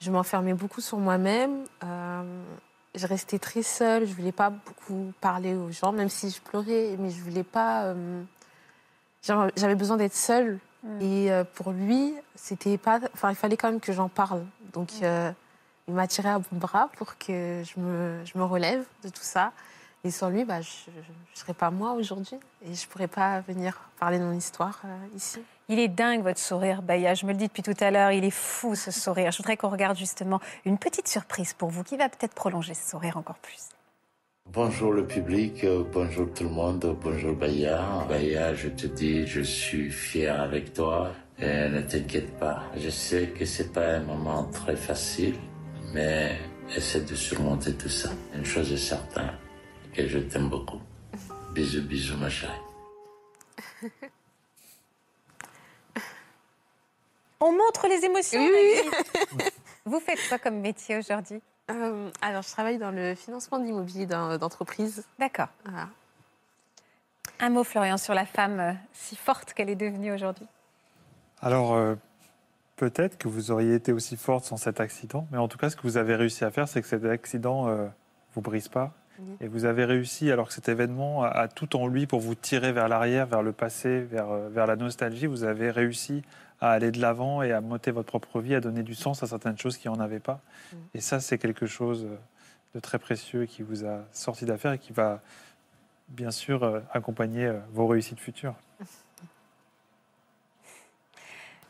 je 0.00 0.10
m'enfermais 0.10 0.54
beaucoup 0.54 0.80
sur 0.80 0.98
moi-même. 0.98 1.64
Je 2.94 3.06
restais 3.06 3.38
très 3.38 3.62
seule. 3.62 4.06
Je 4.06 4.14
voulais 4.14 4.32
pas 4.32 4.50
beaucoup 4.50 5.12
parler 5.20 5.54
aux 5.54 5.70
gens, 5.70 5.92
même 5.92 6.08
si 6.08 6.30
je 6.30 6.40
pleurais, 6.40 6.96
mais 6.98 7.10
je 7.10 7.22
voulais 7.22 7.44
pas. 7.44 7.94
j'avais 9.22 9.74
besoin 9.74 9.96
d'être 9.98 10.14
seule. 10.14 10.58
Mm. 10.82 11.00
Et 11.00 11.32
euh, 11.32 11.44
pour 11.44 11.72
lui, 11.72 12.14
c'était 12.34 12.78
pas. 12.78 13.00
Enfin, 13.14 13.30
il 13.30 13.36
fallait 13.36 13.56
quand 13.56 13.70
même 13.70 13.80
que 13.80 13.92
j'en 13.92 14.08
parle. 14.08 14.44
Donc, 14.72 14.90
euh, 15.02 15.30
il 15.88 15.94
m'a 15.94 16.06
tiré 16.06 16.28
à 16.28 16.38
bout 16.38 16.54
de 16.54 16.60
bras 16.60 16.88
pour 16.96 17.18
que 17.18 17.62
je 17.64 17.80
me, 17.80 18.24
je 18.24 18.38
me 18.38 18.44
relève 18.44 18.84
de 19.04 19.08
tout 19.08 19.22
ça. 19.22 19.52
Et 20.02 20.10
sans 20.10 20.30
lui, 20.30 20.44
bah, 20.44 20.62
je 20.62 20.90
ne 20.90 21.36
serais 21.36 21.52
pas 21.52 21.70
moi 21.70 21.92
aujourd'hui. 21.92 22.38
Et 22.64 22.74
je 22.74 22.88
pourrais 22.88 23.08
pas 23.08 23.40
venir 23.40 23.78
parler 23.98 24.18
de 24.18 24.24
mon 24.24 24.32
histoire 24.32 24.80
euh, 24.84 25.16
ici. 25.16 25.42
Il 25.68 25.78
est 25.78 25.88
dingue 25.88 26.22
votre 26.22 26.40
sourire, 26.40 26.82
Baya. 26.82 27.14
Je 27.14 27.26
me 27.26 27.32
le 27.32 27.38
dis 27.38 27.46
depuis 27.48 27.62
tout 27.62 27.76
à 27.80 27.90
l'heure, 27.90 28.10
il 28.10 28.24
est 28.24 28.30
fou 28.30 28.74
ce 28.74 28.90
sourire. 28.90 29.30
Je 29.30 29.36
voudrais 29.38 29.56
qu'on 29.56 29.68
regarde 29.68 29.96
justement 29.96 30.40
une 30.64 30.78
petite 30.78 31.06
surprise 31.06 31.52
pour 31.52 31.68
vous 31.68 31.84
qui 31.84 31.96
va 31.96 32.08
peut-être 32.08 32.34
prolonger 32.34 32.74
ce 32.74 32.90
sourire 32.90 33.18
encore 33.18 33.38
plus. 33.38 33.68
Bonjour 34.52 34.92
le 34.92 35.06
public, 35.06 35.62
euh, 35.62 35.84
bonjour 35.92 36.26
tout 36.34 36.42
le 36.42 36.50
monde, 36.50 36.96
bonjour 37.00 37.36
Baya. 37.36 38.04
Baya, 38.08 38.52
je 38.52 38.66
te 38.68 38.88
dis, 38.88 39.24
je 39.24 39.42
suis 39.42 39.92
fier 39.92 40.40
avec 40.40 40.72
toi 40.72 41.12
et 41.38 41.68
ne 41.68 41.80
t'inquiète 41.82 42.36
pas. 42.36 42.64
Je 42.76 42.90
sais 42.90 43.28
que 43.28 43.44
c'est 43.44 43.72
pas 43.72 43.94
un 43.94 44.00
moment 44.00 44.42
très 44.46 44.74
facile, 44.74 45.36
mais 45.94 46.36
essaie 46.74 47.02
de 47.02 47.14
surmonter 47.14 47.74
tout 47.74 47.88
ça. 47.88 48.10
Une 48.34 48.44
chose 48.44 48.72
est 48.72 48.76
certaine, 48.76 49.38
que 49.94 50.08
je 50.08 50.18
t'aime 50.18 50.48
beaucoup. 50.48 50.80
Bisous, 51.54 51.82
bisous 51.82 52.16
ma 52.16 52.28
chérie. 52.28 52.52
On 57.38 57.52
montre 57.52 57.86
les 57.86 58.04
émotions. 58.04 58.44
Oui. 58.44 58.82
Vous 59.84 60.00
faites 60.00 60.28
quoi 60.28 60.40
comme 60.40 60.58
métier 60.58 60.98
aujourd'hui? 60.98 61.40
Euh, 61.70 62.10
alors, 62.20 62.42
je 62.42 62.50
travaille 62.50 62.78
dans 62.78 62.90
le 62.90 63.14
financement 63.14 63.58
d'immobilier 63.58 64.06
d'entreprise. 64.06 65.04
D'accord. 65.18 65.48
Voilà. 65.64 65.88
Un 67.38 67.50
mot, 67.50 67.64
Florian, 67.64 67.96
sur 67.96 68.14
la 68.14 68.26
femme 68.26 68.60
euh, 68.60 68.72
si 68.92 69.16
forte 69.16 69.54
qu'elle 69.54 69.70
est 69.70 69.76
devenue 69.76 70.12
aujourd'hui. 70.12 70.46
Alors, 71.40 71.74
euh, 71.74 71.94
peut-être 72.76 73.16
que 73.16 73.28
vous 73.28 73.50
auriez 73.50 73.74
été 73.74 73.92
aussi 73.92 74.16
forte 74.16 74.44
sans 74.44 74.56
cet 74.56 74.80
accident, 74.80 75.26
mais 75.30 75.38
en 75.38 75.48
tout 75.48 75.56
cas, 75.56 75.70
ce 75.70 75.76
que 75.76 75.82
vous 75.82 75.96
avez 75.96 76.16
réussi 76.16 76.44
à 76.44 76.50
faire, 76.50 76.68
c'est 76.68 76.82
que 76.82 76.88
cet 76.88 77.04
accident 77.04 77.66
ne 77.66 77.88
vous 78.34 78.40
brise 78.40 78.68
pas. 78.68 78.92
Et 79.42 79.48
vous 79.48 79.66
avez 79.66 79.84
réussi, 79.84 80.32
alors 80.32 80.48
que 80.48 80.54
cet 80.54 80.70
événement 80.70 81.24
a, 81.24 81.28
a 81.28 81.48
tout 81.48 81.76
en 81.76 81.86
lui 81.86 82.06
pour 82.06 82.20
vous 82.20 82.34
tirer 82.34 82.72
vers 82.72 82.88
l'arrière, 82.88 83.26
vers 83.26 83.42
le 83.42 83.52
passé, 83.52 84.00
vers, 84.00 84.28
vers 84.48 84.66
la 84.66 84.76
nostalgie, 84.76 85.26
vous 85.26 85.44
avez 85.44 85.70
réussi 85.70 86.22
à 86.60 86.72
aller 86.72 86.90
de 86.90 87.00
l'avant 87.00 87.42
et 87.42 87.52
à 87.52 87.60
monter 87.60 87.90
votre 87.90 88.08
propre 88.08 88.40
vie, 88.40 88.54
à 88.54 88.60
donner 88.60 88.82
du 88.82 88.94
sens 88.94 89.22
à 89.22 89.26
certaines 89.26 89.58
choses 89.58 89.78
qui 89.78 89.88
n'en 89.88 89.98
avaient 89.98 90.20
pas. 90.20 90.40
Mm. 90.72 90.76
Et 90.94 91.00
ça, 91.00 91.20
c'est 91.20 91.38
quelque 91.38 91.66
chose 91.66 92.04
euh, 92.04 92.16
de 92.74 92.80
très 92.80 92.98
précieux 92.98 93.46
qui 93.46 93.62
vous 93.62 93.86
a 93.86 94.04
sorti 94.12 94.44
d'affaire 94.44 94.72
et 94.72 94.78
qui 94.78 94.92
va, 94.92 95.22
bien 96.08 96.30
sûr, 96.30 96.62
euh, 96.62 96.80
accompagner 96.92 97.46
euh, 97.46 97.58
vos 97.72 97.86
réussites 97.86 98.20
futures. 98.20 98.54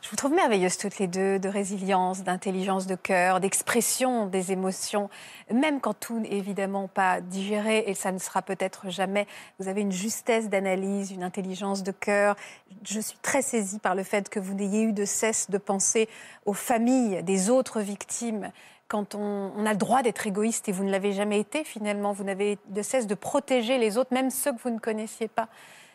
vous 0.11 0.17
trouve 0.17 0.33
merveilleuses 0.33 0.77
toutes 0.77 0.99
les 0.99 1.07
deux, 1.07 1.39
de 1.39 1.47
résilience, 1.47 2.23
d'intelligence 2.23 2.85
de 2.85 2.95
cœur, 2.95 3.39
d'expression 3.39 4.25
des 4.25 4.51
émotions, 4.51 5.09
même 5.49 5.79
quand 5.79 5.93
tout 5.93 6.19
n'est 6.19 6.33
évidemment 6.33 6.89
pas 6.89 7.21
digéré, 7.21 7.85
et 7.87 7.93
ça 7.93 8.11
ne 8.11 8.17
sera 8.17 8.41
peut-être 8.41 8.89
jamais. 8.89 9.25
Vous 9.57 9.69
avez 9.69 9.79
une 9.79 9.93
justesse 9.93 10.49
d'analyse, 10.49 11.11
une 11.11 11.23
intelligence 11.23 11.81
de 11.81 11.93
cœur. 11.93 12.35
Je 12.83 12.99
suis 12.99 13.17
très 13.19 13.41
saisie 13.41 13.79
par 13.79 13.95
le 13.95 14.03
fait 14.03 14.27
que 14.27 14.41
vous 14.41 14.53
n'ayez 14.53 14.83
eu 14.83 14.91
de 14.91 15.05
cesse 15.05 15.49
de 15.49 15.57
penser 15.57 16.09
aux 16.45 16.53
familles 16.53 17.23
des 17.23 17.49
autres 17.49 17.79
victimes. 17.79 18.51
Quand 18.89 19.15
on, 19.15 19.65
a 19.65 19.71
le 19.71 19.77
droit 19.77 20.03
d'être 20.03 20.27
égoïste, 20.27 20.67
et 20.67 20.73
vous 20.73 20.83
ne 20.83 20.91
l'avez 20.91 21.13
jamais 21.13 21.39
été 21.39 21.63
finalement, 21.63 22.11
vous 22.11 22.25
n'avez 22.25 22.57
de 22.67 22.81
cesse 22.81 23.07
de 23.07 23.15
protéger 23.15 23.77
les 23.77 23.97
autres, 23.97 24.13
même 24.13 24.29
ceux 24.29 24.51
que 24.51 24.61
vous 24.61 24.71
ne 24.71 24.79
connaissiez 24.79 25.29
pas. 25.29 25.47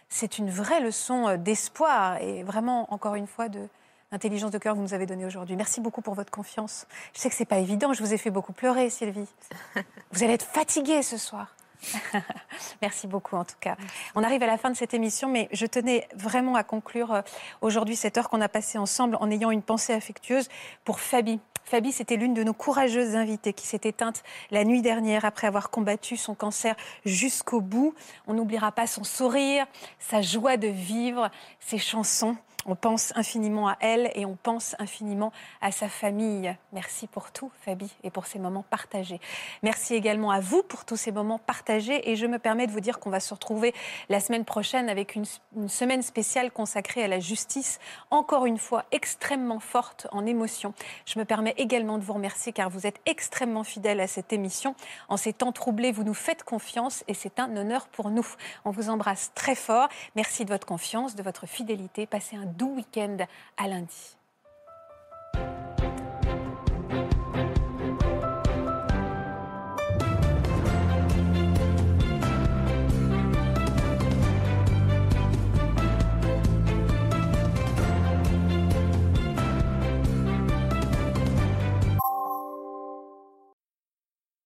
C'est 0.08 0.38
une 0.38 0.48
vraie 0.48 0.80
leçon 0.80 1.28
euh, 1.28 1.36
d'espoir 1.36 2.16
et 2.22 2.44
vraiment, 2.44 2.90
encore 2.94 3.16
une 3.16 3.26
fois, 3.26 3.48
de, 3.50 3.68
Intelligence 4.12 4.52
de 4.52 4.58
cœur 4.58 4.74
que 4.74 4.78
vous 4.78 4.84
nous 4.84 4.94
avez 4.94 5.06
donnée 5.06 5.26
aujourd'hui. 5.26 5.56
Merci 5.56 5.80
beaucoup 5.80 6.00
pour 6.00 6.14
votre 6.14 6.30
confiance. 6.30 6.86
Je 7.12 7.20
sais 7.20 7.28
que 7.28 7.34
c'est 7.34 7.44
pas 7.44 7.58
évident, 7.58 7.92
je 7.92 8.04
vous 8.04 8.14
ai 8.14 8.18
fait 8.18 8.30
beaucoup 8.30 8.52
pleurer, 8.52 8.88
Sylvie. 8.88 9.28
Vous 10.12 10.22
allez 10.22 10.34
être 10.34 10.46
fatiguée 10.46 11.02
ce 11.02 11.16
soir. 11.16 11.56
Merci 12.82 13.08
beaucoup 13.08 13.34
en 13.34 13.44
tout 13.44 13.56
cas. 13.60 13.76
On 14.14 14.22
arrive 14.22 14.44
à 14.44 14.46
la 14.46 14.58
fin 14.58 14.70
de 14.70 14.76
cette 14.76 14.94
émission, 14.94 15.28
mais 15.28 15.48
je 15.52 15.66
tenais 15.66 16.06
vraiment 16.14 16.54
à 16.54 16.62
conclure 16.62 17.12
euh, 17.12 17.22
aujourd'hui 17.62 17.96
cette 17.96 18.16
heure 18.16 18.30
qu'on 18.30 18.40
a 18.40 18.48
passée 18.48 18.78
ensemble 18.78 19.16
en 19.20 19.28
ayant 19.28 19.50
une 19.50 19.62
pensée 19.62 19.92
affectueuse 19.92 20.48
pour 20.84 21.00
Fabi. 21.00 21.40
Fabi, 21.64 21.90
c'était 21.90 22.16
l'une 22.16 22.32
de 22.32 22.44
nos 22.44 22.54
courageuses 22.54 23.16
invitées 23.16 23.52
qui 23.52 23.66
s'est 23.66 23.80
éteinte 23.82 24.22
la 24.52 24.62
nuit 24.62 24.82
dernière 24.82 25.24
après 25.24 25.48
avoir 25.48 25.68
combattu 25.68 26.16
son 26.16 26.36
cancer 26.36 26.76
jusqu'au 27.04 27.60
bout. 27.60 27.92
On 28.28 28.34
n'oubliera 28.34 28.70
pas 28.70 28.86
son 28.86 29.02
sourire, 29.02 29.66
sa 29.98 30.22
joie 30.22 30.56
de 30.58 30.68
vivre, 30.68 31.28
ses 31.58 31.78
chansons. 31.78 32.36
On 32.68 32.74
pense 32.74 33.12
infiniment 33.14 33.68
à 33.68 33.76
elle 33.80 34.10
et 34.16 34.26
on 34.26 34.34
pense 34.34 34.74
infiniment 34.80 35.32
à 35.60 35.70
sa 35.70 35.88
famille. 35.88 36.52
Merci 36.72 37.06
pour 37.06 37.30
tout, 37.30 37.52
Fabi, 37.60 37.94
et 38.02 38.10
pour 38.10 38.26
ces 38.26 38.40
moments 38.40 38.64
partagés. 38.68 39.20
Merci 39.62 39.94
également 39.94 40.32
à 40.32 40.40
vous 40.40 40.64
pour 40.64 40.84
tous 40.84 40.96
ces 40.96 41.12
moments 41.12 41.38
partagés. 41.38 42.10
Et 42.10 42.16
je 42.16 42.26
me 42.26 42.40
permets 42.40 42.66
de 42.66 42.72
vous 42.72 42.80
dire 42.80 42.98
qu'on 42.98 43.10
va 43.10 43.20
se 43.20 43.32
retrouver 43.32 43.72
la 44.08 44.18
semaine 44.18 44.44
prochaine 44.44 44.88
avec 44.88 45.14
une, 45.14 45.24
semaine 45.68 46.02
spéciale 46.02 46.50
consacrée 46.50 47.04
à 47.04 47.08
la 47.08 47.20
justice, 47.20 47.78
encore 48.10 48.46
une 48.46 48.58
fois 48.58 48.84
extrêmement 48.90 49.60
forte 49.60 50.08
en 50.10 50.26
émotion. 50.26 50.74
Je 51.04 51.20
me 51.20 51.24
permets 51.24 51.54
également 51.58 51.98
de 51.98 52.02
vous 52.02 52.14
remercier 52.14 52.52
car 52.52 52.68
vous 52.68 52.84
êtes 52.84 53.00
extrêmement 53.06 53.64
fidèles 53.64 54.00
à 54.00 54.08
cette 54.08 54.32
émission. 54.32 54.74
En 55.08 55.16
ces 55.16 55.32
temps 55.32 55.52
troublés, 55.52 55.92
vous 55.92 56.04
nous 56.04 56.14
faites 56.14 56.42
confiance 56.42 57.04
et 57.06 57.14
c'est 57.14 57.38
un 57.38 57.56
honneur 57.56 57.86
pour 57.86 58.10
nous. 58.10 58.26
On 58.64 58.72
vous 58.72 58.90
embrasse 58.90 59.30
très 59.36 59.54
fort. 59.54 59.88
Merci 60.16 60.44
de 60.44 60.50
votre 60.50 60.66
confiance, 60.66 61.14
de 61.14 61.22
votre 61.22 61.46
fidélité. 61.46 62.06
Passez 62.06 62.34
un 62.34 62.55
doux 62.56 62.74
week-end 62.74 63.18
à 63.56 63.68
lundi. 63.68 64.16